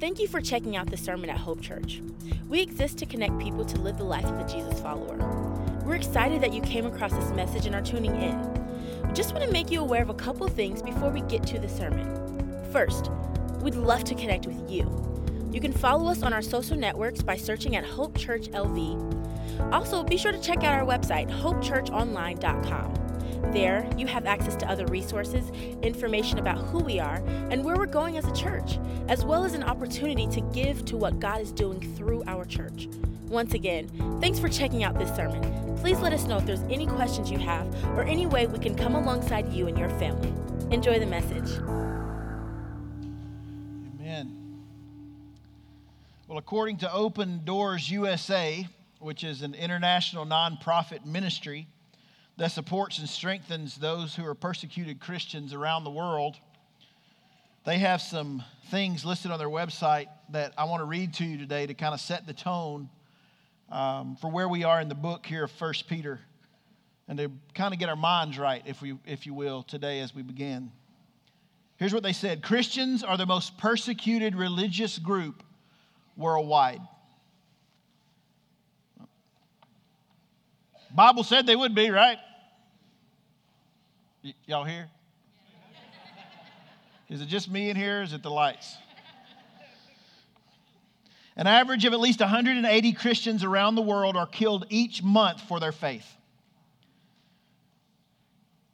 Thank 0.00 0.18
you 0.18 0.28
for 0.28 0.40
checking 0.40 0.78
out 0.78 0.90
the 0.90 0.96
sermon 0.96 1.28
at 1.28 1.36
Hope 1.36 1.60
Church. 1.60 2.00
We 2.48 2.62
exist 2.62 2.96
to 2.98 3.06
connect 3.06 3.38
people 3.38 3.66
to 3.66 3.78
live 3.78 3.98
the 3.98 4.04
life 4.04 4.24
of 4.24 4.40
a 4.40 4.48
Jesus 4.50 4.80
follower. 4.80 5.18
We're 5.84 5.96
excited 5.96 6.40
that 6.40 6.54
you 6.54 6.62
came 6.62 6.86
across 6.86 7.12
this 7.12 7.30
message 7.32 7.66
and 7.66 7.74
are 7.74 7.82
tuning 7.82 8.16
in. 8.16 9.06
We 9.06 9.12
just 9.12 9.34
want 9.34 9.44
to 9.44 9.52
make 9.52 9.70
you 9.70 9.82
aware 9.82 10.00
of 10.00 10.08
a 10.08 10.14
couple 10.14 10.48
things 10.48 10.80
before 10.80 11.10
we 11.10 11.20
get 11.20 11.46
to 11.48 11.58
the 11.58 11.68
sermon. 11.68 12.08
First, 12.72 13.10
we'd 13.60 13.74
love 13.74 14.04
to 14.04 14.14
connect 14.14 14.46
with 14.46 14.70
you. 14.70 14.88
You 15.52 15.60
can 15.60 15.72
follow 15.72 16.10
us 16.10 16.22
on 16.22 16.32
our 16.32 16.40
social 16.40 16.78
networks 16.78 17.20
by 17.20 17.36
searching 17.36 17.76
at 17.76 17.84
Hope 17.84 18.16
Church 18.16 18.48
LV. 18.48 19.70
Also, 19.70 20.02
be 20.02 20.16
sure 20.16 20.32
to 20.32 20.40
check 20.40 20.64
out 20.64 20.80
our 20.80 20.86
website, 20.86 21.28
hopechurchonline.com. 21.30 22.99
There, 23.52 23.88
you 23.96 24.06
have 24.06 24.26
access 24.26 24.54
to 24.56 24.68
other 24.68 24.86
resources, 24.86 25.50
information 25.82 26.38
about 26.38 26.58
who 26.68 26.78
we 26.78 27.00
are, 27.00 27.22
and 27.50 27.64
where 27.64 27.76
we're 27.76 27.86
going 27.86 28.16
as 28.16 28.24
a 28.26 28.32
church, 28.32 28.78
as 29.08 29.24
well 29.24 29.44
as 29.44 29.54
an 29.54 29.64
opportunity 29.64 30.26
to 30.28 30.40
give 30.52 30.84
to 30.84 30.96
what 30.96 31.18
God 31.18 31.40
is 31.40 31.50
doing 31.50 31.80
through 31.96 32.22
our 32.26 32.44
church. 32.44 32.88
Once 33.28 33.54
again, 33.54 33.88
thanks 34.20 34.38
for 34.38 34.48
checking 34.48 34.84
out 34.84 34.98
this 34.98 35.14
sermon. 35.14 35.40
Please 35.78 35.98
let 36.00 36.12
us 36.12 36.26
know 36.26 36.36
if 36.36 36.46
there's 36.46 36.62
any 36.70 36.86
questions 36.86 37.30
you 37.30 37.38
have 37.38 37.66
or 37.96 38.02
any 38.02 38.26
way 38.26 38.46
we 38.46 38.58
can 38.58 38.74
come 38.74 38.94
alongside 38.94 39.52
you 39.52 39.66
and 39.66 39.78
your 39.78 39.88
family. 39.90 40.32
Enjoy 40.70 40.98
the 40.98 41.06
message. 41.06 41.58
Amen. 43.98 44.62
Well, 46.28 46.38
according 46.38 46.78
to 46.78 46.92
Open 46.92 47.42
Doors 47.44 47.90
USA, 47.90 48.68
which 48.98 49.24
is 49.24 49.42
an 49.42 49.54
international 49.54 50.26
nonprofit 50.26 51.04
ministry, 51.04 51.66
that 52.40 52.50
supports 52.50 52.98
and 52.98 53.06
strengthens 53.06 53.76
those 53.76 54.14
who 54.14 54.24
are 54.24 54.34
persecuted 54.34 54.98
Christians 54.98 55.52
around 55.52 55.84
the 55.84 55.90
world. 55.90 56.36
They 57.66 57.76
have 57.76 58.00
some 58.00 58.42
things 58.70 59.04
listed 59.04 59.30
on 59.30 59.38
their 59.38 59.50
website 59.50 60.06
that 60.30 60.54
I 60.56 60.64
want 60.64 60.80
to 60.80 60.86
read 60.86 61.12
to 61.14 61.24
you 61.26 61.36
today 61.36 61.66
to 61.66 61.74
kind 61.74 61.92
of 61.92 62.00
set 62.00 62.26
the 62.26 62.32
tone 62.32 62.88
um, 63.70 64.16
for 64.22 64.30
where 64.30 64.48
we 64.48 64.64
are 64.64 64.80
in 64.80 64.88
the 64.88 64.94
book 64.94 65.26
here 65.26 65.44
of 65.44 65.50
First 65.50 65.86
Peter 65.86 66.18
and 67.08 67.18
to 67.18 67.30
kind 67.54 67.74
of 67.74 67.78
get 67.78 67.90
our 67.90 67.96
minds 67.96 68.38
right, 68.38 68.62
if, 68.64 68.80
we, 68.80 68.96
if 69.04 69.26
you 69.26 69.34
will, 69.34 69.62
today 69.62 70.00
as 70.00 70.14
we 70.14 70.22
begin. 70.22 70.72
Here's 71.76 71.92
what 71.92 72.02
they 72.02 72.14
said 72.14 72.42
Christians 72.42 73.04
are 73.04 73.18
the 73.18 73.26
most 73.26 73.58
persecuted 73.58 74.34
religious 74.34 74.98
group 74.98 75.42
worldwide. 76.16 76.80
Bible 80.94 81.22
said 81.22 81.46
they 81.46 81.54
would 81.54 81.74
be, 81.74 81.90
right? 81.90 82.16
Y- 84.22 84.34
y'all 84.46 84.64
here? 84.64 84.88
Is 87.08 87.20
it 87.20 87.26
just 87.26 87.50
me 87.50 87.70
in 87.70 87.76
here? 87.76 88.02
Is 88.02 88.12
it 88.12 88.22
the 88.22 88.30
lights? 88.30 88.76
An 91.36 91.46
average 91.46 91.84
of 91.84 91.92
at 91.92 92.00
least 92.00 92.20
180 92.20 92.92
Christians 92.92 93.44
around 93.44 93.74
the 93.74 93.82
world 93.82 94.16
are 94.16 94.26
killed 94.26 94.66
each 94.68 95.02
month 95.02 95.40
for 95.40 95.58
their 95.58 95.72
faith. 95.72 96.06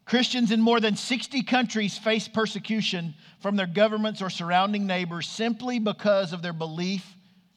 Christians 0.04 0.52
in 0.52 0.60
more 0.60 0.80
than 0.80 0.96
60 0.96 1.42
countries 1.42 1.98
face 1.98 2.28
persecution 2.28 3.14
from 3.40 3.56
their 3.56 3.66
governments 3.66 4.22
or 4.22 4.30
surrounding 4.30 4.86
neighbors 4.86 5.28
simply 5.28 5.78
because 5.78 6.32
of 6.32 6.42
their 6.42 6.52
belief 6.52 7.04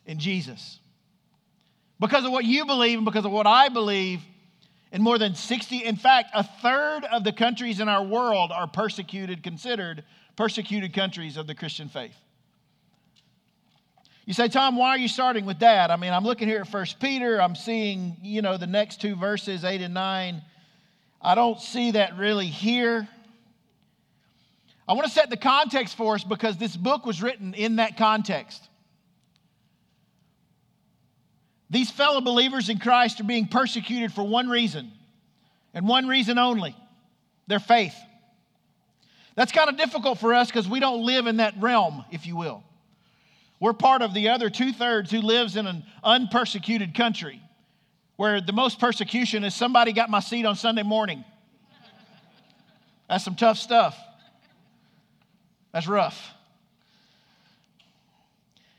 in 0.05 0.19
Jesus. 0.19 0.79
Because 1.99 2.25
of 2.25 2.31
what 2.31 2.45
you 2.45 2.65
believe 2.65 2.97
and 2.97 3.05
because 3.05 3.25
of 3.25 3.31
what 3.31 3.45
I 3.45 3.69
believe, 3.69 4.21
in 4.91 5.01
more 5.01 5.17
than 5.17 5.35
60, 5.35 5.77
in 5.85 5.95
fact, 5.95 6.31
a 6.33 6.43
third 6.43 7.05
of 7.05 7.23
the 7.23 7.31
countries 7.31 7.79
in 7.79 7.87
our 7.87 8.03
world 8.03 8.51
are 8.51 8.67
persecuted, 8.67 9.43
considered 9.43 10.03
persecuted 10.35 10.93
countries 10.93 11.37
of 11.37 11.47
the 11.47 11.53
Christian 11.53 11.89
faith. 11.89 12.15
You 14.25 14.33
say, 14.33 14.47
Tom, 14.47 14.75
why 14.75 14.89
are 14.89 14.97
you 14.97 15.07
starting 15.07 15.45
with 15.45 15.59
that? 15.59 15.89
I 15.89 15.95
mean, 15.95 16.13
I'm 16.13 16.23
looking 16.23 16.47
here 16.47 16.61
at 16.61 16.67
First 16.67 16.99
Peter. 16.99 17.41
I'm 17.41 17.55
seeing, 17.55 18.15
you 18.21 18.41
know, 18.41 18.57
the 18.57 18.67
next 18.67 19.01
two 19.01 19.15
verses, 19.15 19.63
8 19.63 19.81
and 19.81 19.93
9. 19.93 20.41
I 21.21 21.35
don't 21.35 21.59
see 21.59 21.91
that 21.91 22.15
really 22.17 22.45
here. 22.45 23.07
I 24.87 24.93
want 24.93 25.05
to 25.05 25.11
set 25.11 25.29
the 25.29 25.37
context 25.37 25.97
for 25.97 26.15
us 26.15 26.23
because 26.23 26.57
this 26.57 26.77
book 26.77 27.05
was 27.05 27.21
written 27.21 27.53
in 27.53 27.75
that 27.75 27.97
context. 27.97 28.68
These 31.69 31.91
fellow 31.91 32.21
believers 32.21 32.69
in 32.69 32.79
Christ 32.79 33.19
are 33.19 33.25
being 33.25 33.47
persecuted 33.47 34.11
for 34.11 34.23
one 34.23 34.49
reason, 34.49 34.91
and 35.73 35.87
one 35.87 36.07
reason 36.07 36.37
only 36.37 36.75
their 37.47 37.59
faith. 37.59 37.95
That's 39.35 39.51
kind 39.51 39.69
of 39.69 39.77
difficult 39.77 40.19
for 40.19 40.33
us 40.33 40.47
because 40.47 40.67
we 40.67 40.79
don't 40.79 41.05
live 41.05 41.27
in 41.27 41.37
that 41.37 41.53
realm, 41.59 42.03
if 42.11 42.25
you 42.25 42.35
will. 42.35 42.63
We're 43.59 43.73
part 43.73 44.01
of 44.01 44.13
the 44.13 44.29
other 44.29 44.49
two 44.49 44.71
thirds 44.71 45.11
who 45.11 45.21
lives 45.21 45.55
in 45.55 45.67
an 45.67 45.83
unpersecuted 46.03 46.93
country 46.95 47.41
where 48.15 48.41
the 48.41 48.53
most 48.53 48.79
persecution 48.79 49.43
is 49.43 49.55
somebody 49.55 49.93
got 49.93 50.09
my 50.09 50.19
seat 50.19 50.45
on 50.45 50.55
Sunday 50.55 50.83
morning. 50.83 51.23
That's 53.07 53.23
some 53.23 53.35
tough 53.35 53.57
stuff. 53.57 53.97
That's 55.71 55.87
rough. 55.87 56.33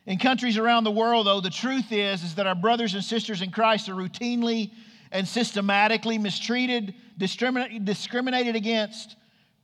In 0.07 0.19
countries 0.19 0.57
around 0.57 0.85
the 0.85 0.91
world, 0.91 1.27
though, 1.27 1.41
the 1.41 1.51
truth 1.51 1.93
is, 1.93 2.23
is 2.23 2.35
that 2.37 2.47
our 2.47 2.55
brothers 2.55 2.95
and 2.95 3.05
sisters 3.05 3.43
in 3.43 3.51
Christ 3.51 3.89
are 3.89 3.95
routinely 3.95 4.73
and 5.13 5.27
systematically 5.27 6.19
mistreated, 6.19 6.95
discriminated 7.19 8.57
against, 8.57 9.17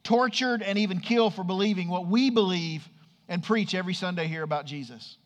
tortured, 0.03 0.63
and 0.63 0.79
even 0.79 1.01
killed 1.01 1.35
for 1.35 1.45
believing 1.45 1.89
what 1.89 2.07
we 2.07 2.31
believe 2.31 2.89
and 3.29 3.43
preach 3.43 3.75
every 3.75 3.95
Sunday 3.95 4.27
here 4.27 4.43
about 4.43 4.67
Jesus. 4.67 5.17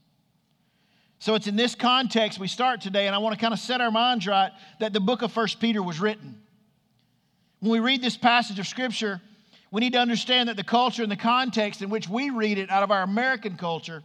So 1.19 1.35
it's 1.35 1.47
in 1.47 1.57
this 1.57 1.75
context 1.75 2.39
we 2.39 2.49
start 2.49 2.81
today, 2.81 3.07
and 3.07 3.15
I 3.15 3.19
want 3.19 3.35
to 3.35 3.41
kind 3.41 3.53
of 3.53 3.61
set 3.61 3.81
our 3.81 3.91
minds 3.91 4.27
right 4.27 4.53
that 4.79 4.93
the 4.93 5.01
book 5.01 5.23
of 5.23 5.33
First 5.33 5.61
Peter 5.61 5.83
was 5.83 6.01
written. 6.01 6.41
When 7.59 7.73
we 7.73 7.81
read 7.81 8.01
this 8.01 8.17
passage 8.17 8.59
of 8.59 8.67
Scripture, 8.67 9.21
we 9.71 9.81
need 9.81 9.93
to 9.93 9.99
understand 9.99 10.49
that 10.49 10.57
the 10.57 10.65
culture 10.65 11.03
and 11.03 11.13
the 11.13 11.17
context 11.17 11.83
in 11.83 11.91
which 11.91 12.09
we 12.09 12.31
read 12.31 12.57
it 12.57 12.71
out 12.71 12.83
of 12.83 12.91
our 12.91 13.03
American 13.03 13.57
culture 13.57 14.03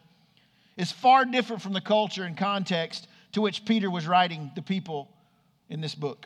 is 0.77 0.91
far 0.91 1.25
different 1.25 1.61
from 1.61 1.73
the 1.73 1.81
culture 1.81 2.23
and 2.23 2.37
context 2.37 3.07
to 3.33 3.41
which 3.41 3.65
Peter 3.65 3.89
was 3.89 4.07
writing 4.07 4.51
the 4.55 4.61
people 4.61 5.09
in 5.69 5.81
this 5.81 5.95
book. 5.95 6.25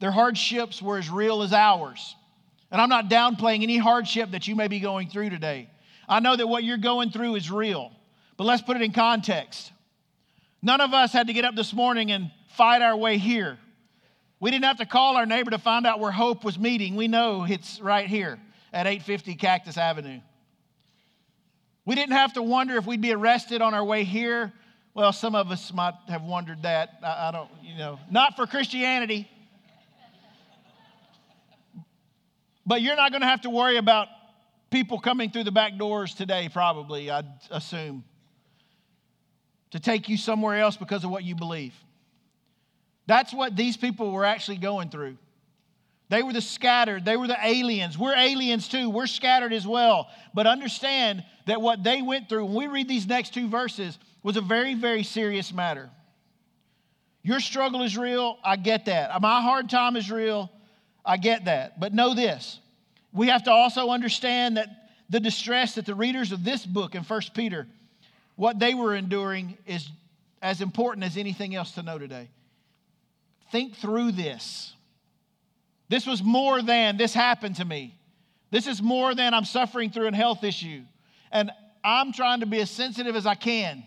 Their 0.00 0.10
hardships 0.10 0.80
were 0.80 0.98
as 0.98 1.10
real 1.10 1.42
as 1.42 1.52
ours. 1.52 2.14
And 2.70 2.80
I'm 2.80 2.88
not 2.88 3.08
downplaying 3.08 3.62
any 3.62 3.78
hardship 3.78 4.30
that 4.32 4.46
you 4.46 4.54
may 4.54 4.68
be 4.68 4.80
going 4.80 5.08
through 5.08 5.30
today. 5.30 5.70
I 6.08 6.20
know 6.20 6.36
that 6.36 6.46
what 6.46 6.64
you're 6.64 6.76
going 6.76 7.10
through 7.10 7.34
is 7.36 7.50
real, 7.50 7.92
but 8.36 8.44
let's 8.44 8.62
put 8.62 8.76
it 8.76 8.82
in 8.82 8.92
context. 8.92 9.72
None 10.62 10.80
of 10.80 10.92
us 10.92 11.12
had 11.12 11.28
to 11.28 11.32
get 11.32 11.44
up 11.44 11.54
this 11.54 11.72
morning 11.72 12.10
and 12.10 12.30
fight 12.56 12.82
our 12.82 12.96
way 12.96 13.18
here. 13.18 13.58
We 14.40 14.50
didn't 14.50 14.64
have 14.64 14.78
to 14.78 14.86
call 14.86 15.16
our 15.16 15.26
neighbor 15.26 15.50
to 15.50 15.58
find 15.58 15.86
out 15.86 16.00
where 16.00 16.12
Hope 16.12 16.44
was 16.44 16.58
meeting. 16.58 16.94
We 16.94 17.08
know 17.08 17.44
it's 17.48 17.80
right 17.80 18.06
here 18.06 18.38
at 18.72 18.86
850 18.86 19.34
Cactus 19.34 19.76
Avenue. 19.76 20.20
We 21.88 21.94
didn't 21.94 22.16
have 22.16 22.34
to 22.34 22.42
wonder 22.42 22.76
if 22.76 22.84
we'd 22.84 23.00
be 23.00 23.14
arrested 23.14 23.62
on 23.62 23.72
our 23.72 23.82
way 23.82 24.04
here. 24.04 24.52
Well, 24.92 25.10
some 25.10 25.34
of 25.34 25.50
us 25.50 25.72
might 25.72 25.94
have 26.08 26.20
wondered 26.20 26.64
that. 26.64 26.98
I, 27.02 27.28
I 27.28 27.30
don't, 27.30 27.48
you 27.62 27.78
know, 27.78 27.98
not 28.10 28.36
for 28.36 28.46
Christianity. 28.46 29.26
But 32.66 32.82
you're 32.82 32.94
not 32.94 33.10
going 33.10 33.22
to 33.22 33.26
have 33.26 33.40
to 33.40 33.50
worry 33.50 33.78
about 33.78 34.08
people 34.68 35.00
coming 35.00 35.30
through 35.30 35.44
the 35.44 35.50
back 35.50 35.78
doors 35.78 36.12
today, 36.12 36.50
probably, 36.52 37.10
I'd 37.10 37.24
assume, 37.50 38.04
to 39.70 39.80
take 39.80 40.10
you 40.10 40.18
somewhere 40.18 40.58
else 40.58 40.76
because 40.76 41.04
of 41.04 41.10
what 41.10 41.24
you 41.24 41.36
believe. 41.36 41.72
That's 43.06 43.32
what 43.32 43.56
these 43.56 43.78
people 43.78 44.12
were 44.12 44.26
actually 44.26 44.58
going 44.58 44.90
through. 44.90 45.16
They 46.10 46.22
were 46.22 46.32
the 46.32 46.40
scattered, 46.40 47.04
they 47.04 47.16
were 47.16 47.26
the 47.26 47.38
aliens. 47.42 47.98
We're 47.98 48.16
aliens 48.16 48.68
too, 48.68 48.88
we're 48.88 49.06
scattered 49.06 49.52
as 49.52 49.66
well. 49.66 50.08
But 50.32 50.46
understand 50.46 51.22
that 51.46 51.60
what 51.60 51.82
they 51.82 52.00
went 52.00 52.28
through, 52.28 52.46
when 52.46 52.54
we 52.54 52.66
read 52.66 52.88
these 52.88 53.06
next 53.06 53.34
two 53.34 53.48
verses, 53.48 53.98
was 54.22 54.36
a 54.36 54.40
very, 54.40 54.74
very 54.74 55.02
serious 55.02 55.52
matter. 55.52 55.90
Your 57.22 57.40
struggle 57.40 57.82
is 57.82 57.96
real, 57.96 58.38
I 58.42 58.56
get 58.56 58.86
that. 58.86 59.20
My 59.20 59.42
hard 59.42 59.68
time 59.68 59.96
is 59.96 60.10
real, 60.10 60.50
I 61.04 61.18
get 61.18 61.44
that. 61.44 61.78
But 61.78 61.92
know 61.92 62.14
this 62.14 62.58
we 63.12 63.28
have 63.28 63.44
to 63.44 63.50
also 63.50 63.88
understand 63.90 64.56
that 64.56 64.68
the 65.10 65.20
distress 65.20 65.74
that 65.74 65.86
the 65.86 65.94
readers 65.94 66.32
of 66.32 66.44
this 66.44 66.64
book 66.64 66.94
in 66.94 67.02
1 67.02 67.20
Peter, 67.34 67.66
what 68.36 68.58
they 68.58 68.74
were 68.74 68.94
enduring, 68.94 69.56
is 69.66 69.88
as 70.42 70.60
important 70.60 71.04
as 71.04 71.16
anything 71.16 71.54
else 71.54 71.72
to 71.72 71.82
know 71.82 71.98
today. 71.98 72.28
Think 73.50 73.76
through 73.76 74.12
this. 74.12 74.74
This 75.88 76.06
was 76.06 76.22
more 76.22 76.62
than 76.62 76.96
this 76.96 77.14
happened 77.14 77.56
to 77.56 77.64
me. 77.64 77.94
This 78.50 78.66
is 78.66 78.82
more 78.82 79.14
than 79.14 79.34
I'm 79.34 79.44
suffering 79.44 79.90
through 79.90 80.08
a 80.08 80.14
health 80.14 80.44
issue. 80.44 80.82
And 81.30 81.50
I'm 81.84 82.12
trying 82.12 82.40
to 82.40 82.46
be 82.46 82.60
as 82.60 82.70
sensitive 82.70 83.16
as 83.16 83.26
I 83.26 83.34
can. 83.34 83.84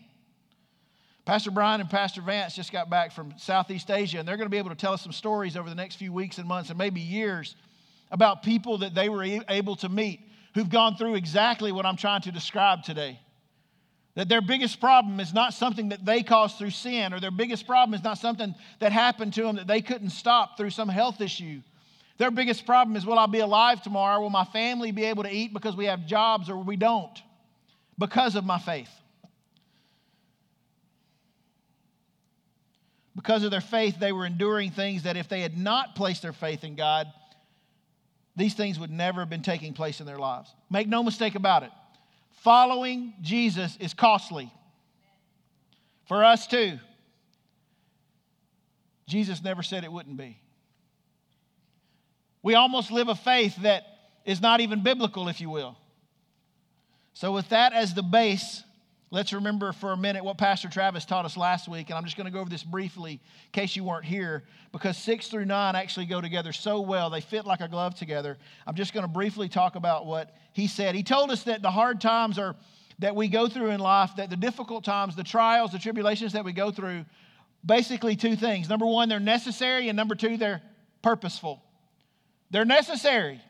Pastor 1.25 1.51
Brian 1.51 1.81
and 1.81 1.89
Pastor 1.89 2.21
Vance 2.21 2.55
just 2.55 2.71
got 2.71 2.89
back 2.89 3.11
from 3.11 3.33
Southeast 3.37 3.91
Asia, 3.91 4.19
and 4.19 4.27
they're 4.27 4.37
going 4.37 4.47
to 4.47 4.51
be 4.51 4.57
able 4.57 4.69
to 4.69 4.75
tell 4.75 4.93
us 4.93 5.01
some 5.01 5.11
stories 5.11 5.55
over 5.55 5.69
the 5.69 5.75
next 5.75 5.95
few 5.95 6.11
weeks 6.11 6.39
and 6.39 6.47
months 6.47 6.69
and 6.69 6.77
maybe 6.77 6.99
years 6.99 7.55
about 8.09 8.43
people 8.43 8.79
that 8.79 8.95
they 8.95 9.07
were 9.07 9.23
able 9.23 9.75
to 9.77 9.89
meet 9.89 10.21
who've 10.55 10.69
gone 10.69 10.95
through 10.95 11.15
exactly 11.15 11.71
what 11.71 11.85
I'm 11.85 11.95
trying 11.95 12.21
to 12.23 12.31
describe 12.31 12.83
today. 12.83 13.19
That 14.15 14.27
their 14.27 14.41
biggest 14.41 14.81
problem 14.81 15.19
is 15.19 15.33
not 15.33 15.53
something 15.53 15.89
that 15.89 16.03
they 16.03 16.23
caused 16.23 16.57
through 16.57 16.71
sin, 16.71 17.13
or 17.13 17.19
their 17.19 17.31
biggest 17.31 17.65
problem 17.65 17.93
is 17.93 18.03
not 18.03 18.17
something 18.17 18.53
that 18.79 18.91
happened 18.91 19.33
to 19.35 19.43
them 19.43 19.55
that 19.55 19.67
they 19.67 19.81
couldn't 19.81 20.09
stop 20.09 20.57
through 20.57 20.71
some 20.71 20.89
health 20.89 21.21
issue. 21.21 21.61
Their 22.21 22.29
biggest 22.29 22.67
problem 22.67 22.95
is 22.95 23.03
will 23.03 23.17
I 23.17 23.25
be 23.25 23.39
alive 23.39 23.81
tomorrow? 23.81 24.21
Will 24.21 24.29
my 24.29 24.45
family 24.45 24.91
be 24.91 25.05
able 25.05 25.23
to 25.23 25.31
eat 25.31 25.53
because 25.53 25.75
we 25.75 25.85
have 25.85 26.05
jobs 26.05 26.51
or 26.51 26.57
we 26.57 26.75
don't? 26.75 27.19
Because 27.97 28.35
of 28.35 28.45
my 28.45 28.59
faith. 28.59 28.91
Because 33.15 33.43
of 33.43 33.49
their 33.49 33.59
faith, 33.59 33.97
they 33.99 34.11
were 34.11 34.27
enduring 34.27 34.69
things 34.69 35.01
that 35.01 35.17
if 35.17 35.29
they 35.29 35.41
had 35.41 35.57
not 35.57 35.95
placed 35.95 36.21
their 36.21 36.31
faith 36.31 36.63
in 36.63 36.75
God, 36.75 37.07
these 38.35 38.53
things 38.53 38.77
would 38.77 38.91
never 38.91 39.21
have 39.21 39.29
been 39.31 39.41
taking 39.41 39.73
place 39.73 39.99
in 39.99 40.05
their 40.05 40.19
lives. 40.19 40.53
Make 40.69 40.87
no 40.87 41.01
mistake 41.01 41.33
about 41.33 41.63
it. 41.63 41.71
Following 42.43 43.15
Jesus 43.21 43.75
is 43.79 43.95
costly. 43.95 44.53
For 46.07 46.23
us 46.23 46.45
too. 46.45 46.77
Jesus 49.07 49.43
never 49.43 49.63
said 49.63 49.83
it 49.83 49.91
wouldn't 49.91 50.17
be. 50.17 50.40
We 52.43 52.55
almost 52.55 52.91
live 52.91 53.07
a 53.07 53.15
faith 53.15 53.55
that 53.57 53.83
is 54.25 54.41
not 54.41 54.61
even 54.61 54.83
biblical, 54.83 55.27
if 55.27 55.41
you 55.41 55.49
will. 55.49 55.77
So, 57.13 57.31
with 57.31 57.49
that 57.49 57.73
as 57.73 57.93
the 57.93 58.03
base, 58.03 58.63
let's 59.11 59.33
remember 59.33 59.73
for 59.73 59.91
a 59.91 59.97
minute 59.97 60.23
what 60.23 60.37
Pastor 60.37 60.69
Travis 60.69 61.05
taught 61.05 61.25
us 61.25 61.35
last 61.35 61.67
week. 61.67 61.89
And 61.89 61.97
I'm 61.97 62.05
just 62.05 62.15
going 62.15 62.25
to 62.25 62.31
go 62.31 62.39
over 62.39 62.49
this 62.49 62.63
briefly 62.63 63.13
in 63.13 63.19
case 63.51 63.75
you 63.75 63.83
weren't 63.83 64.05
here, 64.05 64.43
because 64.71 64.97
six 64.97 65.27
through 65.27 65.45
nine 65.45 65.75
actually 65.75 66.05
go 66.05 66.21
together 66.21 66.53
so 66.53 66.81
well. 66.81 67.09
They 67.09 67.21
fit 67.21 67.45
like 67.45 67.61
a 67.61 67.67
glove 67.67 67.95
together. 67.95 68.37
I'm 68.65 68.75
just 68.75 68.93
going 68.93 69.05
to 69.05 69.11
briefly 69.11 69.49
talk 69.49 69.75
about 69.75 70.05
what 70.05 70.35
he 70.53 70.67
said. 70.67 70.95
He 70.95 71.03
told 71.03 71.31
us 71.31 71.43
that 71.43 71.61
the 71.61 71.71
hard 71.71 71.99
times 72.01 72.39
are 72.39 72.55
that 72.99 73.15
we 73.15 73.27
go 73.27 73.47
through 73.47 73.71
in 73.71 73.79
life, 73.79 74.11
that 74.17 74.29
the 74.29 74.37
difficult 74.37 74.83
times, 74.83 75.15
the 75.15 75.23
trials, 75.23 75.71
the 75.71 75.79
tribulations 75.79 76.33
that 76.33 76.45
we 76.45 76.53
go 76.53 76.71
through, 76.71 77.03
basically 77.65 78.15
two 78.15 78.35
things. 78.35 78.69
Number 78.69 78.85
one, 78.85 79.09
they're 79.09 79.19
necessary, 79.19 79.89
and 79.89 79.95
number 79.95 80.13
two, 80.13 80.37
they're 80.37 80.61
purposeful. 81.01 81.63
They're 82.51 82.65
necessary. 82.65 83.41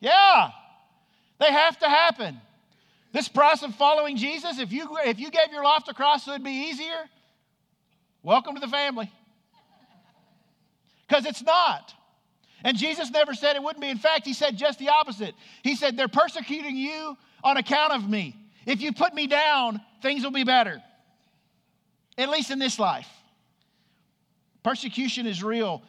Yeah, 0.00 0.50
they 1.40 1.50
have 1.50 1.78
to 1.78 1.88
happen. 1.88 2.40
This 3.12 3.28
process 3.28 3.70
of 3.70 3.74
following 3.76 4.16
Jesus, 4.16 4.58
if 4.58 4.70
you, 4.70 4.98
if 5.04 5.18
you 5.18 5.30
gave 5.30 5.50
your 5.50 5.64
life 5.64 5.84
to 5.84 5.94
Christ 5.94 6.26
so 6.26 6.32
it'd 6.32 6.44
be 6.44 6.68
easier, 6.68 7.08
welcome 8.22 8.54
to 8.54 8.60
the 8.60 8.68
family. 8.68 9.10
Because 11.08 11.24
it's 11.24 11.42
not. 11.42 11.94
And 12.62 12.76
Jesus 12.76 13.10
never 13.10 13.32
said 13.32 13.56
it 13.56 13.62
wouldn't 13.62 13.80
be. 13.80 13.88
In 13.88 13.98
fact, 13.98 14.26
he 14.26 14.34
said 14.34 14.56
just 14.56 14.78
the 14.78 14.90
opposite. 14.90 15.34
He 15.62 15.76
said, 15.76 15.96
They're 15.96 16.08
persecuting 16.08 16.76
you 16.76 17.16
on 17.42 17.56
account 17.56 17.92
of 17.92 18.08
me. 18.08 18.36
If 18.66 18.82
you 18.82 18.92
put 18.92 19.14
me 19.14 19.26
down, 19.26 19.80
things 20.02 20.24
will 20.24 20.32
be 20.32 20.44
better, 20.44 20.82
at 22.18 22.28
least 22.28 22.50
in 22.50 22.58
this 22.58 22.78
life. 22.78 23.08
Persecution 24.62 25.26
is 25.26 25.42
real. 25.42 25.82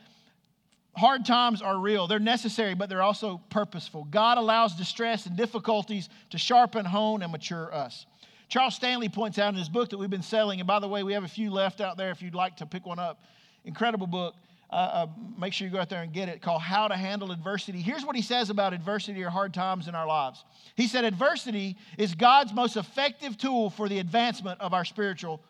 Hard 0.96 1.26
times 1.26 1.62
are 1.62 1.78
real. 1.78 2.08
They're 2.08 2.20
necessary, 2.20 2.74
but 2.74 2.90
they're 2.90 3.04
also 3.04 3.42
purposeful. 3.50 4.06
God 4.10 4.38
allows 4.38 4.76
distress 4.76 5.26
and 5.28 5.38
difficulties 5.38 6.10
to 6.32 6.38
sharpen, 6.38 6.86
hone, 6.86 7.22
and 7.22 7.32
mature 7.32 7.74
us. 7.74 8.06
Charles 8.50 8.76
Stanley 8.76 9.10
points 9.10 9.38
out 9.38 9.50
in 9.50 9.56
his 9.56 9.70
book 9.70 9.90
that 9.90 9.98
we've 9.98 10.10
been 10.10 10.24
selling, 10.24 10.60
and 10.60 10.68
by 10.68 10.80
the 10.80 10.88
way, 10.88 11.04
we 11.04 11.14
have 11.14 11.24
a 11.24 11.28
few 11.28 11.52
left 11.52 11.82
out 11.82 11.98
there 11.98 12.12
if 12.12 12.22
you'd 12.22 12.36
like 12.36 12.58
to 12.58 12.66
pick 12.66 12.86
one 12.86 12.98
up. 12.98 13.22
Incredible 13.66 14.08
book. 14.08 14.36
Uh, 14.70 14.76
uh, 14.76 15.08
make 15.40 15.54
sure 15.54 15.66
you 15.66 15.74
go 15.74 15.80
out 15.80 15.90
there 15.90 16.02
and 16.02 16.12
get 16.12 16.28
it 16.28 16.42
called 16.42 16.62
How 16.62 16.88
to 16.88 16.96
Handle 16.96 17.32
Adversity. 17.32 17.82
Here's 17.82 18.06
what 18.06 18.16
he 18.16 18.22
says 18.22 18.50
about 18.50 18.74
adversity 18.74 19.24
or 19.24 19.30
hard 19.30 19.54
times 19.54 19.88
in 19.88 19.96
our 19.96 20.08
lives. 20.08 20.44
He 20.76 20.88
said, 20.88 21.06
Adversity 21.06 21.78
is 21.98 22.16
God's 22.16 22.54
most 22.54 22.76
effective 22.76 23.38
tool 23.38 23.70
for 23.70 23.88
the 23.88 24.00
advancement 24.00 24.60
of 24.60 24.74
our 24.74 24.84
spiritual 24.84 25.42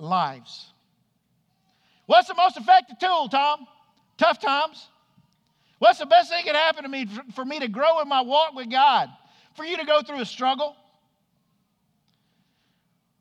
lives. 0.00 0.72
What's 2.06 2.28
the 2.28 2.34
most 2.34 2.56
effective 2.56 2.98
tool, 2.98 3.28
Tom? 3.28 3.66
Tough 4.18 4.40
times. 4.40 4.88
What's 5.78 5.98
the 5.98 6.06
best 6.06 6.30
thing 6.30 6.44
that 6.44 6.52
can 6.52 6.54
happen 6.54 6.82
to 6.82 6.88
me 6.88 7.06
for 7.34 7.44
me 7.44 7.60
to 7.60 7.68
grow 7.68 8.00
in 8.00 8.08
my 8.08 8.20
walk 8.20 8.54
with 8.54 8.70
God? 8.70 9.08
For 9.54 9.64
you 9.64 9.76
to 9.76 9.84
go 9.84 10.02
through 10.02 10.20
a 10.20 10.26
struggle? 10.26 10.76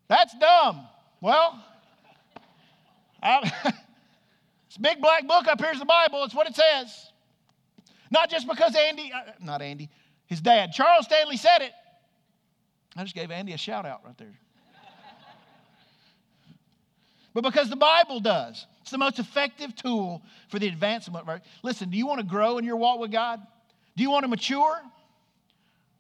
That's 0.08 0.34
dumb. 0.40 0.88
Well, 1.22 1.64
it's 3.24 4.78
big 4.82 5.00
black 5.02 5.28
book 5.28 5.48
up 5.48 5.62
here's 5.62 5.80
the 5.80 5.86
Bible. 5.86 6.24
It's 6.24 6.36
what 6.36 6.48
it 6.48 6.56
says. 6.56 7.12
Not 8.12 8.30
just 8.30 8.48
because 8.48 8.76
Andy, 8.76 9.12
uh, 9.14 9.32
not 9.40 9.62
Andy, 9.62 9.90
his 10.26 10.42
dad, 10.42 10.72
Charles 10.74 11.06
Stanley 11.06 11.38
said 11.38 11.62
it. 11.62 11.72
I 12.96 13.04
just 13.04 13.16
gave 13.16 13.30
Andy 13.30 13.54
a 13.54 13.58
shout 13.58 13.86
out 13.86 14.02
right 14.04 14.18
there. 14.18 14.40
But 17.34 17.44
because 17.44 17.70
the 17.70 17.76
Bible 17.76 18.20
does. 18.20 18.66
It's 18.82 18.92
the 18.92 18.98
most 18.98 19.20
effective 19.20 19.76
tool 19.76 20.24
for 20.48 20.60
the 20.60 20.68
advancement. 20.68 21.28
Right? 21.28 21.42
Listen, 21.64 21.90
do 21.90 21.98
you 21.98 22.08
want 22.08 22.20
to 22.20 22.26
grow 22.26 22.58
in 22.58 22.66
your 22.66 22.78
walk 22.78 23.00
with 23.00 23.12
God? 23.12 23.40
Do 23.96 24.04
you 24.04 24.10
want 24.10 24.24
to 24.24 24.28
mature? 24.28 24.82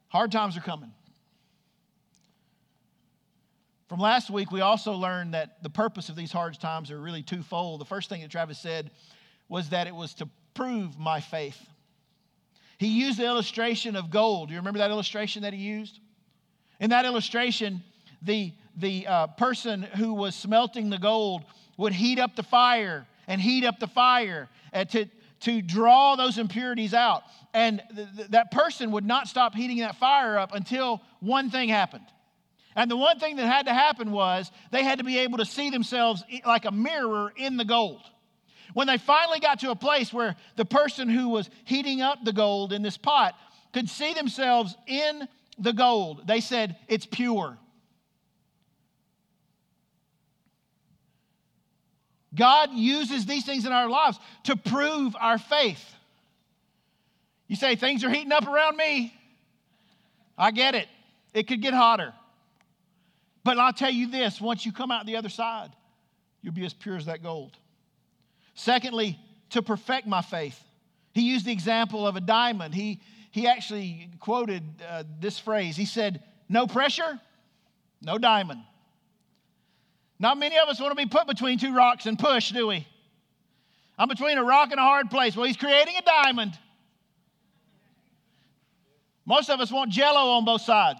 Hard 0.07 0.31
times 0.31 0.57
are 0.57 0.61
coming. 0.61 0.91
From 3.89 3.99
last 3.99 4.29
week, 4.29 4.51
we 4.51 4.61
also 4.61 4.93
learned 4.93 5.33
that 5.33 5.63
the 5.63 5.69
purpose 5.69 6.09
of 6.09 6.15
these 6.15 6.31
hard 6.31 6.59
times 6.59 6.91
are 6.91 6.99
really 6.99 7.23
twofold. 7.23 7.81
The 7.81 7.85
first 7.85 8.07
thing 8.07 8.21
that 8.21 8.29
Travis 8.29 8.59
said 8.59 8.91
was 9.49 9.69
that 9.69 9.87
it 9.87 9.95
was 9.95 10.13
to 10.15 10.29
prove 10.53 10.97
my 10.99 11.19
faith. 11.19 11.59
He 12.77 12.87
used 12.87 13.17
the 13.17 13.25
illustration 13.25 13.95
of 13.95 14.09
gold. 14.09 14.49
Do 14.49 14.53
you 14.53 14.59
remember 14.59 14.79
that 14.79 14.91
illustration 14.91 15.41
that 15.41 15.53
he 15.53 15.59
used? 15.59 15.99
In 16.79 16.91
that 16.91 17.05
illustration, 17.05 17.83
the, 18.21 18.53
the 18.79 19.07
uh, 19.07 19.27
person 19.27 19.83
who 19.83 20.13
was 20.13 20.35
smelting 20.35 20.89
the 20.89 20.97
gold 20.97 21.43
would 21.77 21.93
heat 21.93 22.19
up 22.19 22.35
the 22.35 22.43
fire 22.43 23.07
and 23.27 23.39
heat 23.39 23.63
up 23.63 23.79
the 23.79 23.87
fire 23.87 24.49
uh, 24.73 24.85
to, 24.85 25.05
to 25.41 25.61
draw 25.61 26.15
those 26.15 26.37
impurities 26.37 26.93
out. 26.93 27.23
And 27.53 27.81
th- 27.95 28.07
th- 28.15 28.27
that 28.29 28.51
person 28.51 28.91
would 28.91 29.05
not 29.05 29.27
stop 29.27 29.55
heating 29.55 29.77
that 29.77 29.95
fire 29.95 30.37
up 30.37 30.53
until 30.53 31.01
one 31.19 31.49
thing 31.49 31.69
happened. 31.69 32.05
And 32.75 32.89
the 32.89 32.97
one 32.97 33.19
thing 33.19 33.35
that 33.37 33.45
had 33.45 33.65
to 33.65 33.73
happen 33.73 34.11
was 34.11 34.51
they 34.71 34.83
had 34.83 34.99
to 34.99 35.03
be 35.03 35.19
able 35.19 35.39
to 35.39 35.45
see 35.45 35.69
themselves 35.69 36.23
like 36.45 36.65
a 36.65 36.71
mirror 36.71 37.33
in 37.35 37.57
the 37.57 37.65
gold. 37.65 38.01
When 38.73 38.87
they 38.87 38.97
finally 38.97 39.39
got 39.39 39.59
to 39.61 39.71
a 39.71 39.75
place 39.75 40.13
where 40.13 40.35
the 40.55 40.65
person 40.65 41.09
who 41.09 41.29
was 41.29 41.49
heating 41.65 42.01
up 42.01 42.23
the 42.23 42.33
gold 42.33 42.71
in 42.71 42.81
this 42.81 42.97
pot 42.97 43.35
could 43.73 43.89
see 43.89 44.13
themselves 44.13 44.75
in 44.87 45.27
the 45.57 45.73
gold, 45.73 46.27
they 46.27 46.39
said, 46.39 46.77
It's 46.87 47.05
pure. 47.05 47.57
God 52.33 52.71
uses 52.73 53.25
these 53.25 53.45
things 53.45 53.65
in 53.65 53.71
our 53.71 53.89
lives 53.89 54.19
to 54.43 54.55
prove 54.55 55.15
our 55.19 55.37
faith. 55.37 55.83
You 57.47 57.55
say, 57.55 57.75
things 57.75 58.03
are 58.03 58.09
heating 58.09 58.31
up 58.31 58.47
around 58.47 58.77
me. 58.77 59.13
I 60.37 60.51
get 60.51 60.75
it. 60.75 60.87
It 61.33 61.47
could 61.47 61.61
get 61.61 61.73
hotter. 61.73 62.13
But 63.43 63.57
I'll 63.57 63.73
tell 63.73 63.89
you 63.89 64.07
this 64.07 64.39
once 64.39 64.65
you 64.65 64.71
come 64.71 64.91
out 64.91 65.05
the 65.05 65.15
other 65.15 65.29
side, 65.29 65.71
you'll 66.41 66.53
be 66.53 66.65
as 66.65 66.73
pure 66.73 66.95
as 66.95 67.05
that 67.05 67.23
gold. 67.23 67.57
Secondly, 68.53 69.17
to 69.51 69.61
perfect 69.61 70.05
my 70.05 70.21
faith. 70.21 70.61
He 71.13 71.21
used 71.21 71.45
the 71.45 71.51
example 71.51 72.05
of 72.05 72.15
a 72.15 72.21
diamond. 72.21 72.75
He, 72.75 73.01
he 73.31 73.47
actually 73.47 74.09
quoted 74.19 74.63
uh, 74.87 75.03
this 75.19 75.39
phrase. 75.39 75.75
He 75.75 75.85
said, 75.85 76.21
No 76.47 76.67
pressure, 76.67 77.19
no 78.01 78.17
diamond. 78.17 78.61
Not 80.19 80.37
many 80.37 80.57
of 80.57 80.67
us 80.67 80.79
want 80.79 80.91
to 80.91 80.95
be 80.95 81.09
put 81.09 81.27
between 81.27 81.57
two 81.57 81.73
rocks 81.73 82.05
and 82.05 82.19
push, 82.19 82.51
do 82.51 82.67
we? 82.67 82.85
I'm 83.97 84.09
between 84.09 84.37
a 84.37 84.43
rock 84.43 84.71
and 84.71 84.79
a 84.79 84.83
hard 84.83 85.09
place. 85.09 85.35
Well, 85.35 85.45
he's 85.45 85.57
creating 85.57 85.95
a 85.97 86.01
diamond. 86.01 86.57
Most 89.25 89.49
of 89.49 89.59
us 89.59 89.71
want 89.71 89.91
jello 89.91 90.31
on 90.31 90.45
both 90.45 90.61
sides. 90.61 90.99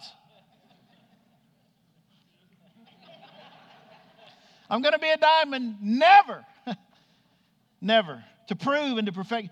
I'm 4.69 4.81
going 4.81 4.93
to 4.93 4.99
be 4.99 5.09
a 5.09 5.17
diamond. 5.17 5.77
Never. 5.81 6.45
Never. 7.81 8.23
To 8.47 8.55
prove 8.55 8.97
and 8.97 9.07
to 9.07 9.11
perfect. 9.11 9.49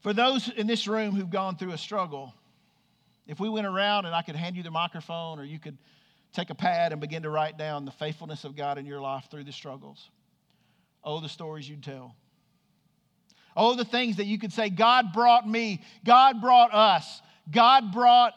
For 0.00 0.12
those 0.12 0.48
in 0.48 0.66
this 0.66 0.86
room 0.86 1.14
who've 1.14 1.30
gone 1.30 1.56
through 1.56 1.72
a 1.72 1.78
struggle, 1.78 2.34
if 3.26 3.40
we 3.40 3.48
went 3.48 3.66
around 3.66 4.04
and 4.04 4.14
I 4.14 4.22
could 4.22 4.36
hand 4.36 4.56
you 4.56 4.62
the 4.62 4.70
microphone 4.70 5.38
or 5.38 5.44
you 5.44 5.58
could 5.58 5.78
take 6.36 6.50
a 6.50 6.54
pad 6.54 6.92
and 6.92 7.00
begin 7.00 7.22
to 7.22 7.30
write 7.30 7.56
down 7.56 7.86
the 7.86 7.90
faithfulness 7.90 8.44
of 8.44 8.54
God 8.54 8.76
in 8.76 8.84
your 8.84 9.00
life 9.00 9.24
through 9.30 9.44
the 9.44 9.52
struggles. 9.52 10.10
Oh, 11.02 11.20
the 11.20 11.28
stories 11.28 11.68
you'd 11.68 11.82
tell. 11.82 12.14
Oh, 13.56 13.74
the 13.74 13.86
things 13.86 14.16
that 14.16 14.26
you 14.26 14.38
could 14.38 14.52
say, 14.52 14.68
God 14.68 15.14
brought 15.14 15.48
me, 15.48 15.82
God 16.04 16.42
brought 16.42 16.74
us, 16.74 17.22
God 17.50 17.90
brought 17.90 18.34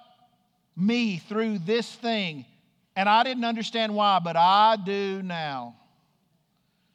me 0.77 1.18
through 1.18 1.60
this 1.60 1.94
thing. 1.96 2.46
And 2.96 3.10
I 3.10 3.24
didn't 3.24 3.44
understand 3.44 3.94
why, 3.94 4.20
but 4.20 4.38
I 4.38 4.77
do 4.84 5.22
now. 5.22 5.75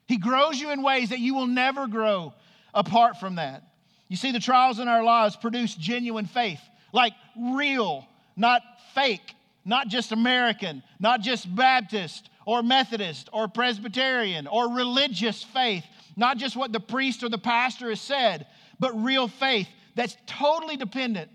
He 0.07 0.17
grows 0.17 0.59
you 0.59 0.71
in 0.71 0.81
ways 0.81 1.09
that 1.09 1.19
you 1.19 1.35
will 1.35 1.47
never 1.47 1.87
grow 1.87 2.33
apart 2.73 3.19
from 3.19 3.35
that. 3.35 3.63
You 4.07 4.17
see, 4.17 4.31
the 4.31 4.39
trials 4.39 4.79
in 4.79 4.87
our 4.87 5.03
lives 5.03 5.35
produce 5.35 5.75
genuine 5.75 6.25
faith, 6.25 6.59
like 6.93 7.13
real, 7.35 8.07
not 8.35 8.61
fake, 8.93 9.33
not 9.65 9.87
just 9.87 10.11
American, 10.11 10.83
not 10.99 11.21
just 11.21 11.53
Baptist 11.53 12.29
or 12.45 12.61
Methodist 12.61 13.29
or 13.33 13.47
Presbyterian 13.47 14.45
or 14.45 14.69
religious 14.69 15.43
faith, 15.43 15.83
not 16.15 16.37
just 16.37 16.55
what 16.55 16.71
the 16.71 16.79
priest 16.79 17.23
or 17.23 17.29
the 17.29 17.39
pastor 17.39 17.89
has 17.89 17.99
said, 17.99 18.45
but 18.79 18.93
real 19.03 19.27
faith 19.27 19.67
that's 19.95 20.15
totally 20.27 20.77
dependent 20.77 21.31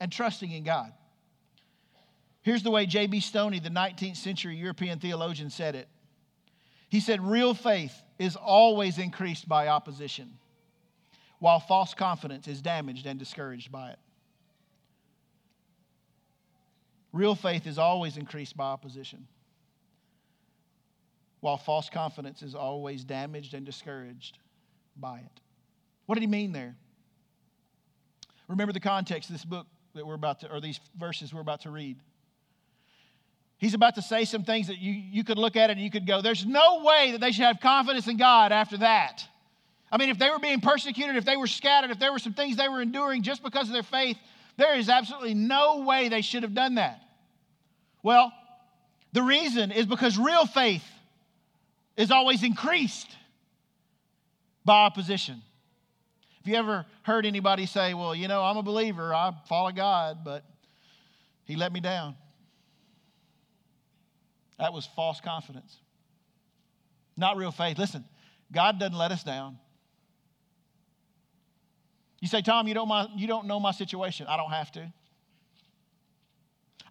and 0.00 0.10
trusting 0.10 0.50
in 0.50 0.64
God. 0.64 0.92
Here's 2.42 2.62
the 2.62 2.70
way 2.70 2.86
J.B. 2.86 3.20
Stoney, 3.20 3.60
the 3.60 3.68
19th 3.68 4.16
century 4.16 4.56
European 4.56 4.98
theologian, 4.98 5.50
said 5.50 5.74
it. 5.74 5.88
He 6.88 7.00
said, 7.00 7.20
Real 7.20 7.54
faith 7.54 7.94
is 8.18 8.34
always 8.34 8.98
increased 8.98 9.48
by 9.48 9.68
opposition, 9.68 10.38
while 11.38 11.60
false 11.60 11.94
confidence 11.94 12.48
is 12.48 12.62
damaged 12.62 13.06
and 13.06 13.18
discouraged 13.18 13.70
by 13.70 13.90
it. 13.90 13.98
Real 17.12 17.34
faith 17.34 17.66
is 17.66 17.78
always 17.78 18.16
increased 18.16 18.56
by 18.56 18.64
opposition, 18.64 19.26
while 21.40 21.56
false 21.56 21.88
confidence 21.88 22.42
is 22.42 22.54
always 22.54 23.04
damaged 23.04 23.54
and 23.54 23.66
discouraged 23.66 24.38
by 24.96 25.18
it. 25.18 25.40
What 26.06 26.14
did 26.14 26.22
he 26.22 26.28
mean 26.28 26.52
there? 26.52 26.76
Remember 28.48 28.72
the 28.72 28.80
context 28.80 29.28
of 29.30 29.34
this 29.34 29.44
book 29.44 29.66
that 29.94 30.06
we're 30.06 30.14
about 30.14 30.40
to, 30.40 30.52
or 30.52 30.60
these 30.60 30.80
verses 30.98 31.34
we're 31.34 31.40
about 31.40 31.62
to 31.62 31.70
read. 31.70 31.96
He's 33.58 33.74
about 33.74 33.96
to 33.96 34.02
say 34.02 34.24
some 34.24 34.44
things 34.44 34.68
that 34.68 34.78
you, 34.78 34.92
you 34.92 35.24
could 35.24 35.38
look 35.38 35.56
at 35.56 35.70
it 35.70 35.74
and 35.74 35.82
you 35.82 35.90
could 35.90 36.06
go, 36.06 36.22
there's 36.22 36.46
no 36.46 36.82
way 36.82 37.12
that 37.12 37.20
they 37.20 37.32
should 37.32 37.44
have 37.44 37.60
confidence 37.60 38.08
in 38.08 38.16
God 38.16 38.52
after 38.52 38.78
that. 38.78 39.24
I 39.92 39.98
mean, 39.98 40.08
if 40.08 40.18
they 40.18 40.30
were 40.30 40.38
being 40.38 40.60
persecuted, 40.60 41.16
if 41.16 41.24
they 41.24 41.36
were 41.36 41.46
scattered, 41.46 41.90
if 41.90 41.98
there 41.98 42.12
were 42.12 42.18
some 42.18 42.32
things 42.32 42.56
they 42.56 42.68
were 42.68 42.80
enduring 42.80 43.22
just 43.22 43.42
because 43.42 43.66
of 43.66 43.72
their 43.72 43.82
faith, 43.82 44.16
there 44.60 44.76
is 44.76 44.90
absolutely 44.90 45.32
no 45.32 45.78
way 45.78 46.10
they 46.10 46.20
should 46.20 46.42
have 46.42 46.54
done 46.54 46.74
that. 46.74 47.00
Well, 48.02 48.30
the 49.14 49.22
reason 49.22 49.72
is 49.72 49.86
because 49.86 50.18
real 50.18 50.44
faith 50.44 50.84
is 51.96 52.10
always 52.10 52.42
increased 52.42 53.08
by 54.64 54.84
opposition. 54.84 55.40
Have 56.36 56.46
you 56.46 56.56
ever 56.56 56.84
heard 57.04 57.24
anybody 57.24 57.64
say, 57.64 57.94
Well, 57.94 58.14
you 58.14 58.28
know, 58.28 58.42
I'm 58.42 58.58
a 58.58 58.62
believer, 58.62 59.14
I 59.14 59.32
follow 59.48 59.72
God, 59.72 60.18
but 60.24 60.44
He 61.44 61.56
let 61.56 61.72
me 61.72 61.80
down? 61.80 62.14
That 64.58 64.74
was 64.74 64.86
false 64.94 65.22
confidence. 65.22 65.74
Not 67.16 67.38
real 67.38 67.50
faith. 67.50 67.78
Listen, 67.78 68.04
God 68.52 68.78
doesn't 68.78 68.96
let 68.96 69.10
us 69.10 69.24
down. 69.24 69.58
You 72.20 72.28
say, 72.28 72.42
Tom, 72.42 72.68
you 72.68 72.74
don't, 72.74 72.88
my, 72.88 73.08
you 73.16 73.26
don't 73.26 73.46
know 73.46 73.58
my 73.58 73.72
situation. 73.72 74.26
I 74.28 74.36
don't 74.36 74.50
have 74.50 74.70
to. 74.72 74.92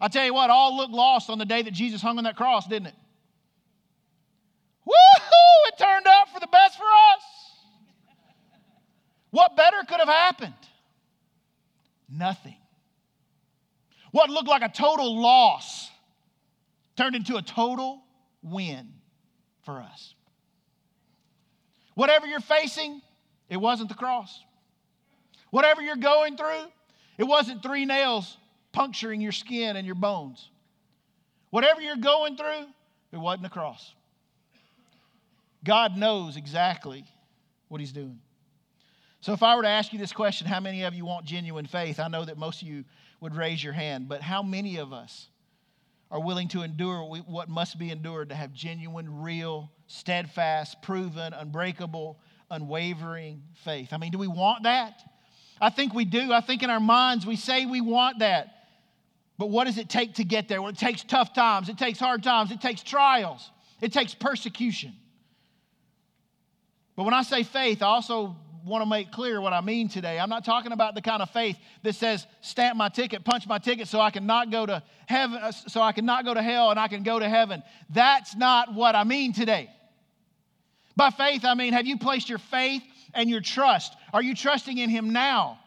I 0.00 0.08
tell 0.08 0.24
you 0.24 0.34
what, 0.34 0.50
all 0.50 0.76
looked 0.76 0.92
lost 0.92 1.30
on 1.30 1.38
the 1.38 1.44
day 1.44 1.62
that 1.62 1.72
Jesus 1.72 2.00
hung 2.00 2.18
on 2.18 2.24
that 2.24 2.36
cross, 2.36 2.66
didn't 2.66 2.88
it? 2.88 2.94
Woohoo! 4.86 5.68
It 5.68 5.78
turned 5.78 6.06
out 6.06 6.30
for 6.32 6.40
the 6.40 6.46
best 6.46 6.76
for 6.76 6.84
us. 6.84 7.22
What 9.30 9.56
better 9.56 9.76
could 9.86 10.00
have 10.00 10.08
happened? 10.08 10.54
Nothing. 12.08 12.56
What 14.10 14.30
looked 14.30 14.48
like 14.48 14.62
a 14.62 14.68
total 14.68 15.20
loss 15.20 15.90
turned 16.96 17.14
into 17.14 17.36
a 17.36 17.42
total 17.42 18.02
win 18.42 18.88
for 19.64 19.80
us. 19.80 20.14
Whatever 21.94 22.26
you're 22.26 22.40
facing, 22.40 23.00
it 23.48 23.58
wasn't 23.58 23.90
the 23.90 23.94
cross. 23.94 24.42
Whatever 25.50 25.82
you're 25.82 25.96
going 25.96 26.36
through, 26.36 26.64
it 27.18 27.24
wasn't 27.24 27.62
three 27.62 27.84
nails 27.84 28.36
puncturing 28.72 29.20
your 29.20 29.32
skin 29.32 29.76
and 29.76 29.84
your 29.84 29.94
bones. 29.94 30.48
Whatever 31.50 31.80
you're 31.80 31.96
going 31.96 32.36
through, 32.36 32.66
it 33.12 33.18
wasn't 33.18 33.46
a 33.46 33.50
cross. 33.50 33.94
God 35.64 35.96
knows 35.96 36.36
exactly 36.36 37.04
what 37.68 37.80
He's 37.80 37.92
doing. 37.92 38.20
So, 39.20 39.32
if 39.32 39.42
I 39.42 39.54
were 39.56 39.62
to 39.62 39.68
ask 39.68 39.92
you 39.92 39.98
this 39.98 40.12
question, 40.12 40.46
how 40.46 40.60
many 40.60 40.84
of 40.84 40.94
you 40.94 41.04
want 41.04 41.26
genuine 41.26 41.66
faith? 41.66 42.00
I 42.00 42.08
know 42.08 42.24
that 42.24 42.38
most 42.38 42.62
of 42.62 42.68
you 42.68 42.84
would 43.20 43.36
raise 43.36 43.62
your 43.62 43.74
hand, 43.74 44.08
but 44.08 44.22
how 44.22 44.42
many 44.42 44.78
of 44.78 44.92
us 44.92 45.28
are 46.10 46.20
willing 46.20 46.48
to 46.48 46.62
endure 46.62 47.02
what 47.26 47.48
must 47.48 47.78
be 47.78 47.90
endured 47.90 48.30
to 48.30 48.34
have 48.34 48.52
genuine, 48.52 49.22
real, 49.22 49.70
steadfast, 49.86 50.82
proven, 50.82 51.32
unbreakable, 51.32 52.18
unwavering 52.50 53.42
faith. 53.64 53.92
I 53.92 53.96
mean, 53.96 54.10
do 54.10 54.18
we 54.18 54.26
want 54.26 54.64
that? 54.64 55.02
I 55.60 55.70
think 55.70 55.94
we 55.94 56.04
do. 56.04 56.32
I 56.32 56.40
think 56.40 56.62
in 56.62 56.70
our 56.70 56.80
minds 56.80 57.26
we 57.26 57.36
say 57.36 57.66
we 57.66 57.80
want 57.80 58.20
that. 58.20 58.60
But 59.38 59.50
what 59.50 59.64
does 59.64 59.78
it 59.78 59.88
take 59.88 60.14
to 60.16 60.24
get 60.24 60.48
there? 60.48 60.60
Well, 60.60 60.70
it 60.70 60.78
takes 60.78 61.02
tough 61.02 61.32
times, 61.32 61.68
it 61.68 61.78
takes 61.78 61.98
hard 61.98 62.22
times, 62.22 62.50
it 62.50 62.60
takes 62.60 62.82
trials, 62.82 63.50
it 63.80 63.92
takes 63.92 64.14
persecution. 64.14 64.92
But 66.94 67.04
when 67.04 67.14
I 67.14 67.22
say 67.22 67.42
faith, 67.42 67.82
I 67.82 67.86
also 67.86 68.36
want 68.64 68.82
to 68.82 68.86
make 68.86 69.10
clear 69.10 69.40
what 69.40 69.54
I 69.54 69.62
mean 69.62 69.88
today. 69.88 70.18
I'm 70.18 70.28
not 70.28 70.44
talking 70.44 70.72
about 70.72 70.94
the 70.94 71.00
kind 71.00 71.22
of 71.22 71.30
faith 71.30 71.56
that 71.82 71.94
says 71.94 72.26
stamp 72.42 72.76
my 72.76 72.88
ticket, 72.88 73.24
punch 73.24 73.46
my 73.46 73.58
ticket 73.58 73.88
so 73.88 74.00
I 74.00 74.10
can 74.10 74.26
not 74.26 74.50
go 74.50 74.66
to 74.66 74.82
heaven 75.06 75.38
uh, 75.38 75.52
so 75.52 75.80
I 75.80 75.92
can 75.92 76.04
not 76.04 76.24
go 76.24 76.34
to 76.34 76.42
hell 76.42 76.70
and 76.70 76.78
I 76.78 76.88
can 76.88 77.02
go 77.02 77.18
to 77.18 77.28
heaven. 77.28 77.62
That's 77.88 78.36
not 78.36 78.74
what 78.74 78.94
I 78.94 79.04
mean 79.04 79.32
today. 79.32 79.70
By 80.96 81.10
faith 81.10 81.44
I 81.44 81.54
mean 81.54 81.72
have 81.72 81.86
you 81.86 81.98
placed 81.98 82.28
your 82.28 82.38
faith 82.38 82.82
and 83.14 83.28
your 83.28 83.40
trust? 83.40 83.94
Are 84.12 84.22
you 84.22 84.34
trusting 84.34 84.78
in 84.78 84.90
him 84.90 85.10
now? 85.10 85.58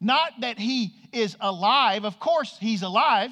Not 0.00 0.40
that 0.40 0.58
he 0.58 0.94
is 1.12 1.36
alive, 1.40 2.04
of 2.04 2.18
course 2.18 2.56
he's 2.60 2.82
alive. 2.82 3.30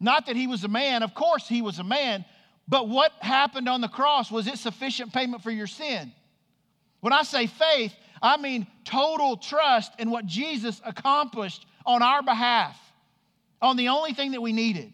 Not 0.00 0.26
that 0.26 0.36
he 0.36 0.46
was 0.46 0.64
a 0.64 0.68
man, 0.68 1.02
of 1.02 1.14
course 1.14 1.48
he 1.48 1.62
was 1.62 1.78
a 1.78 1.84
man. 1.84 2.24
But 2.68 2.88
what 2.88 3.12
happened 3.20 3.68
on 3.68 3.80
the 3.80 3.88
cross 3.88 4.30
was 4.30 4.46
it 4.46 4.58
sufficient 4.58 5.12
payment 5.12 5.42
for 5.42 5.50
your 5.50 5.66
sin? 5.66 6.12
When 7.00 7.12
I 7.12 7.22
say 7.22 7.46
faith, 7.46 7.94
I 8.20 8.36
mean 8.36 8.66
total 8.84 9.36
trust 9.36 9.92
in 9.98 10.10
what 10.10 10.26
Jesus 10.26 10.80
accomplished 10.84 11.66
on 11.84 12.02
our 12.02 12.22
behalf, 12.22 12.76
on 13.62 13.76
the 13.76 13.88
only 13.88 14.12
thing 14.12 14.32
that 14.32 14.40
we 14.40 14.52
needed. 14.52 14.92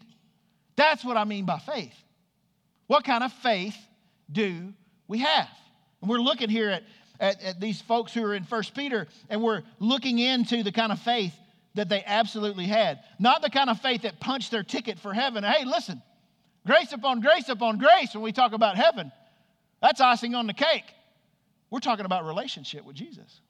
That's 0.75 1.03
what 1.03 1.17
I 1.17 1.23
mean 1.23 1.45
by 1.45 1.59
faith. 1.59 1.95
What 2.87 3.03
kind 3.03 3.23
of 3.23 3.31
faith 3.33 3.77
do 4.31 4.73
we 5.07 5.19
have? 5.19 5.49
And 6.01 6.09
we're 6.09 6.19
looking 6.19 6.49
here 6.49 6.69
at, 6.69 6.83
at, 7.19 7.41
at 7.43 7.59
these 7.59 7.81
folks 7.81 8.13
who 8.13 8.23
are 8.23 8.33
in 8.33 8.43
First 8.43 8.73
Peter, 8.75 9.07
and 9.29 9.41
we're 9.41 9.63
looking 9.79 10.19
into 10.19 10.63
the 10.63 10.71
kind 10.71 10.91
of 10.91 10.99
faith 10.99 11.33
that 11.75 11.89
they 11.89 12.03
absolutely 12.05 12.65
had. 12.65 12.99
Not 13.19 13.41
the 13.41 13.49
kind 13.49 13.69
of 13.69 13.79
faith 13.81 14.03
that 14.03 14.19
punched 14.19 14.51
their 14.51 14.63
ticket 14.63 14.99
for 14.99 15.13
heaven. 15.13 15.43
Hey, 15.43 15.65
listen, 15.65 16.01
grace 16.65 16.93
upon 16.93 17.21
grace 17.21 17.49
upon 17.49 17.77
grace 17.77 18.13
when 18.13 18.23
we 18.23 18.31
talk 18.31 18.53
about 18.53 18.75
heaven. 18.75 19.11
That's 19.81 19.99
icing 19.99 20.35
on 20.35 20.47
the 20.47 20.53
cake. 20.53 20.85
We're 21.69 21.79
talking 21.79 22.05
about 22.05 22.25
relationship 22.25 22.85
with 22.85 22.95
Jesus. 22.95 23.41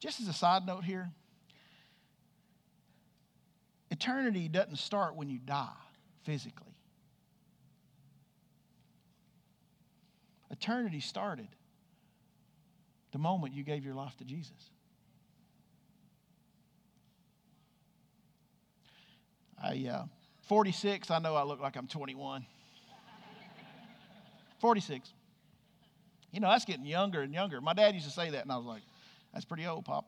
Just 0.00 0.20
as 0.20 0.28
a 0.28 0.32
side 0.32 0.66
note 0.66 0.84
here, 0.84 1.08
eternity 3.90 4.48
doesn't 4.48 4.76
start 4.76 5.14
when 5.14 5.30
you 5.30 5.38
die 5.38 5.68
physically. 6.24 6.65
Eternity 10.50 11.00
started 11.00 11.48
the 13.12 13.18
moment 13.18 13.54
you 13.54 13.62
gave 13.62 13.84
your 13.84 13.94
life 13.94 14.16
to 14.18 14.24
Jesus. 14.24 14.70
I, 19.62 19.88
uh, 19.90 20.04
46, 20.48 21.10
I 21.10 21.18
know 21.18 21.34
I 21.34 21.42
look 21.42 21.60
like 21.60 21.76
I'm 21.76 21.86
21. 21.86 22.44
46. 24.60 25.12
You 26.30 26.40
know, 26.40 26.50
that's 26.50 26.64
getting 26.64 26.84
younger 26.84 27.22
and 27.22 27.32
younger. 27.32 27.60
My 27.60 27.72
dad 27.72 27.94
used 27.94 28.06
to 28.06 28.12
say 28.12 28.30
that, 28.30 28.42
and 28.42 28.52
I 28.52 28.56
was 28.56 28.66
like, 28.66 28.82
that's 29.32 29.44
pretty 29.44 29.66
old, 29.66 29.84
Pop. 29.84 30.04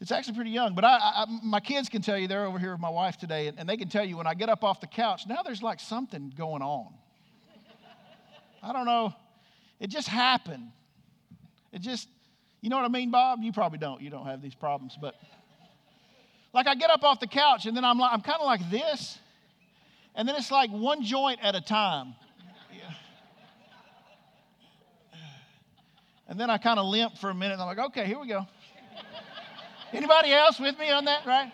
It's 0.00 0.10
actually 0.10 0.34
pretty 0.34 0.50
young, 0.50 0.74
but 0.74 0.84
I, 0.84 0.98
I, 0.98 1.26
my 1.42 1.60
kids 1.60 1.88
can 1.88 2.02
tell 2.02 2.18
you 2.18 2.26
they're 2.26 2.46
over 2.46 2.58
here 2.58 2.72
with 2.72 2.80
my 2.80 2.90
wife 2.90 3.16
today, 3.16 3.46
and, 3.46 3.58
and 3.58 3.68
they 3.68 3.76
can 3.76 3.88
tell 3.88 4.04
you 4.04 4.16
when 4.16 4.26
I 4.26 4.34
get 4.34 4.48
up 4.48 4.64
off 4.64 4.80
the 4.80 4.86
couch, 4.86 5.22
now 5.26 5.42
there's 5.42 5.62
like 5.62 5.80
something 5.80 6.32
going 6.36 6.62
on. 6.62 6.92
I 8.64 8.72
don't 8.72 8.86
know. 8.86 9.14
It 9.78 9.88
just 9.88 10.08
happened. 10.08 10.70
It 11.72 11.80
just, 11.80 12.08
you 12.60 12.70
know 12.70 12.76
what 12.76 12.84
I 12.86 12.88
mean, 12.88 13.10
Bob? 13.10 13.40
You 13.42 13.52
probably 13.52 13.78
don't. 13.78 14.00
You 14.00 14.08
don't 14.08 14.24
have 14.24 14.40
these 14.40 14.54
problems, 14.54 14.96
but 14.98 15.14
like 16.54 16.66
I 16.66 16.74
get 16.74 16.88
up 16.88 17.04
off 17.04 17.20
the 17.20 17.26
couch 17.26 17.66
and 17.66 17.76
then 17.76 17.84
I'm 17.84 17.98
like, 17.98 18.12
I'm 18.12 18.22
kind 18.22 18.38
of 18.40 18.46
like 18.46 18.70
this, 18.70 19.18
and 20.14 20.26
then 20.26 20.36
it's 20.36 20.50
like 20.50 20.70
one 20.70 21.02
joint 21.02 21.40
at 21.42 21.54
a 21.54 21.60
time. 21.60 22.14
And 26.26 26.40
then 26.40 26.48
I 26.48 26.56
kind 26.56 26.78
of 26.78 26.86
limp 26.86 27.18
for 27.18 27.28
a 27.28 27.34
minute 27.34 27.54
and 27.54 27.62
I'm 27.62 27.68
like, 27.68 27.86
okay, 27.90 28.06
here 28.06 28.18
we 28.18 28.26
go. 28.28 28.46
Anybody 29.92 30.32
else 30.32 30.58
with 30.58 30.78
me 30.78 30.90
on 30.90 31.04
that, 31.04 31.26
right? 31.26 31.52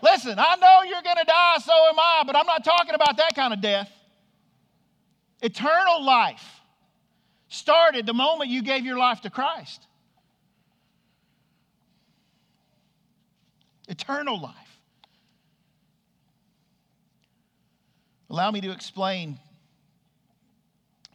Listen, 0.00 0.38
I 0.38 0.54
know 0.60 0.88
you're 0.88 1.02
going 1.02 1.16
to 1.16 1.24
die, 1.24 1.56
so 1.58 1.72
am 1.72 1.98
I, 1.98 2.22
but 2.24 2.36
I'm 2.36 2.46
not 2.46 2.64
talking 2.64 2.94
about 2.94 3.16
that 3.16 3.34
kind 3.34 3.52
of 3.52 3.60
death. 3.60 3.90
Eternal 5.42 6.04
life 6.04 6.44
started 7.48 8.06
the 8.06 8.14
moment 8.14 8.50
you 8.50 8.62
gave 8.62 8.84
your 8.84 8.98
life 8.98 9.20
to 9.22 9.30
Christ. 9.30 9.86
Eternal 13.88 14.40
life. 14.40 14.54
Allow 18.30 18.50
me 18.50 18.60
to 18.62 18.72
explain 18.72 19.38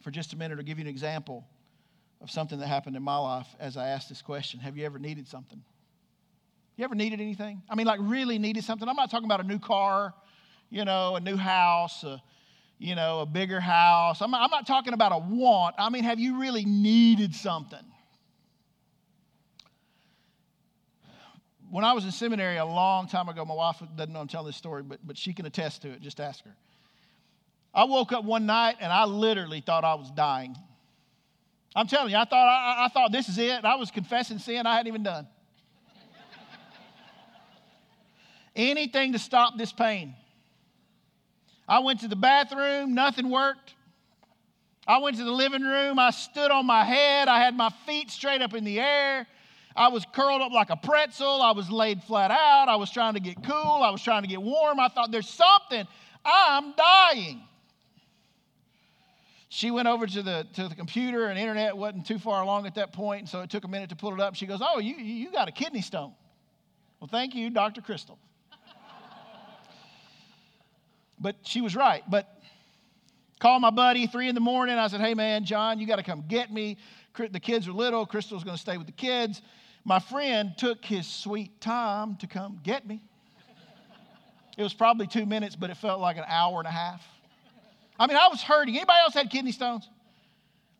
for 0.02 0.10
just 0.10 0.32
a 0.32 0.36
minute 0.36 0.58
or 0.58 0.62
give 0.62 0.78
you 0.78 0.84
an 0.84 0.90
example 0.90 1.44
of 2.22 2.30
something 2.30 2.58
that 2.58 2.66
happened 2.66 2.96
in 2.96 3.02
my 3.02 3.16
life 3.16 3.48
as 3.58 3.76
I 3.76 3.88
asked 3.88 4.08
this 4.08 4.22
question 4.22 4.60
Have 4.60 4.76
you 4.76 4.86
ever 4.86 4.98
needed 4.98 5.28
something? 5.28 5.62
You 6.76 6.84
ever 6.84 6.94
needed 6.94 7.20
anything? 7.20 7.62
I 7.68 7.74
mean, 7.74 7.86
like 7.86 8.00
really 8.02 8.38
needed 8.38 8.64
something. 8.64 8.88
I'm 8.88 8.96
not 8.96 9.10
talking 9.10 9.26
about 9.26 9.40
a 9.40 9.46
new 9.46 9.58
car, 9.58 10.14
you 10.70 10.84
know, 10.84 11.16
a 11.16 11.20
new 11.20 11.36
house, 11.36 12.04
you 12.80 12.94
know, 12.94 13.20
a 13.20 13.26
bigger 13.26 13.60
house. 13.60 14.22
I'm, 14.22 14.34
I'm 14.34 14.50
not 14.50 14.66
talking 14.66 14.94
about 14.94 15.12
a 15.12 15.18
want. 15.18 15.74
I 15.78 15.90
mean, 15.90 16.02
have 16.02 16.18
you 16.18 16.40
really 16.40 16.64
needed 16.64 17.34
something? 17.34 17.84
When 21.70 21.84
I 21.84 21.92
was 21.92 22.06
in 22.06 22.10
seminary 22.10 22.56
a 22.56 22.64
long 22.64 23.06
time 23.06 23.28
ago, 23.28 23.44
my 23.44 23.54
wife 23.54 23.82
doesn't 23.96 24.12
know 24.12 24.20
I'm 24.20 24.28
telling 24.28 24.46
this 24.46 24.56
story, 24.56 24.82
but, 24.82 24.98
but 25.06 25.18
she 25.18 25.34
can 25.34 25.44
attest 25.44 25.82
to 25.82 25.90
it. 25.90 26.00
Just 26.00 26.20
ask 26.20 26.42
her. 26.44 26.56
I 27.74 27.84
woke 27.84 28.12
up 28.12 28.24
one 28.24 28.46
night 28.46 28.76
and 28.80 28.90
I 28.90 29.04
literally 29.04 29.60
thought 29.60 29.84
I 29.84 29.94
was 29.94 30.10
dying. 30.10 30.56
I'm 31.76 31.86
telling 31.86 32.10
you, 32.10 32.16
I 32.16 32.24
thought, 32.24 32.48
I, 32.48 32.86
I 32.86 32.88
thought 32.88 33.12
this 33.12 33.28
is 33.28 33.36
it. 33.36 33.62
I 33.64 33.76
was 33.76 33.90
confessing 33.90 34.38
sin 34.38 34.66
I 34.66 34.74
hadn't 34.74 34.88
even 34.88 35.02
done. 35.02 35.28
Anything 38.56 39.12
to 39.12 39.18
stop 39.18 39.58
this 39.58 39.70
pain. 39.70 40.14
I 41.70 41.78
went 41.78 42.00
to 42.00 42.08
the 42.08 42.16
bathroom, 42.16 42.94
nothing 42.94 43.30
worked. 43.30 43.74
I 44.88 44.98
went 44.98 45.16
to 45.18 45.24
the 45.24 45.30
living 45.30 45.62
room, 45.62 46.00
I 46.00 46.10
stood 46.10 46.50
on 46.50 46.66
my 46.66 46.84
head, 46.84 47.28
I 47.28 47.38
had 47.38 47.56
my 47.56 47.70
feet 47.86 48.10
straight 48.10 48.42
up 48.42 48.54
in 48.54 48.64
the 48.64 48.80
air. 48.80 49.24
I 49.76 49.86
was 49.86 50.04
curled 50.12 50.42
up 50.42 50.50
like 50.50 50.70
a 50.70 50.76
pretzel. 50.76 51.40
I 51.40 51.52
was 51.52 51.70
laid 51.70 52.02
flat 52.02 52.32
out. 52.32 52.68
I 52.68 52.74
was 52.74 52.90
trying 52.90 53.14
to 53.14 53.20
get 53.20 53.40
cool. 53.44 53.82
I 53.84 53.90
was 53.90 54.02
trying 54.02 54.22
to 54.22 54.28
get 54.28 54.42
warm. 54.42 54.80
I 54.80 54.88
thought, 54.88 55.12
there's 55.12 55.28
something. 55.28 55.86
I'm 56.24 56.74
dying. 56.74 57.40
She 59.48 59.70
went 59.70 59.86
over 59.86 60.08
to 60.08 60.22
the, 60.22 60.44
to 60.54 60.66
the 60.66 60.74
computer, 60.74 61.26
and 61.26 61.38
internet 61.38 61.76
wasn't 61.76 62.04
too 62.04 62.18
far 62.18 62.42
along 62.42 62.66
at 62.66 62.74
that 62.74 62.92
point, 62.92 63.28
so 63.28 63.42
it 63.42 63.50
took 63.50 63.62
a 63.62 63.68
minute 63.68 63.90
to 63.90 63.96
pull 63.96 64.12
it 64.12 64.20
up. 64.20 64.34
She 64.34 64.46
goes, 64.46 64.60
Oh, 64.60 64.80
you, 64.80 64.96
you 64.96 65.30
got 65.30 65.48
a 65.48 65.52
kidney 65.52 65.82
stone. 65.82 66.14
Well, 66.98 67.08
thank 67.08 67.36
you, 67.36 67.48
Dr. 67.48 67.80
Crystal. 67.80 68.18
But 71.20 71.36
she 71.42 71.60
was 71.60 71.76
right. 71.76 72.02
But 72.08 72.40
called 73.40 73.62
my 73.62 73.70
buddy 73.70 74.06
three 74.06 74.28
in 74.28 74.34
the 74.34 74.40
morning. 74.40 74.76
I 74.76 74.88
said, 74.88 75.00
Hey, 75.00 75.14
man, 75.14 75.44
John, 75.44 75.78
you 75.78 75.86
got 75.86 75.96
to 75.96 76.02
come 76.02 76.24
get 76.26 76.52
me. 76.52 76.78
The 77.16 77.40
kids 77.40 77.68
are 77.68 77.72
little. 77.72 78.06
Crystal's 78.06 78.44
going 78.44 78.56
to 78.56 78.60
stay 78.60 78.76
with 78.78 78.86
the 78.86 78.92
kids. 78.92 79.42
My 79.84 79.98
friend 79.98 80.52
took 80.56 80.84
his 80.84 81.06
sweet 81.06 81.60
time 81.60 82.16
to 82.16 82.26
come 82.26 82.60
get 82.62 82.86
me. 82.86 83.02
It 84.56 84.62
was 84.62 84.74
probably 84.74 85.06
two 85.06 85.26
minutes, 85.26 85.56
but 85.56 85.70
it 85.70 85.76
felt 85.76 86.00
like 86.00 86.16
an 86.16 86.24
hour 86.26 86.58
and 86.58 86.66
a 86.66 86.70
half. 86.70 87.02
I 87.98 88.06
mean, 88.06 88.16
I 88.16 88.28
was 88.28 88.42
hurting. 88.42 88.76
Anybody 88.76 88.98
else 89.00 89.14
had 89.14 89.30
kidney 89.30 89.52
stones? 89.52 89.88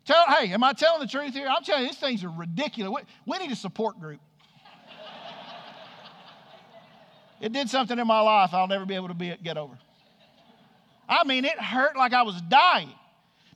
Tell, 0.05 0.25
hey, 0.27 0.53
am 0.53 0.65
I 0.65 0.73
telling 0.73 1.01
the 1.01 1.07
truth 1.07 1.35
here? 1.35 1.47
I'm 1.49 1.63
telling 1.63 1.83
you, 1.83 1.89
these 1.89 1.99
things 1.99 2.25
are 2.25 2.31
ridiculous. 2.31 3.03
We, 3.27 3.33
we 3.33 3.39
need 3.39 3.53
a 3.53 3.57
support 3.57 4.01
group. 4.01 4.21
it 7.41 7.53
did 7.53 7.69
something 7.71 7.99
in 7.99 8.07
my 8.07 8.21
life 8.21 8.53
I'll 8.53 8.67
never 8.67 8.87
be 8.87 8.95
able 8.95 9.09
to 9.09 9.15
be, 9.15 9.35
get 9.43 9.57
over. 9.57 9.79
I 11.11 11.25
mean, 11.25 11.45
it 11.45 11.59
hurt 11.59 11.97
like 11.97 12.13
I 12.13 12.23
was 12.23 12.41
dying. 12.43 12.91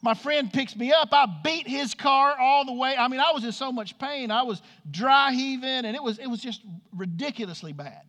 My 0.02 0.12
friend 0.12 0.52
picks 0.52 0.76
me 0.76 0.92
up. 0.92 1.08
I 1.12 1.26
beat 1.42 1.66
his 1.66 1.94
car 1.94 2.36
all 2.38 2.66
the 2.66 2.74
way. 2.74 2.94
I 2.94 3.08
mean, 3.08 3.20
I 3.20 3.30
was 3.32 3.44
in 3.44 3.52
so 3.52 3.72
much 3.72 3.98
pain. 3.98 4.30
I 4.30 4.42
was 4.42 4.60
dry 4.90 5.32
heaving, 5.32 5.86
and 5.86 5.96
it 5.96 6.02
was, 6.02 6.18
it 6.18 6.26
was 6.26 6.40
just 6.40 6.60
ridiculously 6.94 7.72
bad. 7.72 8.02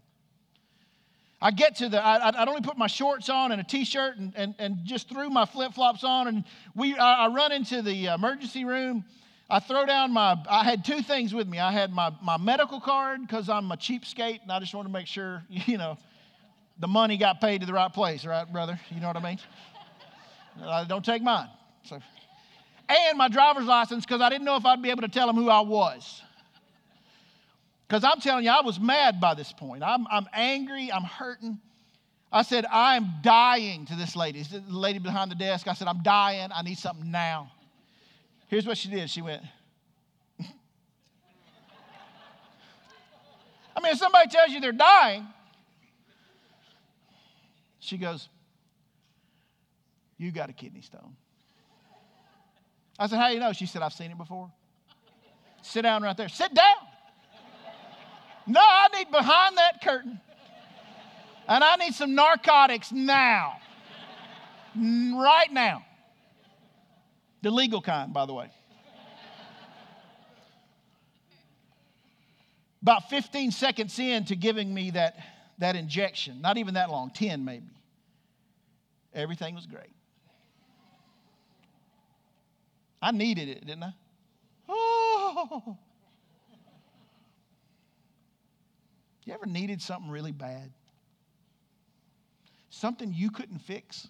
I 1.42 1.52
get 1.52 1.76
to 1.78 1.90
the, 1.90 2.04
I, 2.04 2.42
I'd 2.42 2.48
only 2.48 2.62
put 2.62 2.78
my 2.78 2.88
shorts 2.88 3.30
on 3.30 3.52
and 3.52 3.62
a 3.62 3.64
t-shirt 3.64 4.18
and, 4.18 4.34
and, 4.36 4.56
and 4.58 4.84
just 4.84 5.08
threw 5.08 5.30
my 5.30 5.46
flip-flops 5.46 6.04
on. 6.04 6.28
And 6.28 6.44
we, 6.76 6.98
I, 6.98 7.26
I 7.26 7.28
run 7.28 7.52
into 7.52 7.82
the 7.82 8.08
emergency 8.08 8.66
room. 8.66 9.06
I 9.50 9.60
throw 9.60 9.86
down 9.86 10.12
my, 10.12 10.38
I 10.50 10.64
had 10.64 10.84
two 10.84 11.02
things 11.02 11.34
with 11.34 11.48
me. 11.48 11.60
I 11.60 11.72
had 11.72 11.94
my, 11.94 12.12
my 12.22 12.38
medical 12.38 12.82
card 12.82 13.22
because 13.22 13.48
I'm 13.48 13.72
a 13.72 13.78
cheapskate 13.78 14.42
and 14.42 14.52
I 14.52 14.60
just 14.60 14.74
wanted 14.74 14.90
to 14.90 14.94
make 14.94 15.08
sure, 15.08 15.44
you 15.50 15.78
know, 15.78 15.98
the 16.80 16.88
money 16.88 17.18
got 17.18 17.42
paid 17.42 17.62
to 17.62 17.68
the 17.68 17.74
right 17.74 17.92
place, 17.92 18.26
right, 18.26 18.52
brother? 18.52 18.80
You 18.90 19.00
know 19.00 19.08
what 19.08 19.18
I 19.18 19.24
mean? 19.24 19.40
I 20.64 20.84
don't 20.86 21.04
take 21.04 21.22
mine. 21.22 21.50
So, 21.84 22.00
and 22.90 23.18
my 23.18 23.28
driver's 23.28 23.66
license 23.66 24.06
because 24.06 24.22
I 24.22 24.30
didn't 24.30 24.46
know 24.46 24.56
if 24.56 24.66
I'd 24.66 24.82
be 24.82 24.90
able 24.90 25.02
to 25.02 25.08
tell 25.08 25.28
them 25.28 25.36
who 25.36 25.50
I 25.50 25.62
was. 25.62 26.22
Because 27.88 28.04
I'm 28.04 28.20
telling 28.20 28.46
you, 28.46 28.52
I 28.52 28.62
was 28.62 28.80
mad 28.80 29.22
by 29.22 29.36
this 29.36 29.52
point. 29.52 29.84
I'm, 29.84 30.08
I'm 30.10 30.28
angry, 30.34 30.92
I'm 30.92 31.04
hurting. 31.04 31.60
I 32.32 32.42
said, 32.42 32.66
I'm 32.72 33.14
dying 33.22 33.86
to 33.86 33.96
this 33.96 34.16
lady. 34.16 34.42
The 34.42 34.64
lady 34.68 35.00
behind 35.00 35.32
the 35.32 35.36
desk, 35.36 35.68
I 35.68 35.74
said, 35.74 35.88
I'm 35.88 36.02
dying. 36.02 36.50
I 36.54 36.64
need 36.64 36.78
something 36.78 37.10
now. 37.12 37.52
Here's 38.48 38.66
what 38.66 38.78
she 38.78 38.90
did. 38.90 39.10
She 39.10 39.22
went, 39.22 39.44
I 40.40 40.44
mean, 43.82 43.94
if 43.94 44.00
somebody 44.00 44.30
tells 44.30 44.52
you 44.52 44.60
they're 44.60 44.72
dying, 44.72 45.28
she 47.86 47.98
goes, 47.98 48.30
You 50.18 50.32
got 50.32 50.50
a 50.50 50.54
kidney 50.54 50.82
stone. 50.82 51.16
I 52.98 53.08
said, 53.08 53.18
How 53.18 53.28
do 53.28 53.34
you 53.34 53.40
know? 53.40 53.54
She 53.54 53.66
said, 53.66 53.82
I've 53.82 53.94
seen 53.94 54.12
it 54.12 54.18
before. 54.18 54.52
Sit 55.62 55.84
down 55.84 56.04
right 56.04 56.16
there. 56.16 56.30
Sit 56.30 56.54
down. 56.54 56.76
No, 58.48 58.62
I 58.62 58.88
need 58.98 59.12
behind 59.12 59.58
that 59.58 59.82
curtain. 59.82 60.20
And 61.48 61.64
I 61.64 61.76
need 61.78 61.94
some 61.94 62.16
narcotics 62.16 62.92
now. 62.92 63.58
Mm, 64.78 65.16
right 65.16 65.52
now. 65.52 65.86
The 67.42 67.52
legal 67.52 67.82
kind, 67.82 68.14
by 68.14 68.26
the 68.26 68.34
way. 68.34 68.50
About 72.82 73.10
15 73.10 73.52
seconds 73.52 73.98
into 73.98 74.36
giving 74.36 74.72
me 74.72 74.92
that, 74.92 75.18
that 75.60 75.76
injection, 75.76 76.42
not 76.42 76.58
even 76.58 76.74
that 76.74 76.90
long, 76.90 77.12
10 77.12 77.44
maybe, 77.44 77.66
everything 79.14 79.56
was 79.56 79.66
great. 79.66 79.92
I 83.02 83.12
needed 83.12 83.50
it, 83.50 83.66
didn't 83.66 83.84
I? 83.84 83.94
Oh. 84.68 85.78
You 89.26 89.34
ever 89.34 89.48
needed 89.48 89.82
something 89.82 90.10
really 90.10 90.32
bad? 90.32 90.72
Something 92.70 93.12
you 93.14 93.32
couldn't 93.32 93.60
fix? 93.60 94.08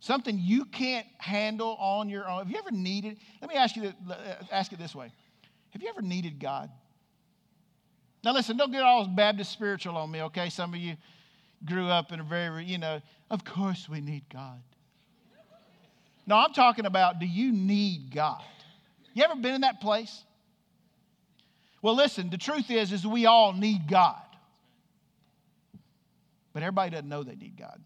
Something 0.00 0.38
you 0.40 0.64
can't 0.64 1.06
handle 1.18 1.76
on 1.78 2.08
your 2.08 2.28
own? 2.28 2.38
Have 2.38 2.50
you 2.50 2.58
ever 2.58 2.72
needed? 2.72 3.18
Let 3.40 3.50
me 3.50 3.56
ask 3.56 3.76
you 3.76 3.92
uh, 4.10 4.14
ask 4.50 4.72
it 4.72 4.78
this 4.78 4.94
way. 4.94 5.12
Have 5.70 5.82
you 5.82 5.88
ever 5.88 6.02
needed 6.02 6.40
God? 6.40 6.70
Now 8.22 8.32
listen, 8.32 8.56
don't 8.56 8.70
get 8.70 8.82
all 8.82 9.06
Baptist 9.06 9.52
spiritual 9.52 9.96
on 9.96 10.10
me, 10.10 10.22
okay? 10.22 10.50
Some 10.50 10.74
of 10.74 10.80
you 10.80 10.96
grew 11.64 11.86
up 11.86 12.12
in 12.12 12.20
a 12.20 12.24
very, 12.24 12.64
you 12.64 12.78
know, 12.78 13.00
of 13.30 13.44
course 13.44 13.88
we 13.88 14.00
need 14.00 14.24
God. 14.32 14.60
No, 16.26 16.36
I'm 16.36 16.52
talking 16.52 16.86
about 16.86 17.18
do 17.18 17.26
you 17.26 17.52
need 17.52 18.14
God? 18.14 18.42
You 19.14 19.24
ever 19.24 19.34
been 19.36 19.54
in 19.54 19.60
that 19.62 19.80
place? 19.80 20.24
Well, 21.82 21.96
listen, 21.96 22.30
the 22.30 22.38
truth 22.38 22.70
is, 22.70 22.92
is 22.92 23.06
we 23.06 23.26
all 23.26 23.52
need 23.52 23.88
God. 23.88 24.20
But 26.52 26.62
everybody 26.62 26.90
doesn't 26.90 27.08
know 27.08 27.22
they 27.22 27.36
need 27.36 27.56
God. 27.56 27.80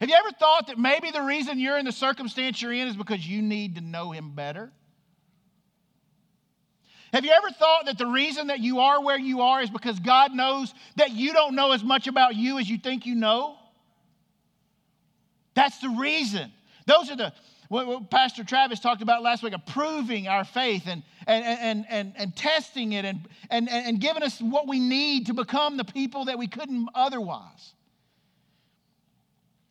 Have 0.00 0.08
you 0.08 0.14
ever 0.14 0.30
thought 0.32 0.66
that 0.68 0.78
maybe 0.78 1.10
the 1.10 1.22
reason 1.22 1.58
you're 1.58 1.78
in 1.78 1.84
the 1.84 1.92
circumstance 1.92 2.60
you're 2.60 2.72
in 2.72 2.88
is 2.88 2.96
because 2.96 3.26
you 3.26 3.42
need 3.42 3.76
to 3.76 3.80
know 3.80 4.10
Him 4.12 4.32
better? 4.34 4.72
Have 7.12 7.24
you 7.24 7.32
ever 7.32 7.50
thought 7.50 7.86
that 7.86 7.98
the 7.98 8.06
reason 8.06 8.48
that 8.48 8.60
you 8.60 8.80
are 8.80 9.02
where 9.02 9.18
you 9.18 9.40
are 9.40 9.60
is 9.62 9.70
because 9.70 9.98
God 9.98 10.32
knows 10.32 10.72
that 10.96 11.10
you 11.10 11.32
don't 11.32 11.54
know 11.54 11.72
as 11.72 11.82
much 11.82 12.06
about 12.06 12.36
you 12.36 12.58
as 12.58 12.70
you 12.70 12.78
think 12.78 13.04
you 13.06 13.14
know? 13.14 13.56
That's 15.54 15.78
the 15.78 15.88
reason. 15.88 16.52
Those 16.86 17.10
are 17.10 17.16
the 17.16 17.32
what, 17.70 18.10
Pastor 18.10 18.42
Travis 18.42 18.80
talked 18.80 19.00
about 19.00 19.22
last 19.22 19.44
week, 19.44 19.52
approving 19.52 20.26
our 20.26 20.44
faith 20.44 20.88
and, 20.88 21.04
and, 21.28 21.44
and, 21.44 21.86
and, 21.88 22.12
and 22.16 22.34
testing 22.34 22.94
it 22.94 23.04
and, 23.04 23.28
and, 23.48 23.68
and 23.68 24.00
giving 24.00 24.24
us 24.24 24.40
what 24.40 24.66
we 24.66 24.80
need 24.80 25.26
to 25.26 25.34
become 25.34 25.76
the 25.76 25.84
people 25.84 26.24
that 26.24 26.36
we 26.36 26.48
couldn't 26.48 26.88
otherwise. 26.96 27.74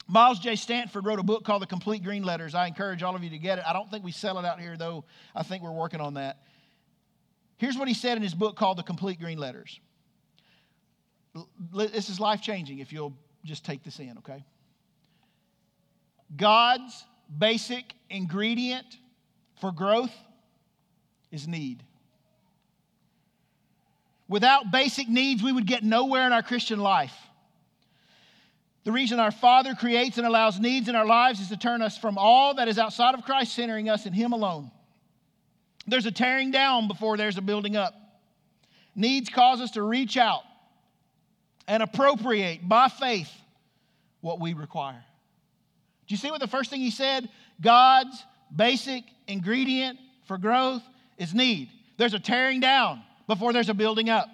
Miles 0.08 0.40
J. 0.40 0.56
Stanford 0.56 1.06
wrote 1.06 1.20
a 1.20 1.24
book 1.24 1.44
called 1.44 1.62
The 1.62 1.68
Complete 1.68 2.02
Green 2.02 2.24
Letters. 2.24 2.56
I 2.56 2.68
encourage 2.68 3.04
all 3.04 3.18
of 3.18 3.24
you 3.24 3.32
to 3.32 3.38
get 3.38 3.60
it. 3.60 3.66
I 3.68 3.74
don't 3.74 3.92
think 3.92 4.06
we 4.06 4.14
sell 4.14 4.40
it 4.40 4.46
out 4.46 4.62
here, 4.62 4.78
though. 4.78 5.04
I 5.36 5.44
think 5.44 5.62
we're 5.62 5.72
working 5.72 6.00
on 6.00 6.14
that. 6.14 6.38
Here's 7.60 7.78
what 7.78 7.90
he 7.90 7.94
said 7.94 8.16
in 8.16 8.24
his 8.24 8.34
book 8.34 8.56
called 8.56 8.78
The 8.78 8.84
Complete 8.84 9.20
Green 9.20 9.38
Letters. 9.38 9.82
This 11.74 12.10
is 12.10 12.18
life 12.18 12.42
changing 12.42 12.80
if 12.80 12.94
you'll 12.94 13.14
just 13.44 13.66
take 13.66 13.84
this 13.84 14.00
in, 14.00 14.18
okay? 14.20 14.46
God's 16.36 17.04
basic 17.38 17.94
ingredient 18.10 18.86
for 19.60 19.74
growth 19.74 20.14
is 21.32 21.50
need. 21.50 21.84
Without 24.30 24.72
basic 24.72 25.10
needs, 25.10 25.44
we 25.44 25.52
would 25.52 25.68
get 25.68 25.84
nowhere 25.84 26.26
in 26.26 26.32
our 26.32 26.44
Christian 26.44 26.80
life. 26.80 27.14
The 28.86 28.94
reason 28.94 29.20
our 29.20 29.32
Father 29.32 29.76
creates 29.76 30.18
and 30.18 30.26
allows 30.26 30.62
needs 30.62 30.88
in 30.88 30.96
our 30.96 31.06
lives 31.06 31.42
is 31.42 31.50
to 31.50 31.58
turn 31.58 31.82
us 31.82 31.98
from 31.98 32.18
all 32.18 32.54
that 32.54 32.70
is 32.70 32.80
outside 32.80 33.16
of 33.16 33.26
Christ, 33.26 33.54
centering 33.54 33.90
us 33.90 34.06
in 34.06 34.14
Him 34.14 34.32
alone. 34.32 34.72
There's 35.90 36.06
a 36.06 36.12
tearing 36.12 36.52
down 36.52 36.88
before 36.88 37.18
there's 37.18 37.38
a 37.38 37.42
building 37.42 37.76
up. 37.76 37.94
Needs 38.96 39.30
cause 39.30 39.62
us 39.62 39.72
to 39.72 39.82
reach 39.82 40.18
out 40.18 40.44
and 41.68 41.84
appropriate 41.84 42.68
by 42.68 42.90
faith 42.90 43.32
what 44.22 44.40
we 44.40 44.54
require. 44.54 45.04
Do 46.08 46.14
you 46.14 46.18
see 46.18 46.32
what 46.32 46.42
the 46.42 46.48
first 46.48 46.70
thing 46.70 46.82
he 46.82 46.92
said? 46.92 47.30
God's 47.62 48.24
basic 48.54 49.04
ingredient 49.28 50.00
for 50.28 50.38
growth 50.38 50.82
is 51.18 51.34
need. 51.34 51.70
There's 51.98 52.14
a 52.14 52.20
tearing 52.20 52.60
down 52.60 53.04
before 53.28 53.54
there's 53.54 53.70
a 53.70 53.74
building 53.74 54.10
up. 54.10 54.28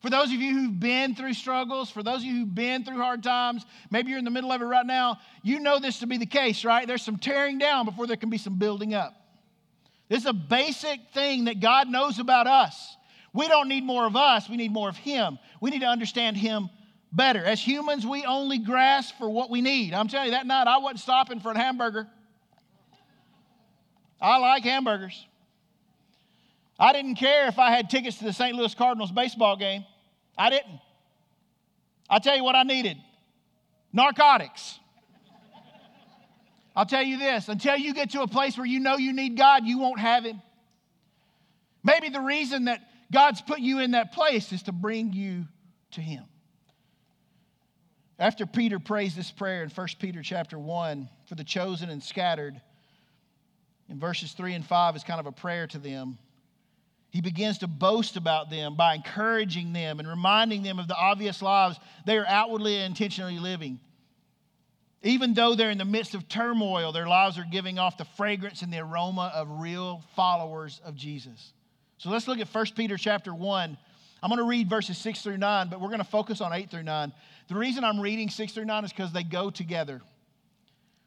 For 0.00 0.10
those 0.10 0.32
of 0.32 0.40
you 0.40 0.54
who've 0.54 0.78
been 0.78 1.14
through 1.14 1.34
struggles, 1.34 1.90
for 1.90 2.02
those 2.02 2.18
of 2.18 2.24
you 2.24 2.32
who've 2.32 2.54
been 2.54 2.84
through 2.84 2.98
hard 2.98 3.22
times, 3.22 3.66
maybe 3.90 4.10
you're 4.10 4.18
in 4.18 4.24
the 4.24 4.30
middle 4.30 4.52
of 4.52 4.62
it 4.62 4.64
right 4.64 4.86
now, 4.86 5.18
you 5.42 5.58
know 5.58 5.80
this 5.80 5.98
to 5.98 6.06
be 6.06 6.18
the 6.18 6.26
case, 6.26 6.64
right? 6.64 6.86
There's 6.86 7.02
some 7.02 7.18
tearing 7.18 7.58
down 7.58 7.84
before 7.84 8.06
there 8.06 8.16
can 8.16 8.30
be 8.30 8.38
some 8.38 8.58
building 8.58 8.94
up. 8.94 9.14
This 10.08 10.20
is 10.20 10.26
a 10.26 10.32
basic 10.32 11.00
thing 11.12 11.44
that 11.44 11.60
God 11.60 11.88
knows 11.88 12.18
about 12.18 12.46
us. 12.46 12.96
We 13.34 13.46
don't 13.46 13.68
need 13.68 13.84
more 13.84 14.06
of 14.06 14.16
us, 14.16 14.48
we 14.48 14.56
need 14.56 14.72
more 14.72 14.88
of 14.88 14.96
Him. 14.96 15.38
We 15.60 15.70
need 15.70 15.80
to 15.80 15.86
understand 15.86 16.36
Him 16.36 16.70
better. 17.12 17.44
As 17.44 17.60
humans, 17.60 18.06
we 18.06 18.24
only 18.24 18.58
grasp 18.58 19.16
for 19.18 19.28
what 19.28 19.50
we 19.50 19.60
need. 19.60 19.94
I'm 19.94 20.08
telling 20.08 20.26
you, 20.26 20.32
that 20.32 20.46
night 20.46 20.66
I 20.66 20.78
wasn't 20.78 21.00
stopping 21.00 21.40
for 21.40 21.52
a 21.52 21.58
hamburger. 21.58 22.06
I 24.20 24.38
like 24.38 24.64
hamburgers. 24.64 25.26
I 26.78 26.92
didn't 26.92 27.16
care 27.16 27.48
if 27.48 27.58
I 27.58 27.70
had 27.70 27.90
tickets 27.90 28.18
to 28.18 28.24
the 28.24 28.32
St. 28.32 28.56
Louis 28.56 28.74
Cardinals 28.74 29.12
baseball 29.12 29.56
game. 29.56 29.84
I 30.36 30.50
didn't. 30.50 30.80
I'll 32.08 32.20
tell 32.20 32.36
you 32.36 32.44
what 32.44 32.54
I 32.54 32.62
needed 32.62 32.96
narcotics. 33.92 34.78
I'll 36.78 36.86
tell 36.86 37.02
you 37.02 37.18
this 37.18 37.48
until 37.48 37.76
you 37.76 37.92
get 37.92 38.10
to 38.10 38.22
a 38.22 38.28
place 38.28 38.56
where 38.56 38.64
you 38.64 38.78
know 38.78 38.98
you 38.98 39.12
need 39.12 39.36
God, 39.36 39.66
you 39.66 39.78
won't 39.78 39.98
have 39.98 40.24
Him. 40.24 40.40
Maybe 41.82 42.08
the 42.08 42.20
reason 42.20 42.66
that 42.66 42.88
God's 43.12 43.42
put 43.42 43.58
you 43.58 43.80
in 43.80 43.90
that 43.90 44.12
place 44.12 44.52
is 44.52 44.62
to 44.62 44.72
bring 44.72 45.12
you 45.12 45.46
to 45.92 46.00
Him. 46.00 46.22
After 48.16 48.46
Peter 48.46 48.78
prays 48.78 49.16
this 49.16 49.32
prayer 49.32 49.64
in 49.64 49.70
1 49.70 49.88
Peter 49.98 50.22
chapter 50.22 50.56
1 50.56 51.08
for 51.26 51.34
the 51.34 51.42
chosen 51.42 51.90
and 51.90 52.00
scattered, 52.00 52.60
in 53.88 53.98
verses 53.98 54.30
3 54.34 54.54
and 54.54 54.64
5 54.64 54.94
is 54.94 55.02
kind 55.02 55.18
of 55.18 55.26
a 55.26 55.32
prayer 55.32 55.66
to 55.66 55.78
them. 55.78 56.16
He 57.10 57.20
begins 57.20 57.58
to 57.58 57.66
boast 57.66 58.16
about 58.16 58.50
them 58.50 58.76
by 58.76 58.94
encouraging 58.94 59.72
them 59.72 59.98
and 59.98 60.06
reminding 60.06 60.62
them 60.62 60.78
of 60.78 60.86
the 60.86 60.96
obvious 60.96 61.42
lives 61.42 61.80
they 62.06 62.18
are 62.18 62.26
outwardly 62.28 62.76
and 62.76 62.92
intentionally 62.92 63.40
living. 63.40 63.80
Even 65.02 65.32
though 65.34 65.54
they're 65.54 65.70
in 65.70 65.78
the 65.78 65.84
midst 65.84 66.14
of 66.14 66.28
turmoil, 66.28 66.90
their 66.90 67.06
lives 67.06 67.38
are 67.38 67.46
giving 67.50 67.78
off 67.78 67.96
the 67.96 68.04
fragrance 68.04 68.62
and 68.62 68.72
the 68.72 68.78
aroma 68.78 69.30
of 69.34 69.60
real 69.60 70.02
followers 70.16 70.80
of 70.84 70.96
Jesus. 70.96 71.52
So 71.98 72.10
let's 72.10 72.26
look 72.26 72.38
at 72.40 72.52
1 72.52 72.66
Peter 72.74 72.96
chapter 72.96 73.32
1. 73.32 73.76
I'm 74.20 74.28
going 74.28 74.38
to 74.38 74.44
read 74.44 74.68
verses 74.68 74.98
6 74.98 75.22
through 75.22 75.36
9, 75.36 75.68
but 75.68 75.80
we're 75.80 75.88
going 75.88 75.98
to 75.98 76.04
focus 76.04 76.40
on 76.40 76.52
8 76.52 76.70
through 76.70 76.82
9. 76.82 77.12
The 77.48 77.54
reason 77.54 77.84
I'm 77.84 78.00
reading 78.00 78.28
6 78.28 78.52
through 78.52 78.64
9 78.64 78.84
is 78.84 78.92
because 78.92 79.12
they 79.12 79.22
go 79.22 79.50
together. 79.50 80.00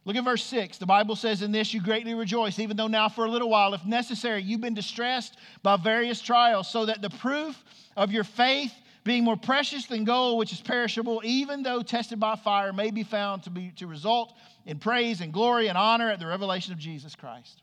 Look 0.06 0.16
at 0.16 0.24
verse 0.24 0.44
6. 0.46 0.78
The 0.80 0.86
Bible 0.86 1.16
says, 1.16 1.42
In 1.42 1.52
this 1.52 1.74
you 1.74 1.82
greatly 1.82 2.14
rejoice, 2.14 2.58
even 2.58 2.78
though 2.78 2.88
now 2.88 3.10
for 3.10 3.26
a 3.26 3.30
little 3.30 3.50
while, 3.50 3.74
if 3.74 3.86
necessary, 3.86 4.42
you've 4.42 4.62
been 4.62 4.74
distressed 4.74 5.38
by 5.62 5.78
various 5.78 6.22
trials, 6.22 6.70
so 6.70 6.86
that 6.86 7.02
the 7.02 7.10
proof 7.10 7.62
of 7.96 8.12
your 8.12 8.24
faith, 8.24 8.74
being 9.04 9.24
more 9.24 9.38
precious 9.38 9.88
than 9.88 10.04
gold, 10.04 10.38
which 10.38 10.52
is 10.52 10.62
perishable, 10.62 11.22
even 11.24 11.64
though 11.64 11.82
tested 11.82 12.20
by 12.20 12.36
fire, 12.36 12.72
may 12.72 12.92
be 12.92 13.04
found 13.04 13.44
to, 13.44 13.50
be, 13.50 13.72
to 13.78 13.88
result 13.88 14.34
in 14.66 14.78
praise 14.78 15.22
and 15.22 15.34
glory 15.34 15.68
and 15.68 15.78
honor 15.78 16.10
at 16.10 16.20
the 16.20 16.28
revelation 16.28 16.72
of 16.72 16.80
Jesus 16.80 17.16
Christ. 17.16 17.62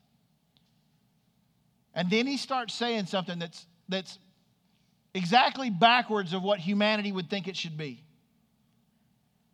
And 1.93 2.09
then 2.09 2.27
he 2.27 2.37
starts 2.37 2.73
saying 2.73 3.05
something 3.05 3.39
that's, 3.39 3.65
that's 3.87 4.19
exactly 5.13 5.69
backwards 5.69 6.33
of 6.33 6.43
what 6.43 6.59
humanity 6.59 7.11
would 7.11 7.29
think 7.29 7.47
it 7.47 7.55
should 7.55 7.77
be. 7.77 8.03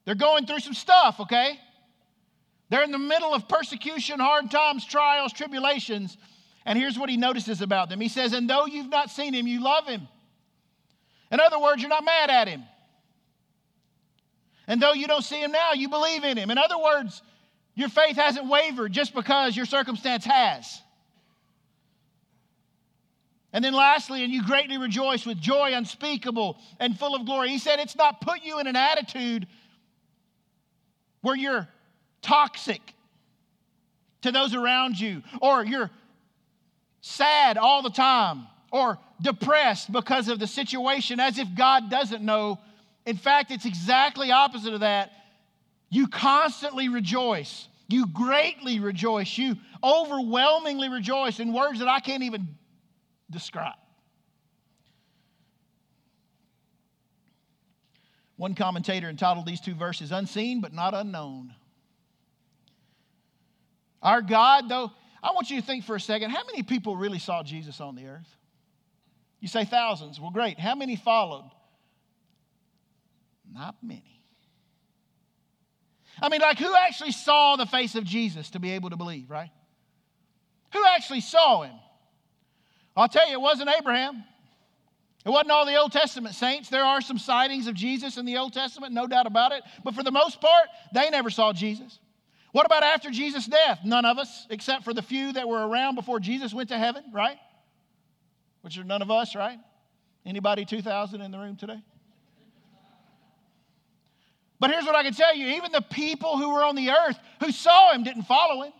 They're 0.06 0.16
going 0.16 0.46
through 0.46 0.60
some 0.60 0.74
stuff, 0.74 1.20
okay? 1.20 1.60
They're 2.70 2.84
in 2.84 2.92
the 2.92 3.00
middle 3.00 3.34
of 3.34 3.48
persecution, 3.48 4.20
hard 4.20 4.50
times, 4.50 4.86
trials, 4.86 5.34
tribulations. 5.34 6.18
And 6.66 6.78
here's 6.80 6.98
what 6.98 7.10
he 7.10 7.18
notices 7.18 7.62
about 7.62 7.90
them. 7.90 8.02
He 8.02 8.10
says, 8.10 8.34
And 8.34 8.50
though 8.50 8.66
you've 8.66 8.90
not 8.90 9.10
seen 9.12 9.34
him, 9.34 9.48
you 9.48 9.64
love 9.64 9.88
him. 9.88 10.08
In 11.32 11.40
other 11.40 11.60
words, 11.60 11.82
you're 11.82 11.90
not 11.90 12.06
mad 12.06 12.30
at 12.30 12.48
him. 12.48 12.64
And 14.68 14.82
though 14.82 14.94
you 14.94 15.08
don't 15.08 15.24
see 15.24 15.42
him 15.42 15.52
now, 15.52 15.74
you 15.74 15.90
believe 15.90 16.24
in 16.24 16.38
him. 16.38 16.50
In 16.50 16.58
other 16.58 16.78
words, 16.78 17.22
your 17.76 17.90
faith 17.90 18.16
hasn't 18.16 18.48
wavered 18.48 18.92
just 18.92 19.14
because 19.14 19.56
your 19.56 19.66
circumstance 19.66 20.26
has. 20.26 20.82
And 23.54 23.64
then 23.64 23.74
lastly, 23.74 24.24
and 24.24 24.34
you 24.34 24.44
greatly 24.44 24.78
rejoice 24.78 25.26
with 25.26 25.40
joy 25.40 25.72
unspeakable 25.74 26.58
and 26.80 26.98
full 26.98 27.16
of 27.16 27.26
glory. 27.26 27.50
He 27.50 27.58
said 27.58 27.80
it's 27.80 27.96
not 27.96 28.20
put 28.22 28.44
you 28.44 28.60
in 28.60 28.68
an 28.68 28.76
attitude 28.76 29.48
where 31.22 31.36
you're 31.36 31.68
toxic 32.22 32.82
to 34.24 34.32
those 34.32 34.54
around 34.54 35.00
you, 35.00 35.22
or 35.42 35.64
you're 35.64 35.90
sad 37.02 37.58
all 37.58 37.82
the 37.82 37.92
time, 37.92 38.48
or 38.72 38.98
depressed 39.22 39.92
because 39.92 40.28
of 40.28 40.40
the 40.40 40.48
situation 40.48 41.20
as 41.20 41.38
if 41.38 41.48
God 41.56 41.90
doesn't 41.90 42.24
know. 42.24 42.60
In 43.06 43.18
fact, 43.18 43.52
it's 43.52 43.66
exactly 43.66 44.32
opposite 44.32 44.74
of 44.74 44.82
that. 44.82 45.12
You 45.90 46.08
constantly 46.08 46.90
rejoice. 46.90 47.68
You 47.88 48.08
greatly 48.08 48.80
rejoice. 48.80 49.38
You 49.38 49.56
overwhelmingly 49.84 50.90
rejoice 50.90 51.40
in 51.40 51.54
words 51.54 51.80
that 51.80 51.88
I 51.88 52.00
can't 52.00 52.24
even 52.24 52.48
describe. 53.30 53.76
One 58.38 58.56
commentator 58.56 59.10
entitled 59.10 59.46
these 59.46 59.62
two 59.62 59.76
verses 59.76 60.12
Unseen 60.12 60.60
but 60.62 60.74
Not 60.74 60.94
Unknown. 60.94 61.54
Our 64.02 64.22
God, 64.22 64.68
though, 64.70 64.92
I 65.24 65.32
want 65.32 65.50
you 65.50 65.60
to 65.60 65.66
think 65.66 65.86
for 65.86 65.96
a 65.96 66.00
second 66.00 66.32
how 66.32 66.44
many 66.46 66.62
people 66.62 66.96
really 66.96 67.20
saw 67.20 67.44
Jesus 67.44 67.80
on 67.80 67.96
the 67.96 68.08
earth? 68.08 68.36
You 69.46 69.50
say 69.50 69.64
thousands. 69.64 70.20
Well, 70.20 70.32
great. 70.32 70.60
How 70.60 70.74
many 70.74 70.96
followed? 70.96 71.48
Not 73.54 73.76
many. 73.84 74.20
I 76.20 76.30
mean, 76.30 76.42
like, 76.42 76.58
who 76.58 76.74
actually 76.76 77.12
saw 77.12 77.56
the 77.56 77.68
face 77.68 77.94
of 77.94 78.06
Jesus 78.06 78.50
to 78.50 78.60
be 78.60 78.72
able 78.72 78.90
to 78.90 78.96
believe, 78.96 79.30
right? 79.30 79.52
Who 80.74 80.84
actually 80.88 81.22
saw 81.22 81.62
him? 81.62 81.76
I'll 82.98 83.08
tell 83.08 83.28
you, 83.28 83.34
it 83.34 83.40
wasn't 83.42 83.70
Abraham. 83.70 84.24
It 85.24 85.30
wasn't 85.30 85.52
all 85.52 85.68
the 85.68 85.76
Old 85.76 85.92
Testament 85.92 86.34
saints. 86.34 86.70
There 86.70 86.84
are 86.84 87.00
some 87.00 87.20
sightings 87.20 87.68
of 87.68 87.76
Jesus 87.76 88.18
in 88.18 88.26
the 88.26 88.38
Old 88.38 88.52
Testament, 88.52 88.94
no 88.94 89.06
doubt 89.06 89.28
about 89.28 89.52
it. 89.52 89.62
But 89.84 89.94
for 89.94 90.02
the 90.02 90.10
most 90.10 90.42
part, 90.42 90.70
they 90.92 91.12
never 91.12 91.30
saw 91.30 91.54
Jesus. 91.54 92.00
What 92.52 92.66
about 92.66 92.82
after 92.82 93.12
Jesus' 93.12 93.46
death? 93.46 93.82
None 93.86 94.06
of 94.06 94.18
us, 94.18 94.48
except 94.50 94.86
for 94.86 94.94
the 94.96 95.04
few 95.04 95.34
that 95.34 95.48
were 95.48 95.68
around 95.68 95.94
before 95.94 96.20
Jesus 96.20 96.52
went 96.52 96.70
to 96.70 96.80
heaven, 96.80 97.04
right? 97.14 97.38
Which 98.66 98.80
are 98.80 98.84
none 98.84 99.04
of 99.04 99.12
us, 99.12 99.36
right? 99.36 99.60
Anybody 100.26 100.66
2,000 100.66 101.22
in 101.22 101.30
the 101.30 101.38
room 101.38 101.56
today? 101.56 101.80
But 104.60 104.72
here's 104.72 104.86
what 104.86 104.96
I 104.96 105.04
can 105.04 105.14
tell 105.14 105.36
you 105.36 105.50
even 105.50 105.72
the 105.72 105.82
people 105.82 106.36
who 106.40 106.52
were 106.52 106.64
on 106.64 106.76
the 106.76 106.90
earth 106.90 107.20
who 107.42 107.52
saw 107.52 107.94
him 107.94 108.04
didn't 108.04 108.24
follow 108.24 108.64
him. 108.64 108.74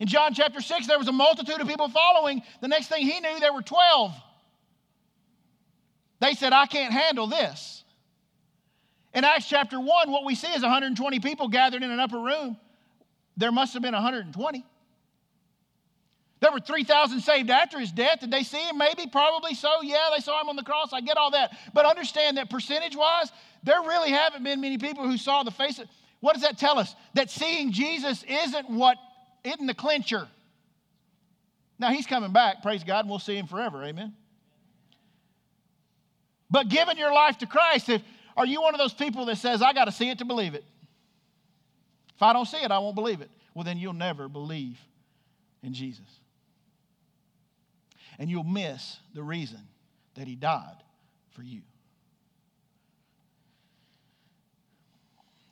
In 0.00 0.06
John 0.06 0.34
chapter 0.34 0.60
6, 0.60 0.86
there 0.86 0.98
was 0.98 1.08
a 1.08 1.12
multitude 1.12 1.58
of 1.62 1.66
people 1.66 1.88
following. 1.88 2.42
The 2.60 2.68
next 2.68 2.88
thing 2.88 3.06
he 3.06 3.20
knew, 3.20 3.40
there 3.40 3.54
were 3.54 3.62
12. 3.62 4.12
They 6.20 6.34
said, 6.34 6.52
I 6.52 6.66
can't 6.66 6.92
handle 6.92 7.26
this. 7.26 7.84
In 9.14 9.24
Acts 9.24 9.48
chapter 9.48 9.80
1, 9.80 10.10
what 10.10 10.26
we 10.26 10.34
see 10.34 10.52
is 10.52 10.60
120 10.60 11.20
people 11.20 11.48
gathered 11.48 11.82
in 11.82 11.90
an 11.90 12.00
upper 12.00 12.20
room. 12.20 12.58
There 13.38 13.50
must 13.50 13.72
have 13.72 13.80
been 13.80 13.94
120. 13.94 14.62
There 16.44 16.52
were 16.52 16.60
3,000 16.60 17.22
saved 17.22 17.48
after 17.48 17.80
his 17.80 17.90
death. 17.90 18.20
Did 18.20 18.30
they 18.30 18.42
see 18.42 18.58
him? 18.58 18.76
Maybe, 18.76 19.06
probably 19.06 19.54
so. 19.54 19.80
Yeah, 19.80 20.10
they 20.14 20.20
saw 20.20 20.42
him 20.42 20.50
on 20.50 20.56
the 20.56 20.62
cross. 20.62 20.92
I 20.92 21.00
get 21.00 21.16
all 21.16 21.30
that. 21.30 21.56
But 21.72 21.86
understand 21.86 22.36
that 22.36 22.50
percentage 22.50 22.94
wise, 22.94 23.32
there 23.62 23.80
really 23.80 24.10
haven't 24.10 24.44
been 24.44 24.60
many 24.60 24.76
people 24.76 25.04
who 25.04 25.16
saw 25.16 25.42
the 25.42 25.50
face 25.50 25.78
of. 25.78 25.88
What 26.20 26.34
does 26.34 26.42
that 26.42 26.58
tell 26.58 26.78
us? 26.78 26.94
That 27.14 27.30
seeing 27.30 27.72
Jesus 27.72 28.22
isn't 28.28 28.68
what, 28.68 28.98
isn't 29.42 29.64
the 29.64 29.72
clincher. 29.72 30.28
Now, 31.78 31.88
he's 31.88 32.06
coming 32.06 32.34
back, 32.34 32.62
praise 32.62 32.84
God, 32.84 33.06
and 33.06 33.08
we'll 33.08 33.20
see 33.20 33.38
him 33.38 33.46
forever. 33.46 33.82
Amen. 33.82 34.12
But 36.50 36.68
giving 36.68 36.98
your 36.98 37.14
life 37.14 37.38
to 37.38 37.46
Christ, 37.46 37.88
if 37.88 38.02
are 38.36 38.44
you 38.44 38.60
one 38.60 38.74
of 38.74 38.78
those 38.78 38.92
people 38.92 39.24
that 39.26 39.38
says, 39.38 39.62
I 39.62 39.72
got 39.72 39.86
to 39.86 39.92
see 39.92 40.10
it 40.10 40.18
to 40.18 40.26
believe 40.26 40.54
it? 40.54 40.64
If 42.14 42.20
I 42.20 42.34
don't 42.34 42.44
see 42.44 42.58
it, 42.58 42.70
I 42.70 42.80
won't 42.80 42.96
believe 42.96 43.22
it. 43.22 43.30
Well, 43.54 43.64
then 43.64 43.78
you'll 43.78 43.94
never 43.94 44.28
believe 44.28 44.78
in 45.62 45.72
Jesus. 45.72 46.04
And 48.18 48.30
you'll 48.30 48.44
miss 48.44 48.98
the 49.14 49.22
reason 49.22 49.60
that 50.14 50.26
he 50.26 50.36
died 50.36 50.76
for 51.30 51.42
you. 51.42 51.62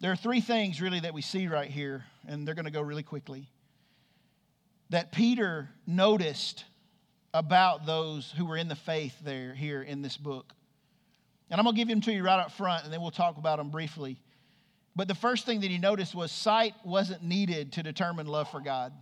There 0.01 0.11
are 0.11 0.17
three 0.17 0.41
things 0.41 0.81
really 0.81 1.01
that 1.01 1.15
we 1.15 1.23
see 1.23 1.47
right 1.47 1.71
here, 1.71 2.05
and 2.27 2.47
they're 2.47 2.57
going 2.57 2.65
to 2.65 2.73
go 2.73 2.83
really 2.83 3.05
quickly, 3.05 3.49
that 4.91 5.13
Peter 5.13 5.69
noticed 5.87 6.65
about 7.33 7.87
those 7.87 8.33
who 8.37 8.45
were 8.45 8.57
in 8.57 8.69
the 8.69 8.77
faith 8.77 9.15
there 9.23 9.55
here 9.55 9.81
in 9.81 10.03
this 10.03 10.17
book. 10.17 10.53
And 11.51 11.59
I'm 11.59 11.65
going 11.65 11.77
to 11.77 11.81
give 11.81 11.89
them 11.89 12.01
to 12.03 12.13
you 12.13 12.23
right 12.23 12.41
up 12.41 12.53
front, 12.53 12.85
and 12.85 12.93
then 12.93 13.01
we'll 13.01 13.11
talk 13.11 13.37
about 13.39 13.59
them 13.59 13.71
briefly. 13.71 14.19
But 14.97 15.09
the 15.09 15.15
first 15.15 15.47
thing 15.47 15.61
that 15.61 15.71
he 15.71 15.79
noticed 15.79 16.15
was 16.15 16.33
sight 16.33 16.75
wasn't 16.85 17.23
needed 17.23 17.73
to 17.75 17.83
determine 17.83 18.27
love 18.27 18.51
for 18.51 18.61
God. 18.61 18.93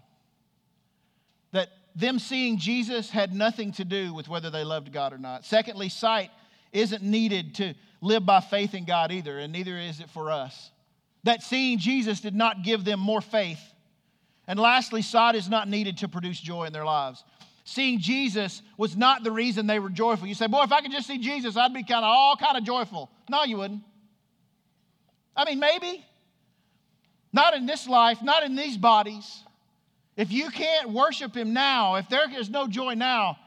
That 1.52 1.70
them 2.00 2.18
seeing 2.18 2.58
Jesus 2.58 3.10
had 3.10 3.34
nothing 3.34 3.72
to 3.72 3.84
do 3.84 4.12
with 4.14 4.28
whether 4.28 4.50
they 4.50 4.64
loved 4.64 4.92
God 4.92 5.12
or 5.12 5.18
not. 5.18 5.44
Secondly, 5.44 5.88
sight 5.88 6.30
isn't 6.72 7.02
needed 7.02 7.54
to 7.56 7.74
live 8.00 8.24
by 8.24 8.40
faith 8.40 8.74
in 8.74 8.84
God 8.84 9.12
either, 9.12 9.38
and 9.38 9.52
neither 9.52 9.76
is 9.76 10.00
it 10.00 10.10
for 10.10 10.30
us 10.30 10.70
that 11.24 11.42
seeing 11.42 11.78
Jesus 11.78 12.20
did 12.20 12.34
not 12.34 12.62
give 12.62 12.84
them 12.84 13.00
more 13.00 13.20
faith. 13.20 13.60
And 14.46 14.58
lastly, 14.58 15.02
sight 15.02 15.34
is 15.34 15.48
not 15.48 15.68
needed 15.68 15.98
to 15.98 16.08
produce 16.08 16.40
joy 16.40 16.64
in 16.64 16.72
their 16.72 16.84
lives. 16.84 17.22
Seeing 17.64 18.00
Jesus 18.00 18.62
was 18.76 18.96
not 18.96 19.22
the 19.22 19.30
reason 19.30 19.66
they 19.66 19.78
were 19.78 19.90
joyful. 19.90 20.26
You 20.26 20.34
say, 20.34 20.46
boy, 20.46 20.62
if 20.62 20.72
I 20.72 20.80
could 20.80 20.90
just 20.90 21.06
see 21.06 21.18
Jesus, 21.18 21.56
I'd 21.56 21.74
be 21.74 21.84
kind 21.84 22.04
of 22.04 22.10
all 22.10 22.36
kind 22.36 22.56
of 22.56 22.64
joyful. 22.64 23.10
No, 23.28 23.44
you 23.44 23.58
wouldn't. 23.58 23.82
I 25.36 25.44
mean, 25.44 25.60
maybe. 25.60 26.04
Not 27.32 27.54
in 27.54 27.66
this 27.66 27.86
life, 27.86 28.22
not 28.22 28.42
in 28.42 28.56
these 28.56 28.76
bodies. 28.76 29.44
If 30.16 30.32
you 30.32 30.50
can't 30.50 30.90
worship 30.90 31.36
Him 31.36 31.52
now, 31.52 31.96
if 31.96 32.08
there 32.08 32.30
is 32.38 32.50
no 32.50 32.66
joy 32.66 32.94
now, 32.94 33.38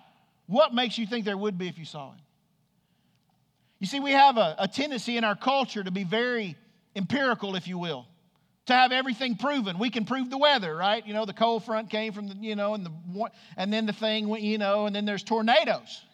what 0.48 0.74
makes 0.74 0.98
you 0.98 1.06
think 1.06 1.26
there 1.26 1.38
would 1.38 1.58
be 1.58 1.68
if 1.68 1.78
you 1.78 1.86
saw 1.86 2.12
Him? 2.12 2.20
You 3.80 3.88
see, 3.88 4.00
we 4.00 4.12
have 4.12 4.38
a, 4.38 4.56
a 4.60 4.68
tendency 4.68 5.18
in 5.18 5.24
our 5.24 5.36
culture 5.36 5.84
to 5.84 5.92
be 5.92 6.04
very 6.04 6.56
empirical, 6.96 7.56
if 7.56 7.68
you 7.68 7.78
will, 7.78 8.08
to 8.68 8.74
have 8.74 8.92
everything 8.94 9.36
proven. 9.36 9.78
We 9.78 9.90
can 9.90 10.06
prove 10.06 10.30
the 10.30 10.38
weather, 10.38 10.74
right? 10.76 11.06
You 11.06 11.14
know, 11.14 11.26
the 11.26 11.34
cold 11.34 11.66
front 11.66 11.90
came 11.90 12.14
from 12.14 12.30
the, 12.30 12.36
you 12.36 12.56
know, 12.56 12.76
and 12.76 12.86
the 12.86 13.30
and 13.58 13.74
then 13.74 13.86
the 13.86 13.94
thing 13.94 14.30
went, 14.30 14.42
you 14.42 14.58
know, 14.58 14.86
and 14.86 14.96
then 14.96 15.04
there's 15.04 15.24
tornadoes. 15.24 16.06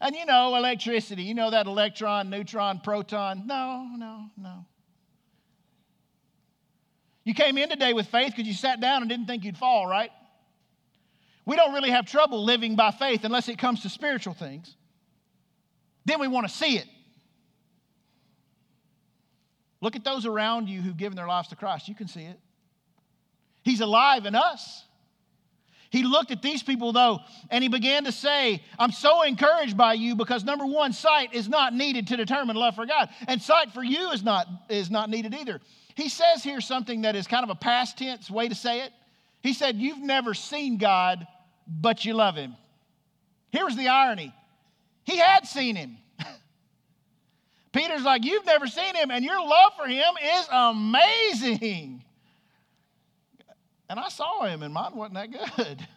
and 0.00 0.14
you 0.14 0.26
know, 0.26 0.54
electricity, 0.54 1.24
you 1.24 1.34
know 1.34 1.50
that 1.50 1.66
electron, 1.66 2.30
neutron, 2.30 2.78
proton. 2.78 3.46
No, 3.46 3.88
no, 3.96 4.26
no. 4.36 4.64
You 7.26 7.34
came 7.34 7.58
in 7.58 7.68
today 7.68 7.92
with 7.92 8.06
faith 8.06 8.28
because 8.28 8.46
you 8.46 8.54
sat 8.54 8.80
down 8.80 9.02
and 9.02 9.10
didn't 9.10 9.26
think 9.26 9.42
you'd 9.42 9.58
fall, 9.58 9.84
right? 9.84 10.10
We 11.44 11.56
don't 11.56 11.74
really 11.74 11.90
have 11.90 12.06
trouble 12.06 12.44
living 12.44 12.76
by 12.76 12.92
faith 12.92 13.24
unless 13.24 13.48
it 13.48 13.58
comes 13.58 13.82
to 13.82 13.88
spiritual 13.88 14.32
things. 14.32 14.76
Then 16.04 16.20
we 16.20 16.28
want 16.28 16.46
to 16.48 16.54
see 16.54 16.78
it. 16.78 16.86
Look 19.80 19.96
at 19.96 20.04
those 20.04 20.24
around 20.24 20.68
you 20.68 20.80
who've 20.80 20.96
given 20.96 21.16
their 21.16 21.26
lives 21.26 21.48
to 21.48 21.56
Christ. 21.56 21.88
You 21.88 21.96
can 21.96 22.06
see 22.06 22.22
it. 22.22 22.38
He's 23.64 23.80
alive 23.80 24.24
in 24.24 24.36
us. 24.36 24.84
He 25.90 26.04
looked 26.04 26.30
at 26.30 26.42
these 26.42 26.62
people, 26.62 26.92
though, 26.92 27.18
and 27.50 27.60
he 27.60 27.68
began 27.68 28.04
to 28.04 28.12
say, 28.12 28.62
I'm 28.78 28.92
so 28.92 29.22
encouraged 29.22 29.76
by 29.76 29.94
you 29.94 30.14
because 30.14 30.44
number 30.44 30.64
one, 30.64 30.92
sight 30.92 31.34
is 31.34 31.48
not 31.48 31.74
needed 31.74 32.06
to 32.08 32.16
determine 32.16 32.54
love 32.54 32.76
for 32.76 32.86
God, 32.86 33.08
and 33.26 33.42
sight 33.42 33.72
for 33.72 33.82
you 33.82 34.12
is 34.12 34.22
not, 34.22 34.46
is 34.68 34.92
not 34.92 35.10
needed 35.10 35.34
either. 35.34 35.60
He 35.96 36.10
says 36.10 36.44
here 36.44 36.60
something 36.60 37.02
that 37.02 37.16
is 37.16 37.26
kind 37.26 37.42
of 37.42 37.48
a 37.48 37.54
past 37.54 37.96
tense 37.96 38.30
way 38.30 38.48
to 38.48 38.54
say 38.54 38.82
it. 38.82 38.92
He 39.40 39.54
said, 39.54 39.76
You've 39.76 40.02
never 40.02 40.34
seen 40.34 40.76
God, 40.76 41.26
but 41.66 42.04
you 42.04 42.12
love 42.12 42.36
him. 42.36 42.54
Here's 43.50 43.74
the 43.74 43.88
irony 43.88 44.32
He 45.04 45.16
had 45.16 45.46
seen 45.46 45.74
him. 45.74 45.96
Peter's 47.72 48.02
like, 48.02 48.26
You've 48.26 48.44
never 48.44 48.66
seen 48.66 48.94
him, 48.94 49.10
and 49.10 49.24
your 49.24 49.40
love 49.40 49.72
for 49.78 49.88
him 49.88 50.14
is 50.22 50.48
amazing. 50.52 52.04
And 53.88 53.98
I 53.98 54.08
saw 54.10 54.44
him, 54.44 54.62
and 54.62 54.74
mine 54.74 54.94
wasn't 54.94 55.14
that 55.14 55.56
good. 55.56 55.86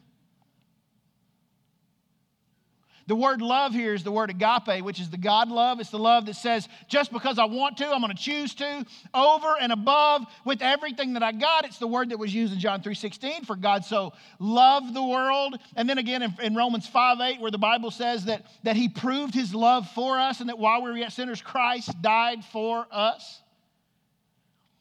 The 3.10 3.16
word 3.16 3.42
love 3.42 3.74
here 3.74 3.96
is 3.96 4.04
the 4.04 4.12
word 4.12 4.30
agape, 4.30 4.84
which 4.84 5.00
is 5.00 5.10
the 5.10 5.18
God 5.18 5.50
love. 5.50 5.80
It's 5.80 5.90
the 5.90 5.98
love 5.98 6.28
that 6.28 6.36
says, 6.36 6.70
just 6.88 7.12
because 7.12 7.40
I 7.40 7.46
want 7.46 7.78
to, 7.78 7.88
I'm 7.90 8.02
going 8.02 8.16
to 8.16 8.22
choose 8.22 8.54
to, 8.54 8.86
over 9.16 9.56
and 9.60 9.72
above 9.72 10.26
with 10.46 10.62
everything 10.62 11.14
that 11.14 11.24
I 11.24 11.32
got. 11.32 11.66
It's 11.66 11.80
the 11.80 11.88
word 11.88 12.12
that 12.12 12.20
was 12.20 12.32
used 12.32 12.54
in 12.54 12.60
John 12.60 12.84
3.16, 12.84 13.48
for 13.48 13.56
God 13.56 13.84
so 13.84 14.14
loved 14.38 14.94
the 14.94 15.04
world. 15.04 15.58
And 15.76 15.90
then 15.90 15.98
again 15.98 16.22
in, 16.22 16.36
in 16.40 16.56
Romans 16.56 16.88
5.8, 16.88 17.40
where 17.40 17.50
the 17.50 17.58
Bible 17.58 17.90
says 17.90 18.26
that, 18.26 18.46
that 18.62 18.76
he 18.76 18.88
proved 18.88 19.34
his 19.34 19.56
love 19.56 19.90
for 19.96 20.20
us 20.20 20.40
and 20.40 20.48
that 20.48 20.60
while 20.60 20.84
we 20.84 20.92
were 20.92 20.98
yet 20.98 21.12
sinners, 21.12 21.42
Christ 21.42 22.00
died 22.04 22.46
for 22.46 22.86
us. 22.92 23.42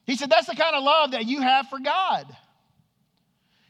He 0.05 0.17
said, 0.17 0.29
that's 0.29 0.49
the 0.49 0.55
kind 0.55 0.77
of 0.77 0.85
love 0.85 1.13
that 1.13 1.25
you 1.25 1.41
have 1.41 1.69
for 1.69 1.79
God. 1.79 2.27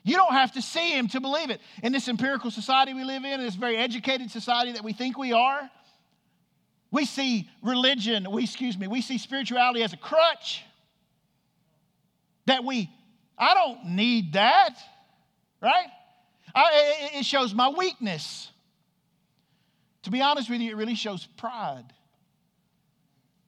You 0.09 0.17
don't 0.17 0.33
have 0.33 0.53
to 0.53 0.63
see 0.63 0.97
him 0.97 1.07
to 1.09 1.21
believe 1.21 1.51
it. 1.51 1.61
In 1.83 1.93
this 1.93 2.09
empirical 2.09 2.51
society 2.51 2.95
we 2.95 3.05
live 3.05 3.25
in, 3.25 3.33
in 3.35 3.41
this 3.41 3.55
very 3.55 3.77
educated 3.77 4.31
society 4.31 4.73
that 4.73 4.83
we 4.83 4.95
think 4.95 5.19
we 5.19 5.35
are, 5.35 5.69
we 6.91 7.05
see 7.05 7.51
religion, 7.63 8.31
we 8.31 8.45
excuse 8.45 8.79
me, 8.79 8.87
we 8.87 9.03
see 9.03 9.19
spirituality 9.19 9.83
as 9.83 9.93
a 9.93 9.99
crutch. 9.99 10.65
That 12.47 12.65
we, 12.65 12.91
I 13.37 13.53
don't 13.53 13.85
need 13.85 14.33
that, 14.33 14.79
right? 15.61 15.89
I, 16.55 17.11
it 17.19 17.27
shows 17.27 17.53
my 17.53 17.69
weakness. 17.69 18.51
To 20.05 20.11
be 20.11 20.23
honest 20.23 20.49
with 20.49 20.63
you, 20.63 20.71
it 20.71 20.77
really 20.77 20.95
shows 20.95 21.29
pride. 21.37 21.85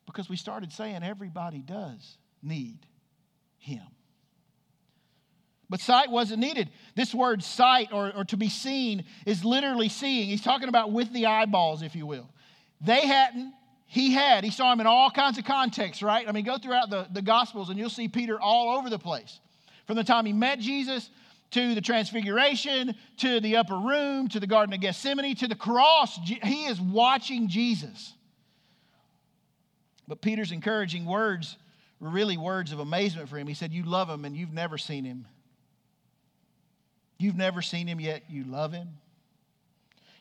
Because 0.05 0.29
we 0.29 0.37
started 0.37 0.75
saying 0.75 1.03
everybody 1.03 1.61
does 1.61 2.19
need 2.43 2.81
him. 3.57 3.87
But 5.71 5.81
sight 5.81 6.11
wasn't 6.11 6.41
needed. 6.41 6.69
This 6.97 7.15
word 7.15 7.45
sight 7.45 7.91
or, 7.93 8.13
or 8.15 8.25
to 8.25 8.37
be 8.37 8.49
seen 8.49 9.05
is 9.25 9.45
literally 9.45 9.89
seeing. 9.89 10.29
He's 10.29 10.43
talking 10.43 10.69
about 10.69 10.91
with 10.91 11.13
the 11.13 11.27
eyeballs, 11.27 11.83
if 11.83 11.95
you 11.95 12.07
will. 12.07 12.29
They 12.81 13.07
hadn't, 13.07 13.55
he 13.87 14.13
had. 14.13 14.43
He 14.43 14.51
saw 14.51 14.73
him 14.73 14.81
in 14.81 14.89
all 14.89 15.13
kinds 15.13 15.39
of 15.39 15.45
contexts, 15.45 16.03
right? 16.03 16.29
I 16.29 16.33
mean, 16.33 16.45
go 16.45 16.59
throughout 16.59 16.91
the, 16.91 17.07
the 17.13 17.23
Gospels 17.23 17.71
and 17.71 17.79
you'll 17.79 17.89
see 17.89 18.09
Peter 18.09 18.39
all 18.41 18.77
over 18.77 18.91
the 18.91 18.99
place. 18.99 19.39
From 19.87 19.97
the 19.97 20.05
time 20.05 20.27
he 20.27 20.33
met 20.33 20.59
Jesus 20.59 21.09
to 21.53 21.75
the 21.77 21.81
transfiguration, 21.81 22.97
to 23.19 23.41
the 23.41 23.57
upper 23.57 23.77
room, 23.77 24.29
to 24.29 24.41
the 24.41 24.47
Garden 24.49 24.75
of 24.75 24.81
Gethsemane, 24.81 25.37
to 25.37 25.47
the 25.47 25.55
cross, 25.55 26.19
he 26.25 26.65
is 26.67 26.81
watching 26.81 27.49
Jesus. 27.49 28.13
But 30.09 30.21
Peter's 30.21 30.51
encouraging 30.51 31.05
words 31.05 31.57
were 32.01 32.09
really 32.09 32.37
words 32.37 32.73
of 32.73 32.81
amazement 32.81 33.29
for 33.29 33.39
him. 33.39 33.47
He 33.47 33.55
said, 33.55 33.73
You 33.73 33.85
love 33.85 34.11
him 34.11 34.25
and 34.25 34.37
you've 34.37 34.53
never 34.53 34.77
seen 34.79 35.05
him. 35.05 35.27
You've 37.21 37.37
never 37.37 37.61
seen 37.61 37.87
him 37.87 38.01
yet, 38.01 38.23
you 38.31 38.45
love 38.45 38.73
him. 38.73 38.89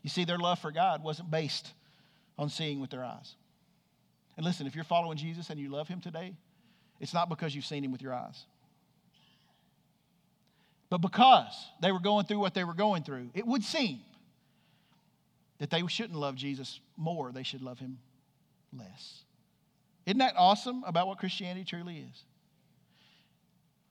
You 0.04 0.10
see, 0.10 0.26
their 0.26 0.38
love 0.38 0.60
for 0.60 0.70
God 0.70 1.02
wasn't 1.02 1.32
based 1.32 1.72
on 2.38 2.50
seeing 2.50 2.82
with 2.82 2.90
their 2.90 3.06
eyes. 3.06 3.36
And 4.36 4.46
listen, 4.46 4.68
if 4.68 4.76
you're 4.76 4.84
following 4.84 5.18
Jesus 5.18 5.50
and 5.50 5.58
you 5.58 5.70
love 5.70 5.88
him 5.88 6.02
today, 6.02 6.34
it's 7.00 7.14
not 7.14 7.30
because 7.30 7.56
you've 7.56 7.66
seen 7.66 7.86
him 7.86 7.94
with 7.94 8.02
your 8.02 8.14
eyes. 8.14 8.44
But 10.90 10.98
because 10.98 11.54
they 11.82 11.94
were 11.94 12.02
going 12.02 12.26
through 12.26 12.40
what 12.40 12.54
they 12.54 12.66
were 12.66 12.74
going 12.74 13.04
through, 13.04 13.30
it 13.34 13.48
would 13.48 13.64
seem 13.64 14.00
that 15.60 15.70
they 15.70 15.86
shouldn't 15.88 16.20
love 16.20 16.36
Jesus 16.36 16.82
more, 16.98 17.32
they 17.32 17.44
should 17.44 17.62
love 17.62 17.80
him 17.80 17.98
less. 18.78 19.24
Isn't 20.06 20.18
that 20.18 20.34
awesome 20.36 20.84
about 20.86 21.08
what 21.08 21.18
Christianity 21.18 21.64
truly 21.64 21.98
is? 21.98 22.24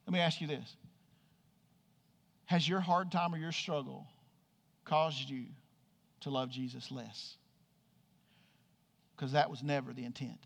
Let 0.07 0.13
me 0.13 0.21
ask 0.21 0.43
you 0.43 0.47
this 0.47 0.77
has 2.49 2.67
your 2.67 2.81
hard 2.81 3.13
time 3.13 3.35
or 3.35 3.39
your 3.39 3.53
struggle 3.53 4.07
caused 4.87 5.29
you 5.29 5.45
to 6.23 6.31
love 6.31 6.49
Jesus 6.49 6.91
less? 6.91 7.37
Because 9.15 9.33
that 9.33 9.51
was 9.51 9.63
never 9.63 9.93
the 9.93 10.07
intent. 10.07 10.39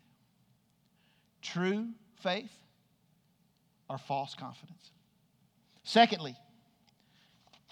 True 1.41 1.87
faith 2.21 2.51
or 3.89 3.97
false 3.97 4.35
confidence. 4.35 4.91
Secondly, 5.83 6.35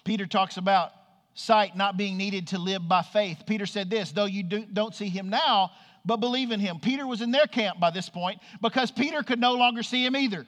Peter 0.05 0.25
talks 0.25 0.55
about 0.55 0.91
sight 1.33 1.75
not 1.75 1.97
being 1.97 2.15
needed 2.15 2.47
to 2.47 2.57
live 2.57 2.87
by 2.87 3.01
faith. 3.01 3.43
Peter 3.45 3.65
said 3.65 3.89
this 3.89 4.13
though 4.13 4.25
you 4.25 4.43
do, 4.43 4.65
don't 4.71 4.95
see 4.95 5.09
him 5.09 5.29
now, 5.29 5.71
but 6.05 6.17
believe 6.17 6.51
in 6.51 6.61
him. 6.61 6.79
Peter 6.79 7.05
was 7.05 7.19
in 7.19 7.31
their 7.31 7.47
camp 7.47 7.81
by 7.81 7.91
this 7.91 8.07
point 8.07 8.39
because 8.61 8.91
Peter 8.91 9.23
could 9.23 9.41
no 9.41 9.55
longer 9.55 9.83
see 9.83 10.05
him 10.05 10.15
either. 10.15 10.45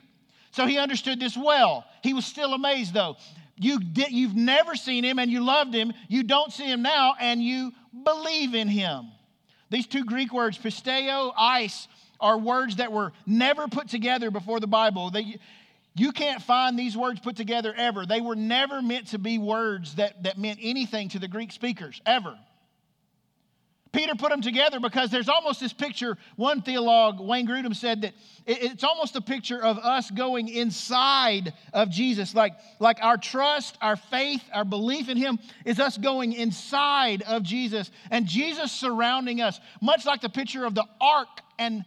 So 0.51 0.65
he 0.67 0.77
understood 0.77 1.19
this 1.19 1.35
well. 1.35 1.83
He 2.01 2.13
was 2.13 2.25
still 2.25 2.53
amazed 2.53 2.93
though. 2.93 3.17
You 3.55 3.79
did, 3.79 4.11
you've 4.11 4.35
never 4.35 4.75
seen 4.75 5.03
him 5.03 5.19
and 5.19 5.29
you 5.29 5.43
loved 5.43 5.73
him. 5.73 5.93
You 6.07 6.23
don't 6.23 6.51
see 6.51 6.65
him 6.65 6.81
now 6.81 7.15
and 7.19 7.41
you 7.41 7.71
believe 8.03 8.55
in 8.55 8.67
him. 8.67 9.07
These 9.69 9.87
two 9.87 10.05
Greek 10.05 10.33
words, 10.33 10.57
pisteuo, 10.57 11.33
eis, 11.37 11.87
are 12.19 12.37
words 12.37 12.77
that 12.77 12.91
were 12.91 13.11
never 13.25 13.67
put 13.67 13.89
together 13.89 14.31
before 14.31 14.59
the 14.59 14.67
Bible. 14.67 15.09
They, 15.11 15.37
You 15.95 16.11
can't 16.11 16.41
find 16.41 16.77
these 16.77 16.97
words 16.97 17.19
put 17.19 17.35
together 17.35 17.73
ever. 17.75 18.05
They 18.05 18.21
were 18.21 18.35
never 18.35 18.81
meant 18.81 19.07
to 19.07 19.19
be 19.19 19.37
words 19.37 19.95
that, 19.95 20.23
that 20.23 20.37
meant 20.37 20.59
anything 20.61 21.09
to 21.09 21.19
the 21.19 21.27
Greek 21.27 21.51
speakers, 21.51 22.01
ever. 22.05 22.37
Peter 23.93 24.15
put 24.15 24.32
them 24.32 24.41
together 24.41 24.79
because 24.79 25.12
there's 25.12 25.29
almost 25.29 25.60
this 25.60 25.71
picture. 25.71 26.17
One 26.36 26.63
theologue, 26.63 27.19
Wayne 27.19 27.47
Grudem, 27.47 27.75
said 27.75 28.01
that 28.01 28.13
it's 28.47 28.84
almost 28.84 29.15
a 29.15 29.21
picture 29.21 29.63
of 29.63 29.77
us 29.77 30.10
going 30.10 30.49
inside 30.49 31.53
of 31.73 31.91
Jesus. 31.91 32.34
Like, 32.34 32.53
like 32.79 32.97
our 33.03 33.17
trust, 33.17 33.77
our 33.82 33.95
faith, 33.95 34.41
our 34.51 34.65
belief 34.65 35.10
in 35.10 35.17
Him 35.17 35.38
is 35.63 35.79
us 35.79 35.95
going 35.95 36.34
inside 36.34 37.21
of 37.21 37.43
Jesus 37.43 37.91
and 38.10 38.25
Jesus 38.25 38.71
surrounding 38.71 39.41
us, 39.41 39.60
much 39.79 40.08
like 40.08 40.21
the 40.21 40.29
picture 40.29 40.65
of 40.65 40.73
the 40.73 40.86
ark 40.99 41.41
and 41.60 41.86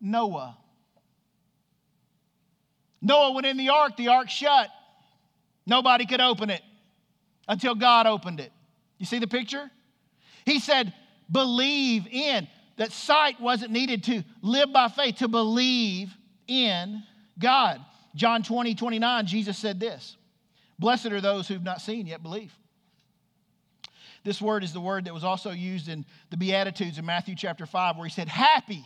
Noah. 0.00 0.56
Noah 3.02 3.32
went 3.32 3.46
in 3.46 3.56
the 3.56 3.70
ark, 3.70 3.96
the 3.96 4.08
ark 4.08 4.30
shut. 4.30 4.68
Nobody 5.66 6.06
could 6.06 6.20
open 6.20 6.48
it 6.48 6.62
until 7.48 7.74
God 7.74 8.06
opened 8.06 8.38
it. 8.38 8.52
You 8.98 9.06
see 9.06 9.18
the 9.18 9.26
picture? 9.26 9.68
He 10.44 10.60
said, 10.60 10.92
believe 11.30 12.06
in. 12.06 12.48
That 12.76 12.92
sight 12.92 13.40
wasn't 13.40 13.72
needed 13.72 14.04
to 14.04 14.24
live 14.40 14.72
by 14.72 14.88
faith, 14.88 15.16
to 15.16 15.28
believe 15.28 16.10
in 16.46 17.02
God. 17.38 17.80
John 18.14 18.42
20, 18.42 18.74
29, 18.74 19.26
Jesus 19.26 19.58
said 19.58 19.78
this 19.78 20.16
Blessed 20.78 21.06
are 21.06 21.20
those 21.20 21.46
who've 21.46 21.62
not 21.62 21.80
seen 21.80 22.06
yet 22.06 22.22
believe. 22.22 22.52
This 24.24 24.40
word 24.40 24.64
is 24.64 24.72
the 24.72 24.80
word 24.80 25.06
that 25.06 25.14
was 25.14 25.24
also 25.24 25.50
used 25.50 25.88
in 25.88 26.04
the 26.30 26.36
Beatitudes 26.36 26.98
in 26.98 27.06
Matthew 27.06 27.34
chapter 27.34 27.66
5, 27.66 27.96
where 27.96 28.06
he 28.06 28.12
said, 28.12 28.28
Happy. 28.28 28.84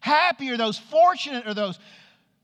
Happy 0.00 0.50
are 0.50 0.56
those, 0.56 0.78
fortunate 0.78 1.46
are 1.46 1.54
those 1.54 1.78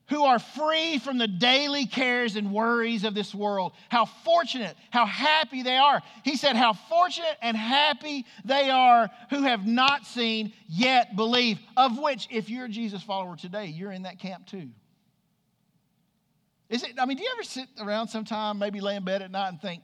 who 0.09 0.25
are 0.25 0.39
free 0.39 0.97
from 0.99 1.17
the 1.17 1.27
daily 1.27 1.85
cares 1.85 2.35
and 2.35 2.51
worries 2.51 3.03
of 3.03 3.13
this 3.13 3.33
world. 3.33 3.71
How 3.89 4.05
fortunate, 4.05 4.75
how 4.89 5.05
happy 5.05 5.63
they 5.63 5.77
are. 5.77 6.01
He 6.23 6.35
said, 6.35 6.55
How 6.55 6.73
fortunate 6.73 7.37
and 7.41 7.55
happy 7.55 8.25
they 8.43 8.69
are 8.69 9.09
who 9.29 9.43
have 9.43 9.65
not 9.65 10.05
seen 10.05 10.53
yet 10.67 11.15
believe. 11.15 11.59
Of 11.77 11.97
which, 11.97 12.27
if 12.29 12.49
you're 12.49 12.65
a 12.65 12.69
Jesus 12.69 13.01
follower 13.01 13.37
today, 13.37 13.67
you're 13.67 13.91
in 13.91 14.03
that 14.03 14.19
camp 14.19 14.47
too. 14.47 14.69
Is 16.69 16.83
it, 16.83 16.91
I 16.97 17.05
mean, 17.05 17.17
do 17.17 17.23
you 17.23 17.29
ever 17.33 17.43
sit 17.43 17.67
around 17.79 18.07
sometime, 18.07 18.59
maybe 18.59 18.81
lay 18.81 18.95
in 18.95 19.03
bed 19.03 19.21
at 19.21 19.31
night 19.31 19.49
and 19.49 19.61
think, 19.61 19.81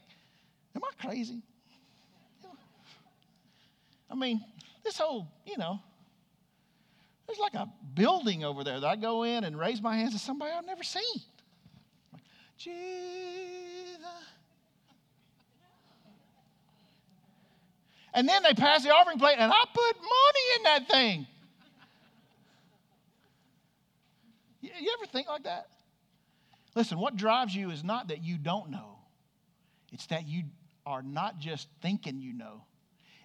Am 0.76 0.82
I 0.84 1.06
crazy? 1.06 1.42
I 4.10 4.14
mean, 4.14 4.42
this 4.84 4.98
whole, 4.98 5.28
you 5.46 5.58
know, 5.58 5.80
there's 7.28 7.38
like 7.38 7.54
a 7.54 7.70
building 7.94 8.42
over 8.42 8.64
there 8.64 8.80
that 8.80 8.86
I 8.86 8.96
go 8.96 9.22
in 9.22 9.44
and 9.44 9.58
raise 9.58 9.82
my 9.82 9.96
hands 9.96 10.14
to 10.14 10.18
somebody 10.18 10.50
I've 10.50 10.66
never 10.66 10.82
seen. 10.82 11.02
Like, 12.12 12.22
Jesus. 12.56 12.78
And 18.14 18.26
then 18.26 18.42
they 18.42 18.54
pass 18.54 18.82
the 18.82 18.90
offering 18.90 19.18
plate, 19.18 19.36
and 19.38 19.52
I 19.52 19.64
put 19.72 19.96
money 19.96 20.56
in 20.56 20.62
that 20.64 20.88
thing. 20.88 21.26
You, 24.62 24.70
you 24.80 24.96
ever 24.98 25.06
think 25.06 25.28
like 25.28 25.44
that? 25.44 25.68
Listen, 26.74 26.98
what 26.98 27.14
drives 27.14 27.54
you 27.54 27.70
is 27.70 27.84
not 27.84 28.08
that 28.08 28.22
you 28.22 28.38
don't 28.38 28.70
know, 28.70 28.98
it's 29.92 30.06
that 30.06 30.26
you 30.26 30.44
are 30.86 31.02
not 31.02 31.38
just 31.38 31.68
thinking 31.82 32.20
you 32.20 32.32
know, 32.32 32.64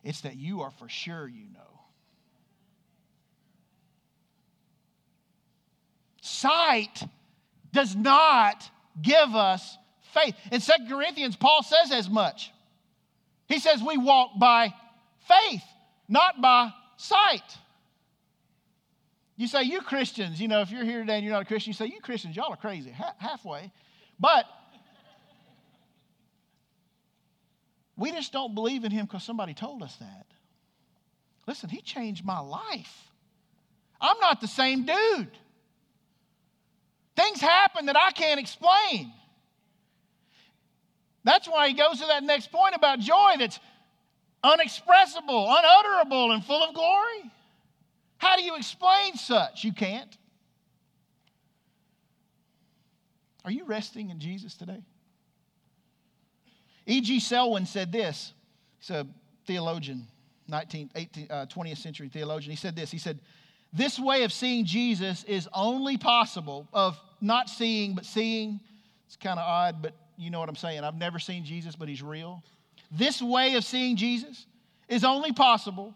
it's 0.04 0.22
that 0.22 0.36
you 0.36 0.62
are 0.62 0.72
for 0.72 0.90
sure 0.90 1.26
you 1.28 1.46
know. 1.54 1.73
Sight 6.26 7.04
does 7.74 7.98
not 7.98 8.70
give 9.02 9.36
us 9.36 9.78
faith. 10.14 10.34
In 10.54 10.62
Second 10.62 10.88
Corinthians, 10.88 11.36
Paul 11.36 11.64
says 11.64 11.92
as 11.92 12.10
much. 12.10 12.54
He 13.50 13.60
says 13.60 13.84
we 13.84 13.98
walk 13.98 14.32
by 14.40 14.74
faith, 15.28 15.64
not 16.08 16.42
by 16.42 16.72
sight. 16.96 17.44
You 19.36 19.48
say, 19.48 19.64
you 19.64 19.82
Christians, 19.82 20.40
you 20.40 20.48
know, 20.48 20.62
if 20.62 20.72
you're 20.72 20.86
here 20.86 21.02
today 21.02 21.16
and 21.16 21.26
you're 21.26 21.34
not 21.34 21.42
a 21.42 21.46
Christian, 21.46 21.72
you 21.72 21.76
say, 21.76 21.88
you 21.88 22.00
Christians, 22.00 22.38
y'all 22.38 22.54
are 22.54 22.58
crazy, 22.58 22.92
ha- 22.92 23.16
halfway. 23.18 23.74
But 24.18 24.46
we 27.98 28.14
just 28.14 28.32
don't 28.32 28.56
believe 28.56 28.86
in 28.86 28.92
him 28.92 29.08
because 29.08 29.26
somebody 29.26 29.54
told 29.54 29.84
us 29.84 29.94
that. 29.98 30.28
Listen, 31.48 31.68
he 31.68 31.82
changed 31.82 32.24
my 32.24 32.40
life. 32.40 33.12
I'm 34.00 34.20
not 34.20 34.40
the 34.40 34.48
same 34.48 34.86
dude. 34.86 35.38
Things 37.16 37.40
happen 37.40 37.86
that 37.88 37.98
I 37.98 38.12
can't 38.12 38.40
explain. 38.40 39.14
That's 41.24 41.48
why 41.48 41.70
he 41.70 41.74
goes 41.74 42.00
to 42.00 42.08
that 42.08 42.24
next 42.24 42.52
point 42.52 42.76
about 42.76 43.00
joy 43.00 43.36
that's 43.40 43.60
unexpressible, 44.44 45.48
unutterable, 45.48 46.32
and 46.32 46.44
full 46.44 46.64
of 46.64 46.74
glory. 46.74 47.32
How 48.18 48.36
do 48.36 48.44
you 48.44 48.56
explain 48.56 49.16
such? 49.16 49.64
You 49.64 49.74
can't. 49.74 50.18
Are 53.46 53.52
you 53.52 53.66
resting 53.66 54.10
in 54.10 54.20
Jesus 54.20 54.56
today? 54.56 54.82
E.G. 56.86 57.20
Selwyn 57.20 57.66
said 57.66 57.92
this. 57.92 58.34
He's 58.80 58.90
a 58.90 59.08
theologian, 59.46 60.08
19th, 60.50 60.92
18th, 60.94 61.32
uh, 61.32 61.46
20th 61.46 61.78
century 61.78 62.10
theologian. 62.10 62.52
He 62.52 62.58
said 62.58 62.76
this. 62.76 62.92
He 62.92 62.98
said, 62.98 63.20
this 63.74 64.00
way 64.00 64.24
of 64.24 64.32
seeing 64.32 64.66
Jesus 64.66 65.24
is 65.24 65.50
only 65.52 65.98
possible, 65.98 66.68
of 66.74 67.00
not 67.20 67.50
seeing 67.50 67.96
but 67.96 68.06
seeing. 68.06 68.60
It's 69.08 69.16
kind 69.16 69.40
of 69.40 69.46
odd, 69.48 69.82
but 69.82 69.96
you 70.16 70.30
know 70.30 70.40
what 70.40 70.48
I'm 70.48 70.56
saying. 70.56 70.84
I've 70.84 70.96
never 70.96 71.18
seen 71.18 71.44
Jesus, 71.44 71.76
but 71.76 71.90
he's 71.90 72.04
real. 72.04 72.44
This 72.92 73.22
way 73.22 73.56
of 73.56 73.64
seeing 73.64 73.96
Jesus 73.96 74.46
is 74.88 75.04
only 75.04 75.32
possible 75.32 75.96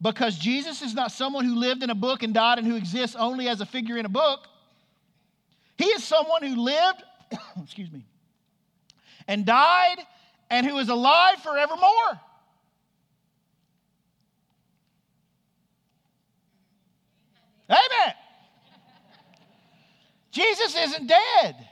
because 0.00 0.38
Jesus 0.38 0.80
is 0.80 0.94
not 0.94 1.12
someone 1.12 1.44
who 1.44 1.56
lived 1.56 1.82
in 1.82 1.90
a 1.90 1.94
book 1.94 2.22
and 2.22 2.32
died 2.32 2.58
and 2.58 2.66
who 2.66 2.76
exists 2.76 3.14
only 3.16 3.48
as 3.48 3.60
a 3.60 3.66
figure 3.66 3.98
in 3.98 4.06
a 4.06 4.10
book. 4.10 4.46
He 5.76 5.86
is 5.86 6.02
someone 6.02 6.42
who 6.42 6.56
lived, 6.56 7.02
excuse 7.62 7.92
me, 7.92 8.06
and 9.28 9.44
died 9.44 9.98
and 10.48 10.66
who 10.66 10.78
is 10.78 10.88
alive 10.88 11.42
forevermore. 11.42 12.20
Amen. 17.70 18.14
Jesus 20.30 20.76
isn't 20.76 21.06
dead. 21.06 21.68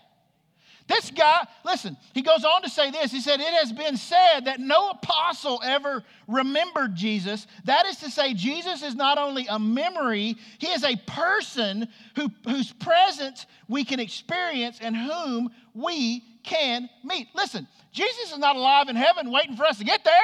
This 0.89 1.11
guy, 1.11 1.47
listen, 1.67 1.99
he 2.15 2.23
goes 2.23 2.45
on 2.45 2.63
to 2.63 2.71
say 2.71 2.91
this. 2.91 3.13
He 3.13 3.21
said, 3.21 3.41
It 3.41 3.53
has 3.53 3.73
been 3.73 3.99
said 3.99 4.47
that 4.47 4.59
no 4.59 4.91
apostle 4.91 5.61
ever 5.63 6.03
remembered 6.27 6.95
Jesus. 6.95 7.47
That 7.65 7.85
is 7.85 7.97
to 7.99 8.11
say, 8.11 8.33
Jesus 8.33 8.83
is 8.83 8.95
not 8.95 9.19
only 9.19 9.47
a 9.51 9.59
memory, 9.59 10.37
he 10.59 10.69
is 10.69 10.85
a 10.85 10.97
person 11.07 11.89
who, 12.17 12.31
whose 12.45 12.73
presence 12.73 13.45
we 13.69 13.85
can 13.85 14.01
experience 14.01 14.79
and 14.81 14.97
whom 14.97 15.51
we 15.75 16.25
can 16.43 16.89
meet. 17.05 17.29
Listen, 17.35 17.69
Jesus 17.93 18.33
is 18.33 18.39
not 18.39 18.57
alive 18.57 18.89
in 18.89 18.97
heaven 18.97 19.31
waiting 19.31 19.57
for 19.57 19.67
us 19.67 19.77
to 19.79 19.85
get 19.85 20.05
there. 20.05 20.15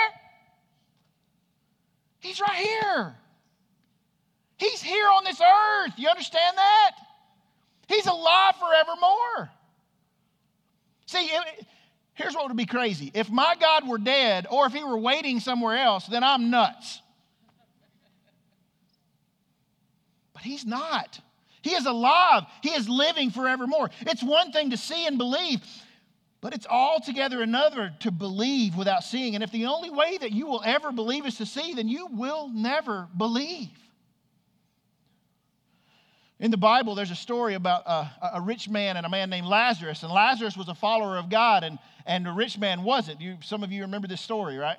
He's 2.21 2.41
right 2.41 2.57
here. 2.57 3.15
He's 4.57 4.81
here 4.81 5.09
on 5.09 5.25
this 5.25 5.43
earth. 5.43 5.93
You 5.99 6.09
understand 6.09 6.57
that? 6.57 6.93
He's 7.87 8.07
alive 8.07 8.55
forevermore. 8.57 9.51
See, 11.07 11.27
it, 11.27 11.67
here's 12.15 12.35
what 12.35 12.49
would 12.49 12.57
be 12.57 12.67
crazy. 12.67 13.11
If 13.15 13.31
my 13.31 13.55
God 13.61 13.87
were 13.87 13.99
dead 13.99 14.47
or 14.51 14.67
if 14.67 14.73
he 14.73 14.83
were 14.83 14.99
waiting 14.99 15.41
somewhere 15.41 15.77
else, 15.77 16.07
then 16.07 16.25
I'm 16.25 16.51
nuts. 16.51 17.01
But 20.33 20.43
he's 20.43 20.65
not. 20.65 21.21
He 21.63 21.71
is 21.75 21.87
alive. 21.87 22.45
He 22.63 22.71
is 22.71 22.89
living 22.89 23.31
forevermore. 23.31 23.91
It's 24.03 24.23
one 24.23 24.53
thing 24.53 24.71
to 24.71 24.77
see 24.77 25.07
and 25.07 25.17
believe, 25.17 25.63
but 26.41 26.55
it's 26.55 26.67
altogether 26.67 27.41
another 27.41 27.95
to 28.01 28.11
believe 28.11 28.77
without 28.77 29.03
seeing. 29.03 29.35
And 29.35 29.43
if 29.43 29.51
the 29.51 29.67
only 29.67 29.91
way 29.91 30.19
that 30.19 30.33
you 30.33 30.47
will 30.47 30.63
ever 30.65 30.93
believe 30.93 31.25
is 31.27 31.39
to 31.39 31.47
see, 31.47 31.73
then 31.73 31.89
you 31.89 32.07
will 32.09 32.49
never 32.49 33.09
believe. 33.17 33.71
In 36.45 36.51
the 36.51 36.59
Bible, 36.59 36.95
there's 36.95 37.11
a 37.11 37.17
story 37.17 37.55
about 37.55 37.85
a, 37.87 38.35
a, 38.35 38.41
rich 38.43 38.69
man 38.69 38.99
and 38.99 39.07
a 39.07 39.09
man 39.09 39.31
named 39.31 39.47
Lazarus. 39.47 40.03
And 40.03 40.13
Lazarus 40.13 40.59
was 40.59 40.69
a 40.69 40.75
follower 40.75 41.17
of 41.17 41.31
God, 41.31 41.65
and, 41.65 41.79
and 42.05 42.27
the 42.27 42.33
rich 42.33 42.59
man 42.59 42.83
wasn't. 42.83 43.23
You, 43.23 43.39
some 43.43 43.63
of 43.63 43.73
you 43.73 43.81
remember 43.81 44.09
this 44.09 44.21
story, 44.21 44.59
right? 44.59 44.77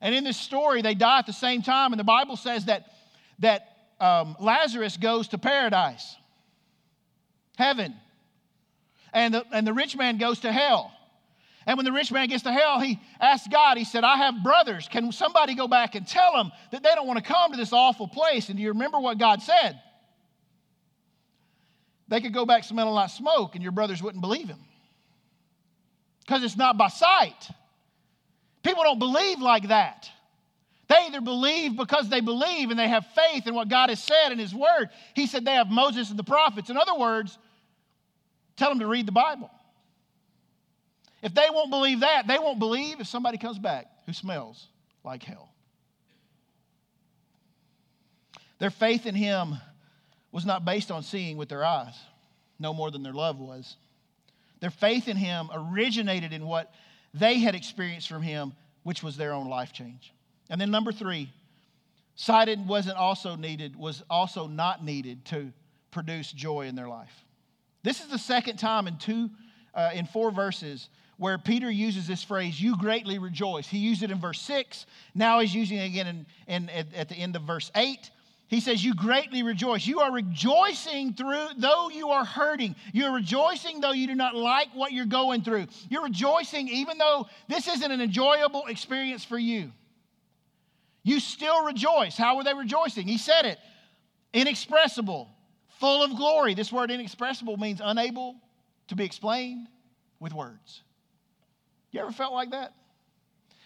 And 0.00 0.14
in 0.14 0.22
this 0.22 0.36
story, 0.36 0.82
they 0.82 0.94
die 0.94 1.18
at 1.18 1.26
the 1.26 1.32
same 1.32 1.62
time. 1.62 1.92
And 1.92 1.98
the 1.98 2.04
Bible 2.04 2.36
says 2.36 2.66
that, 2.66 2.92
that 3.40 3.66
um, 3.98 4.36
Lazarus 4.38 4.96
goes 4.98 5.26
to 5.28 5.38
paradise, 5.38 6.14
heaven. 7.56 7.92
And 9.12 9.34
the, 9.34 9.44
and 9.50 9.66
the 9.66 9.72
rich 9.72 9.96
man 9.96 10.18
goes 10.18 10.38
to 10.40 10.52
hell. 10.52 10.92
And 11.66 11.76
when 11.76 11.86
the 11.86 11.92
rich 11.92 12.12
man 12.12 12.28
gets 12.28 12.44
to 12.44 12.52
hell, 12.52 12.78
he 12.78 13.00
asks 13.20 13.48
God, 13.48 13.78
he 13.78 13.84
said, 13.84 14.04
I 14.04 14.18
have 14.18 14.44
brothers. 14.44 14.86
Can 14.86 15.10
somebody 15.10 15.56
go 15.56 15.66
back 15.66 15.96
and 15.96 16.06
tell 16.06 16.34
them 16.34 16.52
that 16.70 16.84
they 16.84 16.94
don't 16.94 17.08
want 17.08 17.18
to 17.18 17.24
come 17.24 17.50
to 17.50 17.56
this 17.56 17.72
awful 17.72 18.06
place? 18.06 18.48
And 18.48 18.56
do 18.56 18.62
you 18.62 18.68
remember 18.68 19.00
what 19.00 19.18
God 19.18 19.42
said? 19.42 19.80
They 22.14 22.20
could 22.20 22.32
go 22.32 22.46
back 22.46 22.62
smelling 22.62 22.94
like 22.94 23.10
smoke 23.10 23.56
and 23.56 23.62
your 23.64 23.72
brothers 23.72 24.00
wouldn't 24.00 24.22
believe 24.22 24.48
him. 24.48 24.60
Because 26.20 26.44
it's 26.44 26.56
not 26.56 26.78
by 26.78 26.86
sight. 26.86 27.48
People 28.62 28.84
don't 28.84 29.00
believe 29.00 29.40
like 29.40 29.66
that. 29.66 30.08
They 30.88 31.06
either 31.08 31.20
believe 31.20 31.76
because 31.76 32.08
they 32.08 32.20
believe 32.20 32.70
and 32.70 32.78
they 32.78 32.86
have 32.86 33.04
faith 33.16 33.48
in 33.48 33.54
what 33.56 33.66
God 33.66 33.88
has 33.88 34.00
said 34.00 34.30
in 34.30 34.38
His 34.38 34.54
Word. 34.54 34.90
He 35.14 35.26
said 35.26 35.44
they 35.44 35.54
have 35.54 35.70
Moses 35.70 36.10
and 36.10 36.16
the 36.16 36.22
prophets. 36.22 36.70
In 36.70 36.76
other 36.76 36.94
words, 36.94 37.36
tell 38.56 38.68
them 38.68 38.78
to 38.78 38.86
read 38.86 39.06
the 39.06 39.12
Bible. 39.12 39.50
If 41.20 41.34
they 41.34 41.48
won't 41.50 41.70
believe 41.70 42.00
that, 42.00 42.28
they 42.28 42.38
won't 42.38 42.60
believe 42.60 43.00
if 43.00 43.08
somebody 43.08 43.38
comes 43.38 43.58
back 43.58 43.86
who 44.06 44.12
smells 44.12 44.68
like 45.02 45.24
hell. 45.24 45.52
Their 48.60 48.70
faith 48.70 49.04
in 49.04 49.16
Him 49.16 49.56
was 50.34 50.44
not 50.44 50.64
based 50.64 50.90
on 50.90 51.04
seeing 51.04 51.36
with 51.36 51.48
their 51.48 51.64
eyes, 51.64 51.94
no 52.58 52.74
more 52.74 52.90
than 52.90 53.04
their 53.04 53.12
love 53.12 53.38
was. 53.38 53.76
Their 54.58 54.70
faith 54.70 55.06
in 55.06 55.16
Him 55.16 55.48
originated 55.54 56.32
in 56.32 56.44
what 56.44 56.74
they 57.14 57.38
had 57.38 57.54
experienced 57.54 58.08
from 58.08 58.20
Him, 58.20 58.52
which 58.82 59.00
was 59.00 59.16
their 59.16 59.32
own 59.32 59.48
life 59.48 59.72
change. 59.72 60.12
And 60.50 60.60
then 60.60 60.72
number 60.72 60.90
three, 60.90 61.30
sighted 62.16 62.66
wasn't 62.66 62.96
also 62.96 63.36
needed, 63.36 63.76
was 63.76 64.02
also 64.10 64.48
not 64.48 64.84
needed 64.84 65.24
to 65.26 65.52
produce 65.92 66.32
joy 66.32 66.66
in 66.66 66.74
their 66.74 66.88
life. 66.88 67.14
This 67.84 68.00
is 68.00 68.08
the 68.08 68.18
second 68.18 68.56
time 68.56 68.88
in 68.88 68.96
two, 68.96 69.30
uh, 69.72 69.90
in 69.94 70.04
four 70.04 70.32
verses 70.32 70.88
where 71.16 71.38
Peter 71.38 71.70
uses 71.70 72.08
this 72.08 72.24
phrase, 72.24 72.60
you 72.60 72.76
greatly 72.76 73.20
rejoice. 73.20 73.68
He 73.68 73.78
used 73.78 74.02
it 74.02 74.10
in 74.10 74.18
verse 74.18 74.40
6. 74.40 74.84
Now 75.14 75.38
he's 75.38 75.54
using 75.54 75.78
it 75.78 75.86
again 75.86 76.06
in, 76.08 76.26
in, 76.48 76.70
at, 76.70 76.92
at 76.92 77.08
the 77.08 77.14
end 77.14 77.36
of 77.36 77.42
verse 77.42 77.70
8. 77.76 78.10
He 78.48 78.60
says, 78.60 78.84
You 78.84 78.94
greatly 78.94 79.42
rejoice. 79.42 79.86
You 79.86 80.00
are 80.00 80.12
rejoicing 80.12 81.14
through, 81.14 81.46
though 81.56 81.88
you 81.88 82.10
are 82.10 82.24
hurting. 82.24 82.76
You're 82.92 83.12
rejoicing, 83.12 83.80
though 83.80 83.92
you 83.92 84.06
do 84.06 84.14
not 84.14 84.34
like 84.34 84.68
what 84.74 84.92
you're 84.92 85.06
going 85.06 85.42
through. 85.42 85.66
You're 85.88 86.04
rejoicing, 86.04 86.68
even 86.68 86.98
though 86.98 87.26
this 87.48 87.66
isn't 87.68 87.90
an 87.90 88.00
enjoyable 88.00 88.66
experience 88.66 89.24
for 89.24 89.38
you. 89.38 89.72
You 91.02 91.20
still 91.20 91.64
rejoice. 91.64 92.16
How 92.16 92.36
were 92.36 92.44
they 92.44 92.54
rejoicing? 92.54 93.06
He 93.06 93.18
said 93.18 93.44
it 93.44 93.58
inexpressible, 94.32 95.30
full 95.78 96.02
of 96.02 96.16
glory. 96.16 96.54
This 96.54 96.72
word 96.72 96.90
inexpressible 96.90 97.56
means 97.56 97.80
unable 97.82 98.36
to 98.88 98.96
be 98.96 99.04
explained 99.04 99.68
with 100.20 100.32
words. 100.32 100.82
You 101.92 102.00
ever 102.00 102.12
felt 102.12 102.32
like 102.32 102.50
that? 102.50 102.74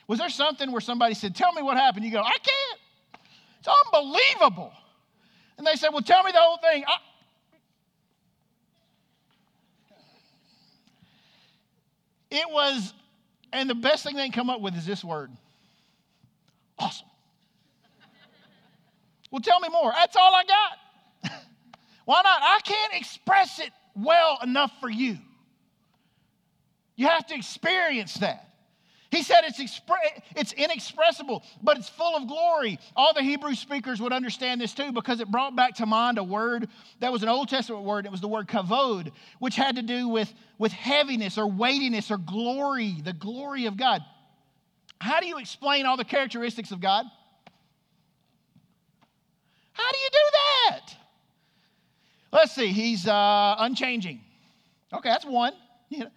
Was 0.06 0.18
there 0.18 0.28
something 0.28 0.70
where 0.70 0.80
somebody 0.80 1.14
said, 1.14 1.34
Tell 1.34 1.52
me 1.52 1.62
what 1.62 1.76
happened? 1.76 2.04
You 2.04 2.12
go, 2.12 2.22
I 2.22 2.36
can't. 2.38 2.80
It's 3.58 3.68
unbelievable. 3.86 4.72
And 5.56 5.66
they 5.66 5.76
said, 5.76 5.90
Well, 5.90 6.02
tell 6.02 6.22
me 6.22 6.32
the 6.32 6.38
whole 6.38 6.58
thing. 6.58 6.84
I... 6.86 6.96
It 12.30 12.50
was, 12.50 12.92
and 13.52 13.70
the 13.70 13.74
best 13.74 14.04
thing 14.04 14.16
they 14.16 14.24
can 14.24 14.32
come 14.32 14.50
up 14.50 14.60
with 14.60 14.76
is 14.76 14.84
this 14.84 15.02
word 15.02 15.30
awesome. 16.78 17.08
well, 19.30 19.40
tell 19.40 19.60
me 19.60 19.68
more. 19.68 19.92
That's 19.92 20.16
all 20.16 20.32
I 20.34 20.44
got. 20.44 21.32
Why 22.04 22.22
not? 22.22 22.40
I 22.42 22.60
can't 22.62 22.94
express 22.94 23.58
it 23.58 23.70
well 23.96 24.38
enough 24.42 24.72
for 24.80 24.88
you. 24.88 25.18
You 26.96 27.08
have 27.08 27.26
to 27.26 27.34
experience 27.34 28.14
that. 28.14 28.47
He 29.10 29.22
said 29.22 29.40
it's, 29.44 29.58
expre- 29.58 30.20
it's 30.36 30.52
inexpressible, 30.52 31.42
but 31.62 31.78
it's 31.78 31.88
full 31.88 32.14
of 32.14 32.28
glory. 32.28 32.78
All 32.94 33.14
the 33.14 33.22
Hebrew 33.22 33.54
speakers 33.54 34.02
would 34.02 34.12
understand 34.12 34.60
this 34.60 34.74
too 34.74 34.92
because 34.92 35.20
it 35.20 35.30
brought 35.30 35.56
back 35.56 35.76
to 35.76 35.86
mind 35.86 36.18
a 36.18 36.24
word 36.24 36.68
that 37.00 37.10
was 37.10 37.22
an 37.22 37.30
Old 37.30 37.48
Testament 37.48 37.84
word. 37.84 38.04
It 38.04 38.12
was 38.12 38.20
the 38.20 38.28
word 38.28 38.48
kavod, 38.48 39.10
which 39.38 39.56
had 39.56 39.76
to 39.76 39.82
do 39.82 40.08
with, 40.08 40.32
with 40.58 40.72
heaviness 40.72 41.38
or 41.38 41.46
weightiness 41.50 42.10
or 42.10 42.18
glory, 42.18 42.96
the 43.02 43.14
glory 43.14 43.64
of 43.64 43.78
God. 43.78 44.02
How 45.00 45.20
do 45.20 45.26
you 45.26 45.38
explain 45.38 45.86
all 45.86 45.96
the 45.96 46.04
characteristics 46.04 46.70
of 46.70 46.80
God? 46.80 47.06
How 49.72 49.92
do 49.92 49.98
you 49.98 50.08
do 50.10 50.18
that? 50.32 50.96
Let's 52.30 52.54
see, 52.54 52.68
he's 52.68 53.06
uh, 53.06 53.56
unchanging. 53.58 54.20
Okay, 54.92 55.08
that's 55.08 55.24
one. 55.24 55.52
You 55.90 56.00
know, 56.00 56.10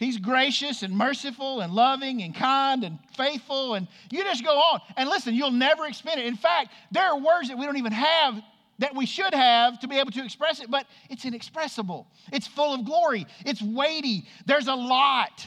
He's 0.00 0.16
gracious 0.16 0.82
and 0.82 0.96
merciful 0.96 1.60
and 1.60 1.74
loving 1.74 2.22
and 2.22 2.34
kind 2.34 2.84
and 2.84 2.98
faithful. 3.18 3.74
And 3.74 3.86
you 4.10 4.24
just 4.24 4.42
go 4.42 4.56
on. 4.56 4.80
And 4.96 5.10
listen, 5.10 5.34
you'll 5.34 5.50
never 5.50 5.84
explain 5.84 6.18
it. 6.18 6.24
In 6.24 6.36
fact, 6.36 6.70
there 6.90 7.04
are 7.04 7.18
words 7.18 7.48
that 7.48 7.58
we 7.58 7.66
don't 7.66 7.76
even 7.76 7.92
have 7.92 8.40
that 8.78 8.96
we 8.96 9.04
should 9.04 9.34
have 9.34 9.78
to 9.80 9.88
be 9.88 9.98
able 9.98 10.10
to 10.12 10.24
express 10.24 10.58
it, 10.60 10.70
but 10.70 10.86
it's 11.10 11.26
inexpressible. 11.26 12.06
It's 12.32 12.46
full 12.46 12.72
of 12.72 12.86
glory. 12.86 13.26
It's 13.44 13.60
weighty. 13.60 14.26
There's 14.46 14.68
a 14.68 14.74
lot. 14.74 15.46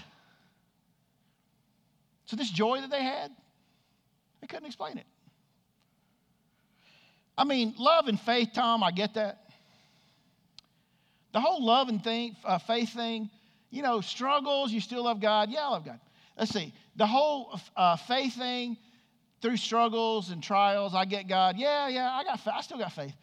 So, 2.26 2.36
this 2.36 2.52
joy 2.52 2.80
that 2.82 2.92
they 2.92 3.02
had, 3.02 3.32
they 4.40 4.46
couldn't 4.46 4.68
explain 4.68 5.00
it. 5.00 5.08
I 7.36 7.44
mean, 7.44 7.74
love 7.80 8.08
and 8.08 8.20
faith, 8.20 8.50
Tom, 8.54 8.84
I 8.84 8.92
get 8.92 9.16
that. 9.16 9.50
The 11.32 11.42
whole 11.42 11.66
love 11.66 11.90
and 11.90 12.04
thing, 12.04 12.36
uh, 12.46 12.60
faith 12.60 12.94
thing, 12.94 13.32
you 13.74 13.82
know, 13.82 14.02
struggles, 14.02 14.72
you 14.72 14.80
still 14.80 15.04
love 15.04 15.20
God. 15.20 15.50
Yeah, 15.50 15.66
I 15.66 15.70
love 15.70 15.84
God. 15.84 16.00
Let's 16.38 16.52
see. 16.52 16.72
The 16.96 17.08
whole 17.08 17.60
uh, 17.76 17.96
faith 17.96 18.36
thing, 18.36 18.78
through 19.42 19.58
struggles 19.58 20.30
and 20.30 20.44
trials, 20.44 20.94
I 20.94 21.06
get 21.06 21.28
God. 21.28 21.58
Yeah, 21.58 21.88
yeah, 21.88 22.12
I 22.12 22.24
got. 22.24 22.40
I 22.48 22.62
still 22.62 22.78
got 22.78 22.92
faith. 22.92 23.16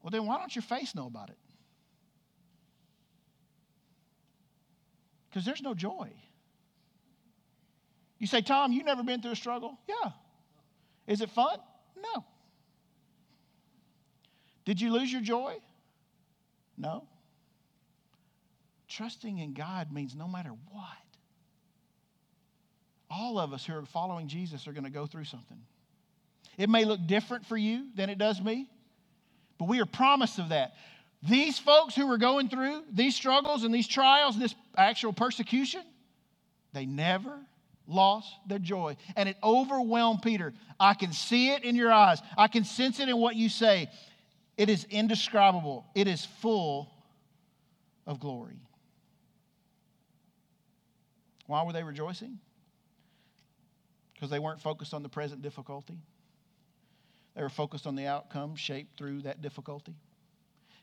Well, 0.00 0.12
then 0.12 0.26
why 0.26 0.38
don't 0.38 0.54
your 0.54 0.62
face 0.62 0.94
know 0.94 1.08
about 1.08 1.28
it? 1.30 1.36
Because 5.28 5.44
there's 5.44 5.60
no 5.60 5.74
joy. 5.74 6.12
You 8.18 8.28
say, 8.28 8.42
Tom, 8.42 8.70
you 8.70 8.84
never 8.84 9.02
been 9.02 9.20
through 9.22 9.32
a 9.32 9.36
struggle? 9.36 9.76
Yeah. 9.88 10.12
Is 11.08 11.20
it 11.20 11.30
fun? 11.30 11.58
No. 11.96 12.24
Did 14.64 14.80
you 14.80 14.92
lose 14.92 15.12
your 15.12 15.22
joy? 15.22 15.56
No. 16.78 17.08
Trusting 18.96 19.38
in 19.38 19.54
God 19.54 19.90
means 19.90 20.14
no 20.14 20.28
matter 20.28 20.50
what, 20.70 20.86
all 23.10 23.38
of 23.38 23.54
us 23.54 23.64
who 23.64 23.74
are 23.74 23.86
following 23.86 24.28
Jesus 24.28 24.66
are 24.66 24.72
going 24.72 24.84
to 24.84 24.90
go 24.90 25.06
through 25.06 25.24
something. 25.24 25.58
It 26.58 26.68
may 26.68 26.84
look 26.84 27.06
different 27.06 27.46
for 27.46 27.56
you 27.56 27.86
than 27.94 28.10
it 28.10 28.18
does 28.18 28.40
me, 28.40 28.68
but 29.58 29.66
we 29.68 29.80
are 29.80 29.86
promised 29.86 30.38
of 30.38 30.50
that. 30.50 30.74
These 31.22 31.58
folks 31.58 31.94
who 31.94 32.06
were 32.06 32.18
going 32.18 32.50
through 32.50 32.82
these 32.92 33.16
struggles 33.16 33.64
and 33.64 33.74
these 33.74 33.88
trials 33.88 34.38
this 34.38 34.54
actual 34.76 35.14
persecution, 35.14 35.82
they 36.74 36.84
never 36.84 37.38
lost 37.86 38.28
their 38.46 38.58
joy. 38.58 38.96
And 39.16 39.26
it 39.26 39.36
overwhelmed 39.42 40.20
Peter. 40.20 40.52
I 40.78 40.92
can 40.94 41.12
see 41.12 41.50
it 41.50 41.64
in 41.64 41.76
your 41.76 41.92
eyes, 41.92 42.20
I 42.36 42.48
can 42.48 42.64
sense 42.64 43.00
it 43.00 43.08
in 43.08 43.16
what 43.16 43.36
you 43.36 43.48
say. 43.48 43.88
It 44.58 44.68
is 44.68 44.84
indescribable, 44.90 45.86
it 45.94 46.08
is 46.08 46.26
full 46.42 46.92
of 48.06 48.20
glory. 48.20 48.58
Why 51.52 51.64
were 51.64 51.74
they 51.74 51.82
rejoicing? 51.82 52.38
Because 54.14 54.30
they 54.30 54.38
weren't 54.38 54.62
focused 54.62 54.94
on 54.94 55.02
the 55.02 55.10
present 55.10 55.42
difficulty. 55.42 55.98
They 57.36 57.42
were 57.42 57.50
focused 57.50 57.86
on 57.86 57.94
the 57.94 58.06
outcome 58.06 58.56
shaped 58.56 58.96
through 58.96 59.20
that 59.22 59.42
difficulty. 59.42 59.94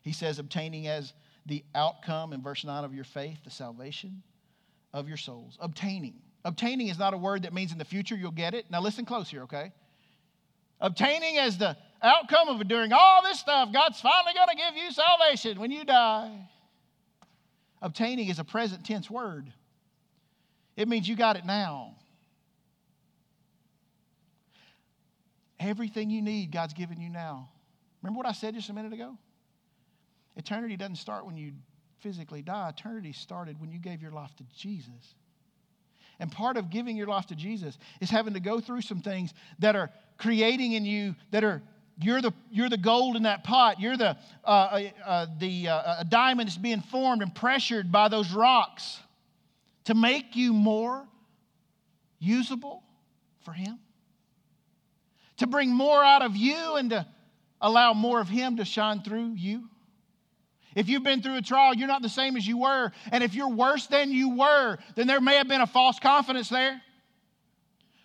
He 0.04 0.14
says, 0.14 0.38
obtaining 0.38 0.86
as 0.86 1.14
the 1.48 1.64
outcome 1.74 2.34
in 2.34 2.44
verse 2.44 2.64
9 2.64 2.84
of 2.84 2.94
your 2.94 3.04
faith, 3.04 3.40
the 3.44 3.50
salvation 3.50 4.22
of 4.94 5.08
your 5.08 5.18
souls. 5.18 5.58
Obtaining. 5.60 6.14
Obtaining 6.46 6.90
is 6.90 7.00
not 7.00 7.16
a 7.16 7.18
word 7.18 7.42
that 7.44 7.54
means 7.54 7.72
in 7.72 7.80
the 7.80 7.84
future 7.84 8.16
you'll 8.16 8.30
get 8.30 8.54
it. 8.54 8.70
Now 8.70 8.80
listen 8.80 9.06
close 9.06 9.28
here, 9.28 9.42
okay? 9.44 9.72
Obtaining 10.80 11.40
as 11.40 11.58
the 11.58 11.76
outcome 12.04 12.48
of 12.48 12.68
doing 12.68 12.94
all 12.94 13.24
this 13.24 13.40
stuff, 13.40 13.74
God's 13.74 14.00
finally 14.00 14.36
going 14.36 14.50
to 14.50 14.56
give 14.56 14.76
you 14.76 14.92
salvation 14.92 15.60
when 15.60 15.72
you 15.72 15.84
die. 15.84 16.48
Obtaining 17.82 18.28
is 18.30 18.38
a 18.38 18.44
present 18.44 18.86
tense 18.86 19.10
word. 19.10 19.52
It 20.80 20.88
means 20.88 21.10
you 21.10 21.18
got 21.18 21.36
it 21.36 21.46
now. 21.46 21.98
Everything 25.60 26.10
you 26.10 26.22
need, 26.22 26.54
God's 26.54 26.74
given 26.74 27.02
you 27.02 27.10
now. 27.10 27.50
Remember 28.02 28.18
what 28.18 28.26
I 28.26 28.32
said 28.32 28.54
just 28.54 28.70
a 28.70 28.74
minute 28.74 28.94
ago? 28.94 29.18
Eternity 30.38 30.78
doesn't 30.78 30.96
start 30.96 31.26
when 31.26 31.36
you 31.36 31.52
physically 32.00 32.42
die, 32.42 32.70
eternity 32.70 33.12
started 33.12 33.60
when 33.60 33.74
you 33.74 33.78
gave 33.78 34.02
your 34.02 34.12
life 34.12 34.34
to 34.38 34.46
Jesus. 34.58 35.16
And 36.18 36.32
part 36.32 36.56
of 36.56 36.70
giving 36.70 36.96
your 36.96 37.08
life 37.08 37.26
to 37.28 37.36
Jesus 37.36 37.78
is 38.00 38.10
having 38.10 38.34
to 38.36 38.40
go 38.40 38.62
through 38.62 38.80
some 38.80 39.02
things 39.02 39.34
that 39.60 39.76
are 39.76 39.90
creating 40.18 40.72
in 40.72 40.86
you 40.86 41.14
that 41.32 41.44
are 41.44 41.62
you're 42.02 42.22
the, 42.22 42.32
you're 42.50 42.70
the 42.70 42.78
gold 42.78 43.18
in 43.18 43.24
that 43.24 43.44
pot. 43.44 43.82
You're 43.82 43.98
the, 43.98 44.16
uh, 44.46 44.48
uh, 44.48 44.82
uh 45.06 45.26
the 45.40 45.68
uh, 45.68 45.96
a 46.00 46.06
diamond 46.06 46.48
that's 46.48 46.58
being 46.58 46.80
formed 46.80 47.22
and 47.22 47.36
pressured 47.36 47.92
by 47.92 48.08
those 48.08 48.32
rocks 48.32 49.00
to 49.90 49.96
make 49.96 50.36
you 50.36 50.54
more 50.54 51.04
usable 52.20 52.84
for 53.44 53.54
Him? 53.54 53.80
To 55.38 55.48
bring 55.48 55.74
more 55.74 56.04
out 56.04 56.22
of 56.22 56.38
you 56.38 56.76
and 56.76 56.92
to 56.92 57.08
allow 57.60 57.94
more 57.94 58.22
of 58.22 58.30
Him 58.30 58.58
to 58.58 58.66
shine 58.66 59.02
through 59.02 59.34
you? 59.34 59.68
If 60.76 60.90
you've 60.90 61.02
been 61.02 61.24
through 61.24 61.38
a 61.38 61.42
trial, 61.42 61.74
you're 61.74 61.88
not 61.88 62.04
the 62.04 62.08
same 62.08 62.38
as 62.38 62.46
you 62.46 62.60
were. 62.60 62.92
And 63.12 63.24
if 63.24 63.34
you're 63.34 63.50
worse 63.50 63.88
than 63.88 64.12
you 64.12 64.38
were, 64.38 64.78
then 64.94 65.08
there 65.08 65.20
may 65.20 65.38
have 65.38 65.48
been 65.48 65.62
a 65.62 65.66
false 65.66 65.98
confidence 65.98 66.50
there. 66.50 66.80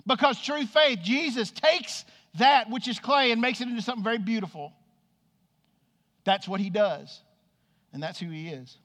Because 0.07 0.41
true 0.41 0.65
faith, 0.65 1.01
Jesus 1.03 1.51
takes 1.51 2.07
that 2.39 2.71
which 2.71 2.89
is 2.89 2.99
clay 2.99 3.31
and 3.31 3.43
makes 3.43 3.61
it 3.61 3.69
into 3.69 3.83
something 3.83 4.03
very 4.03 4.17
beautiful. 4.17 4.73
That's 6.25 6.49
what 6.49 6.61
he 6.61 6.71
does, 6.71 7.21
and 7.93 8.03
that's 8.03 8.19
who 8.19 8.31
he 8.31 8.49
is. 8.49 8.79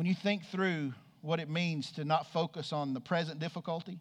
When 0.00 0.06
you 0.06 0.14
think 0.14 0.46
through 0.46 0.94
what 1.20 1.40
it 1.40 1.50
means 1.50 1.92
to 1.92 2.06
not 2.06 2.32
focus 2.32 2.72
on 2.72 2.94
the 2.94 3.00
present 3.00 3.38
difficulty, 3.38 3.98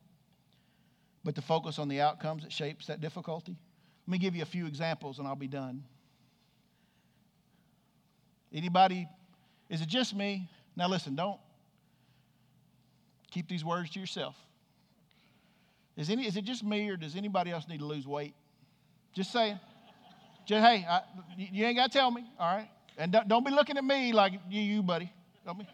but 1.26 1.36
to 1.36 1.42
focus 1.42 1.78
on 1.78 1.90
the 1.90 2.00
outcomes 2.00 2.44
that 2.44 2.54
shapes 2.54 2.88
that 2.88 3.02
difficulty, 3.02 3.58
let 4.08 4.12
me 4.14 4.18
give 4.18 4.34
you 4.34 4.42
a 4.42 4.46
few 4.46 4.66
examples 4.66 5.20
and 5.20 5.28
I'll 5.28 5.36
be 5.36 5.50
done. 5.50 5.84
Anybody? 8.54 9.10
Is 9.68 9.82
it 9.82 9.90
just 9.90 10.16
me? 10.16 10.50
Now 10.78 10.88
listen, 10.88 11.18
don't 11.18 11.38
keep 13.30 13.50
these 13.50 13.66
words 13.66 13.90
to 13.90 14.00
yourself. 14.00 14.38
Is, 15.98 16.10
any, 16.10 16.26
is 16.26 16.38
it 16.38 16.46
just 16.46 16.64
me 16.64 16.88
or 16.90 16.96
does 16.96 17.18
anybody 17.18 17.52
else 17.52 17.68
need 17.68 17.80
to 17.80 17.86
lose 17.86 18.08
weight? 18.08 18.36
Just 19.12 19.34
saying. 19.34 19.60
Just, 20.46 20.66
hey, 20.66 20.86
I, 20.90 21.02
you 21.36 21.66
ain't 21.66 21.76
got 21.76 21.92
to 21.92 21.98
tell 21.98 22.10
me, 22.10 22.24
all 22.40 22.56
right? 22.56 22.70
And 22.98 23.12
don't, 23.12 23.28
don't, 23.28 23.46
be 23.46 23.52
looking 23.52 23.78
at 23.78 23.84
me 23.84 24.14
like 24.14 24.32
you, 24.50 24.62
you 24.62 24.82
buddy. 24.82 25.12
Don't 25.46 25.60
be. 25.60 25.68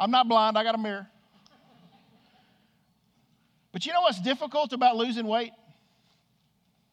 I'm 0.00 0.10
not 0.10 0.26
blind, 0.26 0.56
I 0.56 0.64
got 0.64 0.74
a 0.74 0.78
mirror. 0.78 1.06
But 3.70 3.84
you 3.84 3.92
know 3.92 4.00
what's 4.00 4.20
difficult 4.20 4.72
about 4.72 4.96
losing 4.96 5.26
weight? 5.26 5.52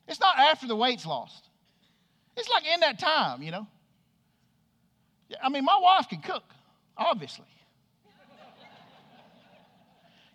It's 0.08 0.20
not 0.20 0.38
after 0.38 0.68
the 0.68 0.76
weight's 0.76 1.06
lost. 1.06 1.48
It's 2.36 2.50
like 2.50 2.66
in 2.72 2.82
that 2.82 3.00
time, 3.00 3.42
you 3.42 3.52
know. 3.52 3.66
I 5.42 5.50
mean, 5.50 5.64
my 5.64 5.80
wife 5.82 6.08
can 6.10 6.20
cook, 6.20 6.44
obviously. 6.98 7.46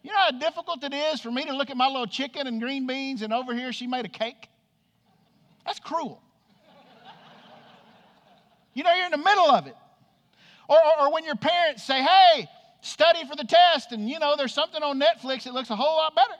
You 0.02 0.10
know 0.10 0.18
how 0.18 0.30
difficult 0.32 0.82
it 0.82 0.92
is 0.92 1.20
for 1.20 1.30
me 1.30 1.44
to 1.44 1.54
look 1.54 1.70
at 1.70 1.76
my 1.76 1.86
little 1.86 2.06
chicken 2.06 2.46
and 2.46 2.60
green 2.60 2.86
beans, 2.86 3.22
and 3.22 3.32
over 3.32 3.54
here 3.54 3.72
she 3.72 3.86
made 3.86 4.04
a 4.04 4.08
cake? 4.08 4.48
That's 5.64 5.78
cruel. 5.78 6.20
You 8.74 8.82
know, 8.82 8.92
you're 8.94 9.04
in 9.04 9.12
the 9.12 9.18
middle 9.18 9.50
of 9.50 9.66
it. 9.66 9.76
Or, 10.68 10.76
or, 10.76 11.06
or, 11.06 11.12
when 11.12 11.24
your 11.24 11.36
parents 11.36 11.84
say, 11.84 12.02
hey, 12.02 12.48
study 12.82 13.24
for 13.26 13.34
the 13.34 13.44
test, 13.44 13.92
and 13.92 14.10
you 14.10 14.18
know, 14.18 14.34
there's 14.36 14.52
something 14.52 14.82
on 14.82 15.00
Netflix 15.00 15.44
that 15.44 15.54
looks 15.54 15.70
a 15.70 15.76
whole 15.76 15.96
lot 15.96 16.14
better. 16.14 16.34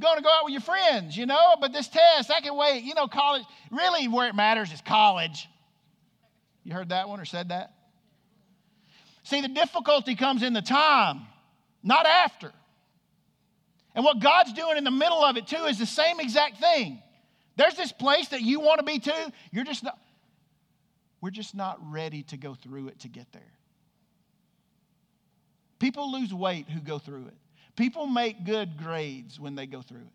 Going 0.00 0.16
to 0.16 0.22
go 0.22 0.30
out 0.30 0.44
with 0.44 0.52
your 0.52 0.62
friends, 0.62 1.16
you 1.16 1.26
know, 1.26 1.56
but 1.60 1.72
this 1.72 1.88
test, 1.88 2.30
I 2.30 2.40
can 2.40 2.56
wait. 2.56 2.82
You 2.82 2.94
know, 2.94 3.06
college, 3.06 3.44
really 3.70 4.08
where 4.08 4.28
it 4.28 4.34
matters 4.34 4.72
is 4.72 4.80
college. 4.80 5.48
You 6.64 6.72
heard 6.72 6.88
that 6.88 7.08
one 7.08 7.20
or 7.20 7.24
said 7.24 7.50
that? 7.50 7.74
See, 9.24 9.40
the 9.40 9.48
difficulty 9.48 10.14
comes 10.14 10.42
in 10.42 10.52
the 10.52 10.62
time, 10.62 11.22
not 11.82 12.06
after. 12.06 12.52
And 13.94 14.04
what 14.04 14.20
God's 14.20 14.52
doing 14.52 14.78
in 14.78 14.84
the 14.84 14.90
middle 14.90 15.22
of 15.22 15.36
it 15.36 15.46
too 15.46 15.64
is 15.64 15.78
the 15.78 15.86
same 15.86 16.18
exact 16.20 16.58
thing. 16.58 17.00
There's 17.56 17.74
this 17.74 17.92
place 17.92 18.28
that 18.28 18.40
you 18.40 18.60
want 18.60 18.78
to 18.78 18.84
be 18.84 18.98
too. 18.98 19.32
You're 19.50 19.64
just 19.64 19.84
not, 19.84 19.98
we're 21.20 21.30
just 21.30 21.54
not 21.54 21.78
ready 21.92 22.22
to 22.24 22.36
go 22.36 22.54
through 22.54 22.88
it 22.88 23.00
to 23.00 23.08
get 23.08 23.30
there. 23.32 23.52
People 25.82 26.12
lose 26.12 26.32
weight 26.32 26.68
who 26.70 26.78
go 26.78 27.00
through 27.00 27.26
it. 27.26 27.34
People 27.74 28.06
make 28.06 28.44
good 28.44 28.78
grades 28.78 29.40
when 29.40 29.56
they 29.56 29.66
go 29.66 29.82
through 29.82 29.98
it. 29.98 30.12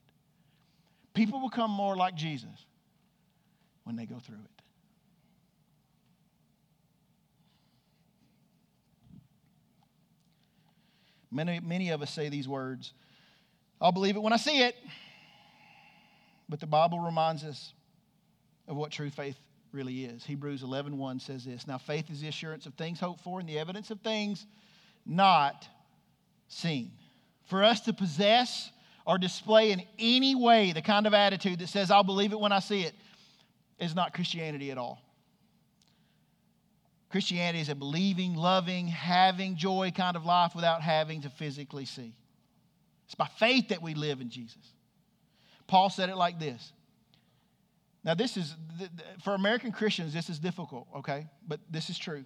People 1.14 1.50
become 1.50 1.70
more 1.70 1.98
like 1.98 2.16
Jesus 2.16 2.66
when 3.84 3.98
they 3.98 4.06
go 4.06 4.16
through 4.18 4.38
it. 4.38 4.62
Many, 11.32 11.60
many 11.60 11.90
of 11.90 12.02
us 12.02 12.14
say 12.14 12.30
these 12.30 12.48
words 12.48 12.94
I'll 13.82 13.92
believe 13.92 14.16
it 14.16 14.22
when 14.22 14.32
I 14.32 14.38
see 14.38 14.62
it. 14.62 14.76
But 16.48 16.62
the 16.62 16.66
Bible 16.66 17.02
reminds 17.02 17.44
us 17.44 17.74
of 18.70 18.78
what 18.78 18.92
true 18.92 19.10
faith 19.10 19.36
really 19.74 20.06
is. 20.06 20.24
Hebrews 20.24 20.64
11 20.64 20.98
1 20.98 21.20
says 21.20 21.44
this 21.44 21.68
Now, 21.68 21.78
faith 21.78 22.10
is 22.10 22.22
the 22.22 22.30
assurance 22.30 22.66
of 22.68 22.74
things 22.76 23.02
hoped 23.02 23.20
for 23.20 23.42
and 23.42 23.50
the 23.50 23.60
evidence 23.60 23.92
of 23.92 24.00
things 24.00 24.46
not 25.08 25.68
seen. 26.48 26.92
For 27.46 27.64
us 27.64 27.82
to 27.82 27.94
possess 27.94 28.70
or 29.06 29.18
display 29.18 29.72
in 29.72 29.84
any 29.98 30.36
way 30.36 30.74
the 30.74 30.82
kind 30.82 31.08
of 31.08 31.14
attitude 31.14 31.60
that 31.60 31.70
says, 31.70 31.92
I'll 31.92 32.04
believe 32.04 32.34
it 32.34 32.40
when 32.40 32.52
I 32.52 32.60
see 32.60 32.84
it, 32.84 32.94
is 33.80 33.96
not 33.96 34.14
Christianity 34.14 34.72
at 34.72 34.78
all. 34.78 35.02
Christianity 37.10 37.62
is 37.62 37.70
a 37.70 37.76
believing, 37.76 38.36
loving, 38.36 38.88
having 38.88 39.56
joy 39.56 39.92
kind 39.96 40.18
of 40.18 40.26
life 40.26 40.54
without 40.56 40.82
having 40.82 41.22
to 41.22 41.30
physically 41.30 41.86
see. 41.86 42.14
It's 43.06 43.16
by 43.16 43.28
faith 43.40 43.70
that 43.70 43.82
we 43.82 43.94
live 43.94 44.20
in 44.20 44.30
Jesus. 44.30 44.74
Paul 45.68 45.90
said 45.90 46.10
it 46.10 46.18
like 46.18 46.40
this. 46.40 46.74
Now, 48.04 48.14
this 48.14 48.36
is, 48.36 48.56
for 49.24 49.34
American 49.36 49.72
Christians, 49.72 50.14
this 50.14 50.30
is 50.30 50.40
difficult, 50.40 50.88
okay? 50.98 51.28
But 51.48 51.60
this 51.70 51.90
is 51.90 51.98
true. 51.98 52.24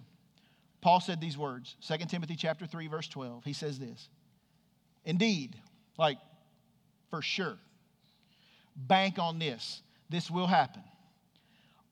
Paul 0.82 1.00
said 1.00 1.20
these 1.20 1.38
words, 1.38 1.76
2 1.86 1.96
Timothy 2.08 2.36
chapter 2.36 2.66
3, 2.66 2.88
verse 2.88 3.08
12. 3.08 3.44
He 3.44 3.52
says 3.52 3.78
this. 3.78 4.08
Indeed, 5.04 5.56
like 5.96 6.18
for 7.08 7.22
sure, 7.22 7.56
bank 8.76 9.18
on 9.18 9.38
this. 9.38 9.80
This 10.10 10.30
will 10.30 10.48
happen. 10.48 10.82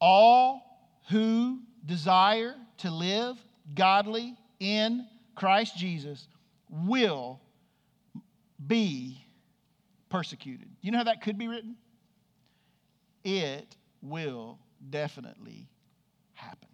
All 0.01 0.63
who 1.09 1.61
desire 1.87 2.55
to 2.79 2.91
live 2.91 3.37
godly 3.75 4.37
in 4.59 5.07
Christ 5.37 5.77
Jesus 5.77 6.27
will 6.69 7.41
be 8.67 9.25
persecuted. 10.09 10.69
You 10.83 10.91
know 10.91 10.99
how 10.99 11.05
that 11.05 11.23
could 11.23 11.39
be 11.39 11.49
written? 11.49 11.77
It 13.25 13.77
will 14.03 14.59
definitely 14.91 15.69
happen. 16.35 16.70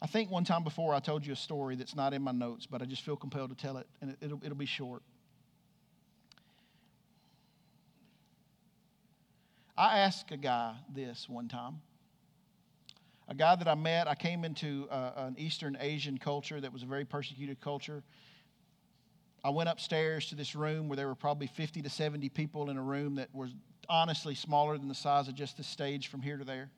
I 0.00 0.06
think 0.06 0.30
one 0.30 0.44
time 0.44 0.62
before 0.62 0.94
I 0.94 1.00
told 1.00 1.24
you 1.26 1.32
a 1.32 1.36
story 1.36 1.76
that's 1.76 1.96
not 1.96 2.12
in 2.12 2.22
my 2.22 2.32
notes, 2.32 2.66
but 2.66 2.82
I 2.82 2.84
just 2.84 3.02
feel 3.02 3.16
compelled 3.16 3.50
to 3.50 3.56
tell 3.56 3.78
it, 3.78 3.86
and 4.00 4.16
it, 4.20 4.30
will 4.30 4.40
it'll 4.42 4.56
be 4.56 4.66
short. 4.66 5.02
I 9.76 9.98
asked 9.98 10.30
a 10.32 10.36
guy 10.36 10.74
this 10.94 11.28
one 11.28 11.48
time 11.48 11.80
a 13.28 13.34
guy 13.34 13.56
that 13.56 13.66
I 13.66 13.74
met. 13.74 14.06
I 14.06 14.14
came 14.14 14.44
into 14.44 14.86
uh, 14.90 15.12
an 15.16 15.36
Eastern 15.38 15.76
Asian 15.80 16.18
culture 16.18 16.60
that 16.60 16.72
was 16.72 16.82
a 16.82 16.86
very 16.86 17.04
persecuted 17.04 17.60
culture. 17.60 18.02
I 19.44 19.50
went 19.50 19.68
upstairs 19.68 20.28
to 20.28 20.34
this 20.34 20.54
room 20.54 20.88
where 20.88 20.96
there 20.96 21.06
were 21.06 21.14
probably 21.14 21.46
50 21.46 21.82
to 21.82 21.90
70 21.90 22.28
people 22.30 22.70
in 22.70 22.76
a 22.76 22.82
room 22.82 23.16
that 23.16 23.34
was 23.34 23.54
honestly 23.88 24.34
smaller 24.34 24.78
than 24.78 24.88
the 24.88 24.94
size 24.94 25.28
of 25.28 25.34
just 25.34 25.56
the 25.56 25.62
stage 25.62 26.08
from 26.08 26.22
here 26.22 26.36
to 26.36 26.44
there. 26.44 26.70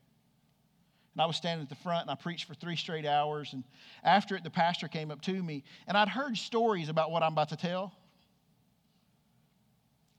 And 1.15 1.23
I 1.23 1.27
was 1.27 1.37
standing 1.37 1.63
at 1.63 1.69
the 1.69 1.75
front 1.77 2.03
and 2.03 2.11
I 2.11 2.15
preached 2.15 2.45
for 2.45 2.55
three 2.55 2.77
straight 2.77 3.07
hours. 3.07 3.53
And 3.53 3.65
after 4.05 4.37
it, 4.37 4.45
the 4.45 4.51
pastor 4.51 4.89
came 4.89 5.11
up 5.11 5.21
to 5.23 5.43
me 5.43 5.65
and 5.87 5.97
I'd 5.97 6.09
heard 6.09 6.37
stories 6.37 6.89
about 6.89 7.11
what 7.11 7.23
I'm 7.23 7.33
about 7.33 7.49
to 7.49 7.57
tell. 7.57 7.93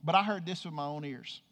But 0.02 0.14
I 0.14 0.22
heard 0.22 0.46
this 0.46 0.64
with 0.64 0.74
my 0.74 0.86
own 0.86 1.04
ears. 1.04 1.42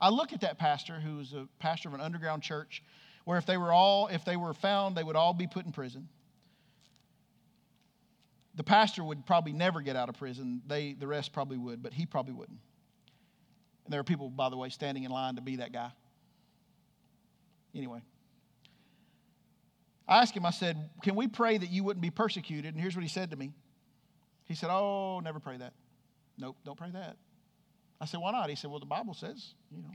I 0.00 0.08
looked 0.08 0.32
at 0.32 0.40
that 0.40 0.58
pastor 0.58 0.94
who 0.94 1.16
was 1.18 1.32
a 1.32 1.48
pastor 1.58 1.88
of 1.88 1.94
an 1.94 2.00
underground 2.00 2.42
church 2.42 2.82
where 3.24 3.38
if 3.38 3.46
they 3.46 3.56
were 3.56 3.72
all, 3.72 4.08
if 4.08 4.24
they 4.24 4.36
were 4.36 4.52
found, 4.52 4.96
they 4.96 5.04
would 5.04 5.16
all 5.16 5.32
be 5.32 5.46
put 5.46 5.64
in 5.64 5.72
prison. 5.72 6.08
The 8.54 8.64
pastor 8.64 9.02
would 9.04 9.24
probably 9.24 9.52
never 9.52 9.80
get 9.80 9.96
out 9.96 10.08
of 10.08 10.18
prison. 10.18 10.60
They, 10.66 10.92
the 10.92 11.06
rest 11.06 11.32
probably 11.32 11.56
would, 11.56 11.82
but 11.82 11.94
he 11.94 12.04
probably 12.04 12.34
wouldn't. 12.34 12.58
And 13.84 13.92
there 13.92 14.00
are 14.00 14.04
people, 14.04 14.28
by 14.28 14.48
the 14.50 14.56
way, 14.56 14.68
standing 14.68 15.04
in 15.04 15.10
line 15.10 15.36
to 15.36 15.40
be 15.40 15.56
that 15.56 15.72
guy. 15.72 15.90
Anyway, 17.74 18.02
I 20.08 20.20
asked 20.20 20.36
him, 20.36 20.44
I 20.44 20.50
said, 20.50 20.90
Can 21.02 21.14
we 21.14 21.28
pray 21.28 21.58
that 21.58 21.70
you 21.70 21.84
wouldn't 21.84 22.02
be 22.02 22.10
persecuted? 22.10 22.74
And 22.74 22.80
here's 22.80 22.96
what 22.96 23.02
he 23.02 23.08
said 23.08 23.30
to 23.30 23.36
me. 23.36 23.52
He 24.44 24.54
said, 24.54 24.70
Oh, 24.70 25.20
never 25.22 25.40
pray 25.40 25.56
that. 25.58 25.72
Nope, 26.38 26.56
don't 26.64 26.76
pray 26.76 26.90
that. 26.90 27.16
I 28.00 28.06
said, 28.06 28.20
Why 28.20 28.32
not? 28.32 28.50
He 28.50 28.56
said, 28.56 28.70
Well, 28.70 28.80
the 28.80 28.86
Bible 28.86 29.14
says, 29.14 29.54
you 29.70 29.82
know. 29.82 29.90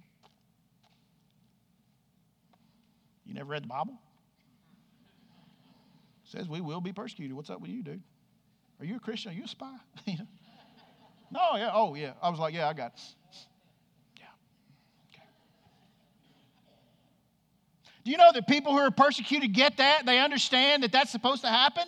You 3.26 3.34
never 3.34 3.50
read 3.50 3.64
the 3.64 3.68
Bible? 3.68 4.00
It 6.24 6.32
says 6.32 6.48
we 6.48 6.62
will 6.62 6.82
be 6.82 6.94
persecuted. 6.94 7.36
What's 7.36 7.50
up 7.50 7.62
with 7.62 7.70
you, 7.70 7.84
dude? 7.84 8.02
Are 8.80 8.86
you 8.86 8.96
a 8.96 9.00
Christian? 9.00 9.32
Are 9.32 9.36
you 9.36 9.44
a 9.44 9.48
spy? 9.48 9.76
no, 11.32 11.56
yeah. 11.56 11.72
Oh, 11.74 11.96
yeah. 11.96 12.14
I 12.22 12.30
was 12.30 12.40
like, 12.40 12.54
yeah, 12.54 12.70
I 12.70 12.74
got 12.74 12.94
it. 12.94 13.02
Yeah. 14.20 14.26
Okay. 15.14 15.24
Do 18.08 18.12
you 18.12 18.18
know 18.18 18.32
that 18.34 18.48
people 18.48 18.72
who 18.72 18.78
are 18.78 18.90
persecuted 18.90 19.52
get 19.52 19.76
that? 19.80 20.06
They 20.06 20.20
understand 20.20 20.84
that 20.84 20.94
that's 20.94 21.12
supposed 21.12 21.42
to 21.42 21.50
happen? 21.50 21.84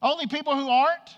Only 0.00 0.26
people 0.26 0.56
who 0.56 0.70
aren't 0.70 1.10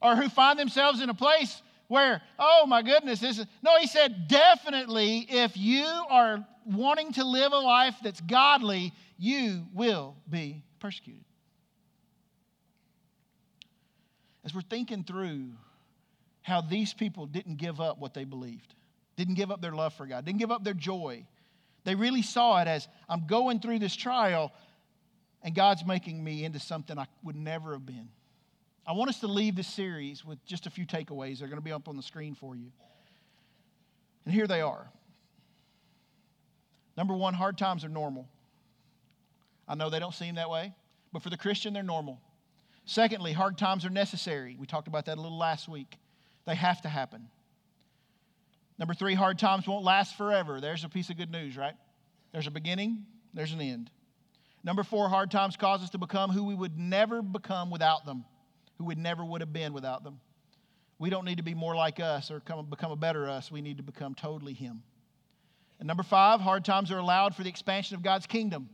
or 0.00 0.14
who 0.14 0.28
find 0.28 0.56
themselves 0.56 1.02
in 1.02 1.10
a 1.10 1.14
place 1.14 1.60
where, 1.88 2.22
oh 2.38 2.66
my 2.68 2.82
goodness, 2.82 3.18
this 3.18 3.40
is. 3.40 3.46
No, 3.64 3.76
he 3.80 3.88
said, 3.88 4.28
definitely, 4.28 5.26
if 5.28 5.56
you 5.56 5.86
are 6.08 6.46
wanting 6.64 7.12
to 7.14 7.24
live 7.24 7.52
a 7.52 7.58
life 7.58 7.96
that's 8.00 8.20
godly, 8.20 8.92
you 9.18 9.64
will 9.74 10.14
be 10.30 10.62
persecuted. 10.78 11.24
As 14.44 14.54
we're 14.54 14.60
thinking 14.60 15.02
through 15.02 15.48
how 16.42 16.60
these 16.60 16.94
people 16.94 17.26
didn't 17.26 17.56
give 17.56 17.80
up 17.80 17.98
what 17.98 18.14
they 18.14 18.22
believed, 18.22 18.72
didn't 19.16 19.34
give 19.34 19.50
up 19.50 19.60
their 19.60 19.74
love 19.74 19.94
for 19.94 20.06
God, 20.06 20.24
didn't 20.24 20.38
give 20.38 20.52
up 20.52 20.62
their 20.62 20.74
joy. 20.74 21.26
They 21.88 21.94
really 21.94 22.20
saw 22.20 22.60
it 22.60 22.68
as 22.68 22.86
I'm 23.08 23.26
going 23.26 23.60
through 23.60 23.78
this 23.78 23.96
trial 23.96 24.52
and 25.42 25.54
God's 25.54 25.86
making 25.86 26.22
me 26.22 26.44
into 26.44 26.60
something 26.60 26.98
I 26.98 27.06
would 27.22 27.34
never 27.34 27.72
have 27.72 27.86
been. 27.86 28.10
I 28.86 28.92
want 28.92 29.08
us 29.08 29.20
to 29.20 29.26
leave 29.26 29.56
this 29.56 29.68
series 29.68 30.22
with 30.22 30.44
just 30.44 30.66
a 30.66 30.70
few 30.70 30.84
takeaways. 30.84 31.38
They're 31.38 31.48
going 31.48 31.58
to 31.58 31.64
be 31.64 31.72
up 31.72 31.88
on 31.88 31.96
the 31.96 32.02
screen 32.02 32.34
for 32.34 32.54
you. 32.54 32.70
And 34.26 34.34
here 34.34 34.46
they 34.46 34.60
are. 34.60 34.90
Number 36.94 37.14
one, 37.14 37.32
hard 37.32 37.56
times 37.56 37.86
are 37.86 37.88
normal. 37.88 38.28
I 39.66 39.74
know 39.74 39.88
they 39.88 39.98
don't 39.98 40.14
seem 40.14 40.34
that 40.34 40.50
way, 40.50 40.74
but 41.10 41.22
for 41.22 41.30
the 41.30 41.38
Christian, 41.38 41.72
they're 41.72 41.82
normal. 41.82 42.20
Secondly, 42.84 43.32
hard 43.32 43.56
times 43.56 43.86
are 43.86 43.90
necessary. 43.90 44.58
We 44.60 44.66
talked 44.66 44.88
about 44.88 45.06
that 45.06 45.16
a 45.16 45.22
little 45.22 45.38
last 45.38 45.70
week. 45.70 45.96
They 46.44 46.54
have 46.54 46.82
to 46.82 46.90
happen. 46.90 47.30
Number 48.78 48.94
three, 48.94 49.14
hard 49.14 49.38
times 49.38 49.66
won't 49.66 49.84
last 49.84 50.16
forever. 50.16 50.60
There's 50.60 50.84
a 50.84 50.88
piece 50.88 51.10
of 51.10 51.16
good 51.16 51.30
news, 51.30 51.56
right? 51.56 51.74
There's 52.32 52.46
a 52.46 52.50
beginning, 52.50 53.04
there's 53.34 53.52
an 53.52 53.60
end. 53.60 53.90
Number 54.62 54.82
four, 54.82 55.08
hard 55.08 55.30
times 55.30 55.56
cause 55.56 55.82
us 55.82 55.90
to 55.90 55.98
become 55.98 56.30
who 56.30 56.44
we 56.44 56.54
would 56.54 56.78
never 56.78 57.22
become 57.22 57.70
without 57.70 58.04
them 58.04 58.24
who 58.78 58.84
we 58.84 58.94
never 58.94 59.24
would 59.24 59.40
have 59.40 59.52
been 59.52 59.72
without 59.72 60.04
them. 60.04 60.20
We 60.98 61.10
don't 61.10 61.24
need 61.24 61.36
to 61.36 61.42
be 61.42 61.54
more 61.54 61.76
like 61.76 62.00
us 62.00 62.30
or 62.30 62.40
come, 62.40 62.64
become 62.66 62.90
a 62.90 62.96
better 62.96 63.28
us. 63.28 63.52
We 63.52 63.60
need 63.60 63.76
to 63.76 63.82
become 63.82 64.14
totally 64.14 64.54
Him. 64.54 64.82
And 65.78 65.86
number 65.86 66.02
five, 66.02 66.40
hard 66.40 66.64
times 66.64 66.90
are 66.90 66.98
allowed 66.98 67.36
for 67.36 67.42
the 67.42 67.48
expansion 67.48 67.96
of 67.96 68.02
God's 68.02 68.26
kingdom. 68.26 68.68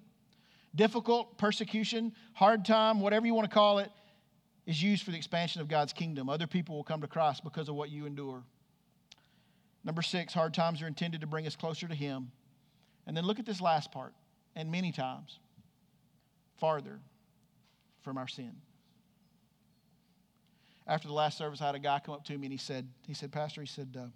Difficult, 0.74 1.36
persecution, 1.38 2.12
hard 2.32 2.64
time, 2.64 3.00
whatever 3.00 3.26
you 3.26 3.34
want 3.34 3.48
to 3.48 3.54
call 3.54 3.78
it, 3.78 3.90
is 4.66 4.82
used 4.82 5.04
for 5.04 5.10
the 5.10 5.16
expansion 5.16 5.60
of 5.60 5.68
God's 5.68 5.92
kingdom. 5.92 6.28
Other 6.28 6.46
people 6.46 6.76
will 6.76 6.84
come 6.84 7.02
to 7.02 7.06
Christ 7.06 7.44
because 7.44 7.68
of 7.68 7.74
what 7.74 7.90
you 7.90 8.06
endure. 8.06 8.42
Number 9.84 10.02
six, 10.02 10.32
hard 10.32 10.54
times 10.54 10.80
are 10.82 10.86
intended 10.86 11.20
to 11.20 11.26
bring 11.26 11.46
us 11.46 11.56
closer 11.56 11.86
to 11.86 11.94
Him. 11.94 12.30
And 13.06 13.16
then 13.16 13.24
look 13.24 13.38
at 13.38 13.46
this 13.46 13.60
last 13.60 13.92
part, 13.92 14.14
and 14.56 14.70
many 14.70 14.92
times 14.92 15.38
farther 16.58 17.00
from 18.02 18.16
our 18.16 18.28
sin 18.28 18.54
after 20.86 21.08
the 21.08 21.14
last 21.14 21.38
service, 21.38 21.62
I 21.62 21.66
had 21.66 21.74
a 21.74 21.78
guy 21.78 21.98
come 22.04 22.14
up 22.14 22.24
to 22.26 22.36
me 22.36 22.46
and 22.46 22.52
he 22.52 22.58
said, 22.58 22.86
he 23.06 23.14
said, 23.14 23.32
Pastor, 23.32 23.60
he 23.62 23.66
said, 23.66 23.96
uh, 23.98 24.06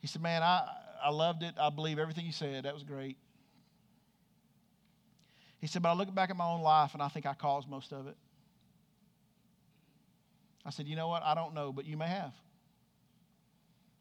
he 0.00 0.06
said, 0.06 0.22
man, 0.22 0.42
I, 0.42 0.68
I 1.02 1.10
loved 1.10 1.42
it. 1.42 1.54
I 1.58 1.70
believe 1.70 1.98
everything 1.98 2.24
you 2.24 2.32
said. 2.32 2.64
That 2.64 2.74
was 2.74 2.84
great. 2.84 3.16
He 5.60 5.66
said, 5.66 5.82
but 5.82 5.90
I 5.90 5.94
look 5.94 6.14
back 6.14 6.30
at 6.30 6.36
my 6.36 6.46
own 6.46 6.60
life 6.60 6.94
and 6.94 7.02
I 7.02 7.08
think 7.08 7.26
I 7.26 7.34
caused 7.34 7.68
most 7.68 7.92
of 7.92 8.06
it. 8.06 8.16
I 10.64 10.70
said, 10.70 10.86
you 10.86 10.94
know 10.94 11.08
what? 11.08 11.22
I 11.24 11.34
don't 11.34 11.54
know, 11.54 11.72
but 11.72 11.84
you 11.84 11.96
may 11.96 12.06
have. 12.06 12.32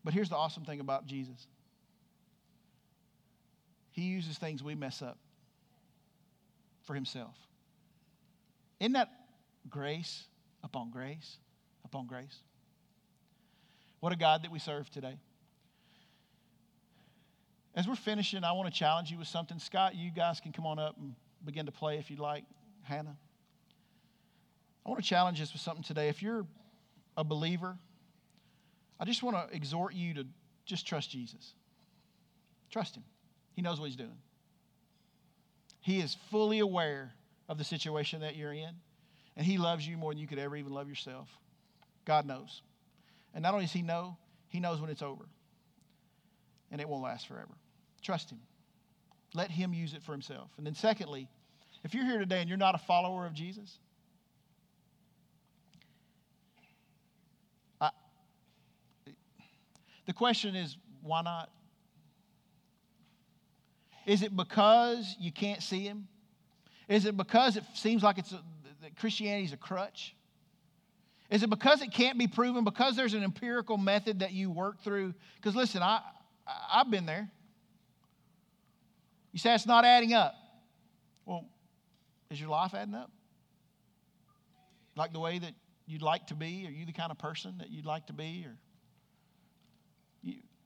But 0.07 0.13
here's 0.13 0.29
the 0.29 0.37
awesome 0.37 0.63
thing 0.63 0.79
about 0.79 1.05
Jesus 1.05 1.45
He 3.91 4.03
uses 4.03 4.37
things 4.37 4.63
we 4.63 4.73
mess 4.73 5.01
up 5.01 5.17
for 6.85 6.95
Himself. 6.95 7.35
Isn't 8.79 8.93
that 8.93 9.09
grace 9.69 10.23
upon 10.63 10.91
grace? 10.91 11.35
upon 11.83 12.07
grace. 12.07 12.41
What 13.99 14.13
a 14.13 14.15
God 14.15 14.43
that 14.43 14.51
we 14.51 14.59
serve 14.59 14.89
today. 14.89 15.17
As 17.75 17.85
we're 17.85 17.95
finishing, 17.95 18.45
I 18.45 18.53
want 18.53 18.73
to 18.73 18.79
challenge 18.79 19.11
you 19.11 19.17
with 19.17 19.27
something. 19.27 19.59
Scott, 19.59 19.93
you 19.93 20.09
guys 20.09 20.39
can 20.39 20.53
come 20.53 20.65
on 20.65 20.79
up 20.79 20.95
and 20.97 21.15
begin 21.43 21.65
to 21.65 21.71
play 21.73 21.97
if 21.97 22.09
you'd 22.09 22.19
like. 22.19 22.45
Hannah. 22.83 23.17
I 24.85 24.89
want 24.89 25.03
to 25.03 25.09
challenge 25.09 25.41
us 25.41 25.51
with 25.51 25.61
something 25.61 25.83
today. 25.83 26.07
If 26.07 26.23
you're 26.23 26.45
a 27.17 27.25
believer, 27.25 27.77
I 28.99 29.05
just 29.05 29.23
want 29.23 29.35
to 29.37 29.55
exhort 29.55 29.93
you 29.93 30.13
to 30.15 30.25
just 30.65 30.87
trust 30.87 31.09
Jesus. 31.11 31.53
Trust 32.69 32.95
Him. 32.95 33.03
He 33.53 33.61
knows 33.61 33.79
what 33.79 33.87
He's 33.87 33.95
doing. 33.95 34.17
He 35.79 35.99
is 35.99 36.17
fully 36.29 36.59
aware 36.59 37.13
of 37.47 37.57
the 37.57 37.63
situation 37.63 38.21
that 38.21 38.35
you're 38.35 38.53
in, 38.53 38.71
and 39.35 39.45
He 39.45 39.57
loves 39.57 39.87
you 39.87 39.97
more 39.97 40.11
than 40.11 40.19
you 40.19 40.27
could 40.27 40.39
ever 40.39 40.55
even 40.57 40.73
love 40.73 40.89
yourself. 40.89 41.29
God 42.05 42.25
knows. 42.25 42.61
And 43.33 43.43
not 43.43 43.53
only 43.53 43.65
does 43.65 43.73
He 43.73 43.81
know, 43.81 44.17
He 44.49 44.59
knows 44.59 44.81
when 44.81 44.89
it's 44.89 45.01
over. 45.01 45.25
And 46.71 46.81
it 46.81 46.89
won't 46.89 47.03
last 47.03 47.27
forever. 47.27 47.55
Trust 48.01 48.31
Him. 48.31 48.39
Let 49.33 49.51
Him 49.51 49.73
use 49.73 49.93
it 49.93 50.03
for 50.03 50.11
Himself. 50.11 50.49
And 50.57 50.65
then, 50.65 50.75
secondly, 50.75 51.29
if 51.83 51.93
you're 51.93 52.05
here 52.05 52.19
today 52.19 52.41
and 52.41 52.49
you're 52.49 52.57
not 52.57 52.75
a 52.75 52.79
follower 52.79 53.25
of 53.25 53.33
Jesus, 53.33 53.79
the 60.07 60.13
question 60.13 60.55
is 60.55 60.77
why 61.03 61.21
not? 61.21 61.51
Is 64.07 64.23
it 64.23 64.35
because 64.35 65.15
you 65.19 65.31
can't 65.31 65.61
see 65.61 65.81
Him? 65.81 66.07
Is 66.87 67.05
it 67.05 67.15
because 67.15 67.57
it 67.57 67.63
seems 67.75 68.01
like 68.01 68.17
it's 68.17 68.31
a, 68.31 68.41
that 68.81 68.97
Christianity 68.97 69.45
is 69.45 69.53
a 69.53 69.57
crutch? 69.57 70.15
Is 71.29 71.43
it 71.43 71.49
because 71.49 71.81
it 71.81 71.91
can't 71.91 72.17
be 72.17 72.27
proven, 72.27 72.63
because 72.63 72.95
there's 72.95 73.13
an 73.13 73.23
empirical 73.23 73.77
method 73.77 74.19
that 74.19 74.31
you 74.31 74.49
work 74.49 74.81
through? 74.81 75.13
Because 75.35 75.55
listen, 75.55 75.83
I, 75.83 75.99
I've 76.71 76.89
been 76.89 77.05
there. 77.05 77.29
You 79.33 79.39
say 79.39 79.53
it's 79.53 79.65
not 79.65 79.83
adding 79.83 80.13
up. 80.13 80.33
Well, 81.25 81.45
is 82.31 82.39
your 82.39 82.49
life 82.49 82.73
adding 82.73 82.95
up? 82.95 83.11
Like 84.95 85.11
the 85.11 85.19
way 85.19 85.37
that 85.37 85.51
you'd 85.85 86.01
like 86.01 86.27
to 86.27 86.35
be? 86.35 86.65
Are 86.65 86.71
you 86.71 86.85
the 86.85 86.93
kind 86.93 87.11
of 87.11 87.17
person 87.17 87.57
that 87.57 87.69
you'd 87.69 87.85
like 87.85 88.07
to 88.07 88.13
be? 88.13 88.45
Or 88.47 88.55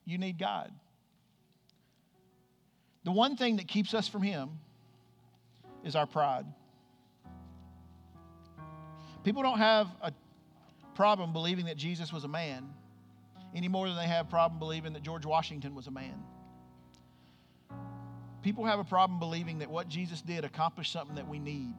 you, 0.04 0.18
need 0.18 0.38
God. 0.38 0.72
The 3.04 3.12
one 3.12 3.36
thing 3.36 3.56
that 3.56 3.68
keeps 3.68 3.94
us 3.94 4.08
from 4.08 4.22
Him 4.22 4.50
is 5.84 5.96
our 5.96 6.06
pride. 6.06 6.46
People 9.24 9.42
don't 9.42 9.58
have 9.58 9.88
a 10.00 10.12
problem 10.94 11.32
believing 11.32 11.66
that 11.66 11.76
Jesus 11.76 12.12
was 12.12 12.24
a 12.24 12.28
man 12.28 12.68
any 13.54 13.68
more 13.68 13.86
than 13.86 13.96
they 13.96 14.06
have 14.06 14.26
a 14.26 14.30
problem 14.30 14.58
believing 14.58 14.92
that 14.94 15.02
George 15.02 15.26
Washington 15.26 15.74
was 15.74 15.86
a 15.86 15.90
man. 15.90 16.22
People 18.42 18.64
have 18.64 18.80
a 18.80 18.84
problem 18.84 19.18
believing 19.18 19.58
that 19.60 19.70
what 19.70 19.88
Jesus 19.88 20.20
did 20.20 20.44
accomplished 20.44 20.92
something 20.92 21.14
that 21.16 21.28
we 21.28 21.38
need. 21.38 21.74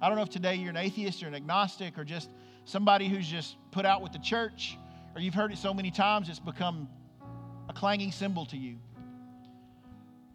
I 0.00 0.08
don't 0.08 0.16
know 0.16 0.22
if 0.22 0.30
today 0.30 0.54
you're 0.54 0.70
an 0.70 0.76
atheist 0.76 1.22
or 1.22 1.26
an 1.26 1.34
agnostic 1.34 1.98
or 1.98 2.04
just 2.04 2.30
somebody 2.64 3.08
who's 3.08 3.26
just 3.26 3.56
put 3.72 3.84
out 3.84 4.00
with 4.00 4.12
the 4.12 4.18
church 4.20 4.76
or 5.18 5.20
you've 5.20 5.34
heard 5.34 5.50
it 5.50 5.58
so 5.58 5.74
many 5.74 5.90
times 5.90 6.28
it's 6.28 6.38
become 6.38 6.88
a 7.68 7.72
clanging 7.72 8.12
cymbal 8.12 8.46
to 8.46 8.56
you. 8.56 8.76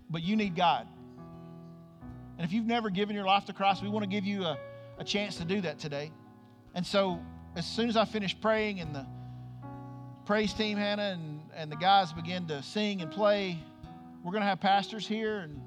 But 0.10 0.24
you 0.24 0.36
need 0.36 0.58
God. 0.58 0.86
And 2.38 2.46
if 2.46 2.52
you've 2.52 2.66
never 2.66 2.90
given 2.90 3.16
your 3.16 3.24
life 3.24 3.46
to 3.46 3.54
Christ, 3.54 3.82
we 3.82 3.88
want 3.88 4.04
to 4.04 4.10
give 4.10 4.26
you 4.26 4.44
a, 4.44 4.58
a 4.98 5.06
chance 5.06 5.38
to 5.38 5.46
do 5.46 5.62
that 5.62 5.80
today. 5.80 6.12
And 6.76 6.86
so, 6.86 7.22
as 7.56 7.66
soon 7.66 7.88
as 7.88 7.96
I 7.96 8.04
finish 8.04 8.36
praying 8.42 8.82
and 8.82 8.94
the 8.94 9.06
praise 10.26 10.52
team, 10.52 10.78
Hannah, 10.78 11.14
and, 11.14 11.40
and 11.56 11.72
the 11.72 11.78
guys 11.78 12.12
begin 12.12 12.46
to 12.48 12.62
sing 12.62 13.02
and 13.02 13.10
play, 13.10 13.58
we're 14.22 14.34
going 14.34 14.44
to 14.44 14.50
have 14.50 14.60
pastors 14.60 15.08
here 15.08 15.40
and 15.40 15.62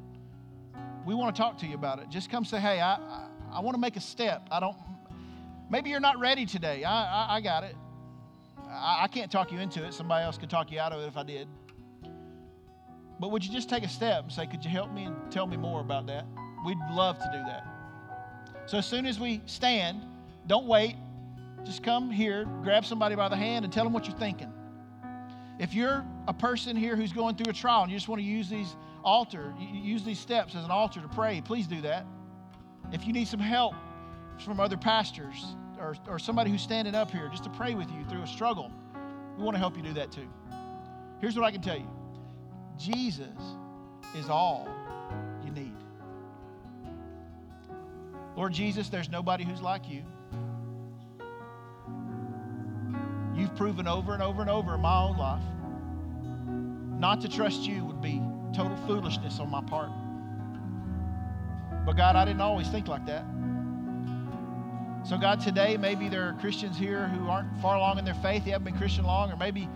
we 1.07 1.15
want 1.15 1.35
to 1.35 1.41
talk 1.41 1.57
to 1.61 1.67
you 1.67 1.75
about 1.75 2.01
it. 2.01 2.11
Just 2.11 2.29
come 2.29 2.45
say, 2.45 2.61
hey, 2.61 2.81
I, 2.81 2.97
I, 2.97 3.27
I 3.51 3.61
want 3.61 3.77
to 3.77 3.81
make 3.81 3.97
a 3.97 4.01
step. 4.01 4.47
I 4.51 4.61
don't, 4.61 4.77
maybe 5.71 5.89
you're 5.89 6.01
not 6.01 6.19
ready 6.19 6.45
today. 6.45 6.85
I, 6.85 6.91
I, 6.93 7.37
I 7.37 7.41
got 7.41 7.65
it. 7.65 7.77
I, 8.71 9.05
I 9.05 9.09
can't 9.09 9.31
talk 9.31 9.53
you 9.53 9.61
into 9.61 9.85
it. 9.85 9.95
Somebody 9.95 10.25
else 10.25 10.39
could 10.39 10.51
talk 10.51 10.71
you 10.71 10.81
out 10.81 10.93
of 10.93 11.01
it 11.01 11.07
if 11.07 11.17
I 11.17 11.23
did. 11.23 11.49
But 13.19 13.31
would 13.31 13.45
you 13.45 13.53
just 13.53 13.69
take 13.69 13.83
a 13.83 13.89
step 13.89 14.25
and 14.25 14.33
say, 14.33 14.47
could 14.47 14.65
you 14.65 14.71
help 14.71 14.93
me 14.93 15.05
and 15.05 15.17
tell 15.31 15.47
me 15.47 15.57
more 15.57 15.81
about 15.81 16.07
that? 16.09 16.27
We'd 16.65 16.79
love 16.91 17.19
to 17.19 17.31
do 17.33 17.39
that. 17.39 17.67
So 18.67 18.79
as 18.79 18.87
soon 18.87 19.07
as 19.07 19.19
we 19.19 19.41
stand, 19.47 20.03
don't 20.47 20.67
wait. 20.67 20.97
Just 21.65 21.83
come 21.83 22.11
here, 22.11 22.45
grab 22.63 22.85
somebody 22.85 23.15
by 23.15 23.29
the 23.29 23.37
hand, 23.37 23.65
and 23.65 23.73
tell 23.73 23.85
them 23.85 23.93
what 23.93 24.07
you're 24.07 24.17
thinking. 24.17 24.53
If 25.59 25.73
you're 25.73 26.05
a 26.29 26.35
person 26.35 26.77
here 26.77 26.97
who's 26.97 27.13
going 27.13 27.37
through 27.37 27.51
a 27.51 27.55
trial 27.55 27.83
and 27.83 27.91
you 27.91 27.97
just 27.97 28.09
want 28.09 28.21
to 28.21 28.27
use 28.27 28.49
these 28.49 28.77
altar, 29.03 29.55
use 29.59 30.05
these 30.05 30.19
steps 30.19 30.55
as 30.55 30.65
an 30.65 30.71
altar 30.71 31.01
to 31.01 31.09
pray, 31.09 31.41
please 31.41 31.67
do 31.67 31.81
that. 31.83 32.05
If 32.93 33.07
you 33.07 33.13
need 33.13 33.27
some 33.27 33.41
help 33.41 33.75
from 34.45 34.61
other 34.61 34.77
pastors 34.77 35.57
or, 35.81 35.97
or 36.09 36.19
somebody 36.19 36.51
who's 36.51 36.63
standing 36.63 36.95
up 36.95 37.11
here 37.11 37.29
just 37.29 37.45
to 37.45 37.51
pray 37.51 37.75
with 37.75 37.91
you 37.91 38.05
through 38.09 38.23
a 38.23 38.27
struggle, 38.27 38.71
we 39.37 39.45
want 39.45 39.55
to 39.55 39.59
help 39.59 39.77
you 39.77 39.83
do 39.83 39.93
that 39.95 40.11
too. 40.11 40.29
Here's 41.21 41.37
what 41.37 41.45
I 41.45 41.51
can 41.51 41.61
tell 41.63 41.77
you 41.77 41.89
Jesus 42.79 43.27
is 44.15 44.29
all 44.29 44.69
you 45.45 45.51
need. 45.51 45.77
Lord 48.37 48.53
Jesus, 48.53 48.89
there's 48.89 49.09
nobody 49.09 49.45
who's 49.45 49.63
like 49.63 49.89
you. 49.89 50.03
You've 53.35 53.55
proven 53.57 53.87
over 53.87 54.15
and 54.15 54.23
over 54.23 54.41
and 54.41 54.51
over 54.51 54.75
in 54.75 54.81
my 54.81 54.99
own 54.99 55.17
life. 55.17 55.43
Not 56.99 57.21
to 57.23 57.29
trust 57.29 57.63
you 57.63 57.85
would 57.85 58.01
be 58.01 58.23
total 58.55 58.77
foolishness 58.87 59.39
on 59.41 59.51
my 59.51 59.63
part. 59.63 59.91
But 61.85 61.97
God, 61.97 62.17
I 62.17 62.25
didn't 62.25 62.41
always 62.41 62.69
think 62.69 62.89
like 62.89 63.05
that. 63.07 63.25
So, 65.07 65.17
God, 65.17 65.41
today 65.41 65.77
maybe 65.77 66.09
there 66.09 66.29
are 66.29 66.33
Christians 66.41 66.77
here 66.77 67.07
who 67.07 67.29
aren't 67.29 67.57
far 67.63 67.77
along 67.77 68.01
in 68.01 68.05
their 68.05 68.15
faith, 68.15 68.45
they 68.45 68.51
haven't 68.51 68.65
been 68.65 68.77
Christian 68.77 69.05
long, 69.05 69.31
or 69.31 69.37
maybe 69.37 69.69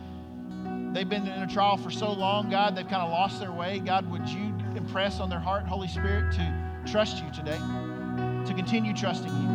they've 0.92 1.08
been 1.08 1.24
in 1.24 1.42
a 1.44 1.46
trial 1.46 1.76
for 1.76 1.88
so 1.88 2.10
long, 2.10 2.50
God, 2.50 2.74
they've 2.74 2.88
kind 2.88 3.00
of 3.00 3.12
lost 3.12 3.38
their 3.38 3.52
way. 3.52 3.78
God, 3.78 4.10
would 4.10 4.28
you 4.28 4.52
impress 4.74 5.20
on 5.20 5.30
their 5.30 5.38
heart, 5.38 5.66
Holy 5.66 5.86
Spirit, 5.86 6.32
to 6.32 6.52
trust 6.84 7.22
you 7.22 7.30
today, 7.30 7.58
to 8.44 8.52
continue 8.56 8.92
trusting 8.92 9.30
you? 9.30 9.48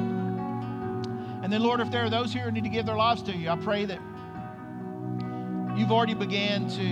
And 1.44 1.52
then, 1.52 1.62
Lord, 1.62 1.82
if 1.82 1.92
there 1.92 2.06
are 2.06 2.10
those 2.10 2.32
here 2.32 2.44
who 2.44 2.52
need 2.52 2.64
to 2.64 2.70
give 2.70 2.86
their 2.86 2.96
lives 2.96 3.22
to 3.24 3.36
you, 3.36 3.50
I 3.50 3.58
pray 3.58 3.84
that 3.84 4.00
you've 5.78 5.92
already 5.92 6.14
began 6.14 6.70
to 6.70 6.86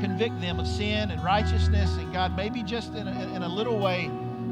convict 0.00 0.40
them 0.40 0.60
of 0.60 0.68
sin 0.68 1.10
and 1.10 1.24
righteousness. 1.24 1.96
And 1.96 2.12
God, 2.12 2.36
maybe 2.36 2.62
just 2.62 2.94
in 2.94 3.08
a, 3.08 3.34
in 3.34 3.42
a 3.42 3.48
little 3.48 3.80
way, 3.80 4.08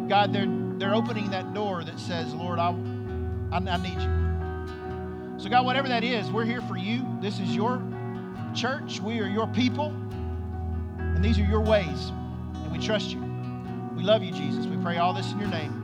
God, 0.08 0.32
they're, 0.32 0.48
they're 0.80 0.94
opening 0.94 1.30
that 1.30 1.52
door 1.52 1.84
that 1.84 2.00
says, 2.00 2.32
Lord, 2.32 2.58
I, 2.58 2.70
I, 3.52 3.58
I 3.58 3.76
need 3.76 4.00
you. 4.00 5.38
So, 5.38 5.50
God, 5.50 5.66
whatever 5.66 5.88
that 5.88 6.02
is, 6.02 6.30
we're 6.30 6.46
here 6.46 6.62
for 6.62 6.76
you. 6.76 7.06
This 7.20 7.38
is 7.38 7.54
your 7.54 7.82
church. 8.54 8.98
We 9.00 9.20
are 9.20 9.26
your 9.26 9.46
people. 9.48 9.88
And 10.98 11.22
these 11.22 11.38
are 11.38 11.44
your 11.44 11.60
ways. 11.60 12.12
And 12.54 12.72
we 12.72 12.78
trust 12.78 13.10
you. 13.10 13.20
We 13.94 14.02
love 14.02 14.22
you, 14.22 14.32
Jesus. 14.32 14.66
We 14.66 14.76
pray 14.78 14.96
all 14.96 15.12
this 15.12 15.30
in 15.32 15.38
your 15.38 15.48
name. 15.48 15.79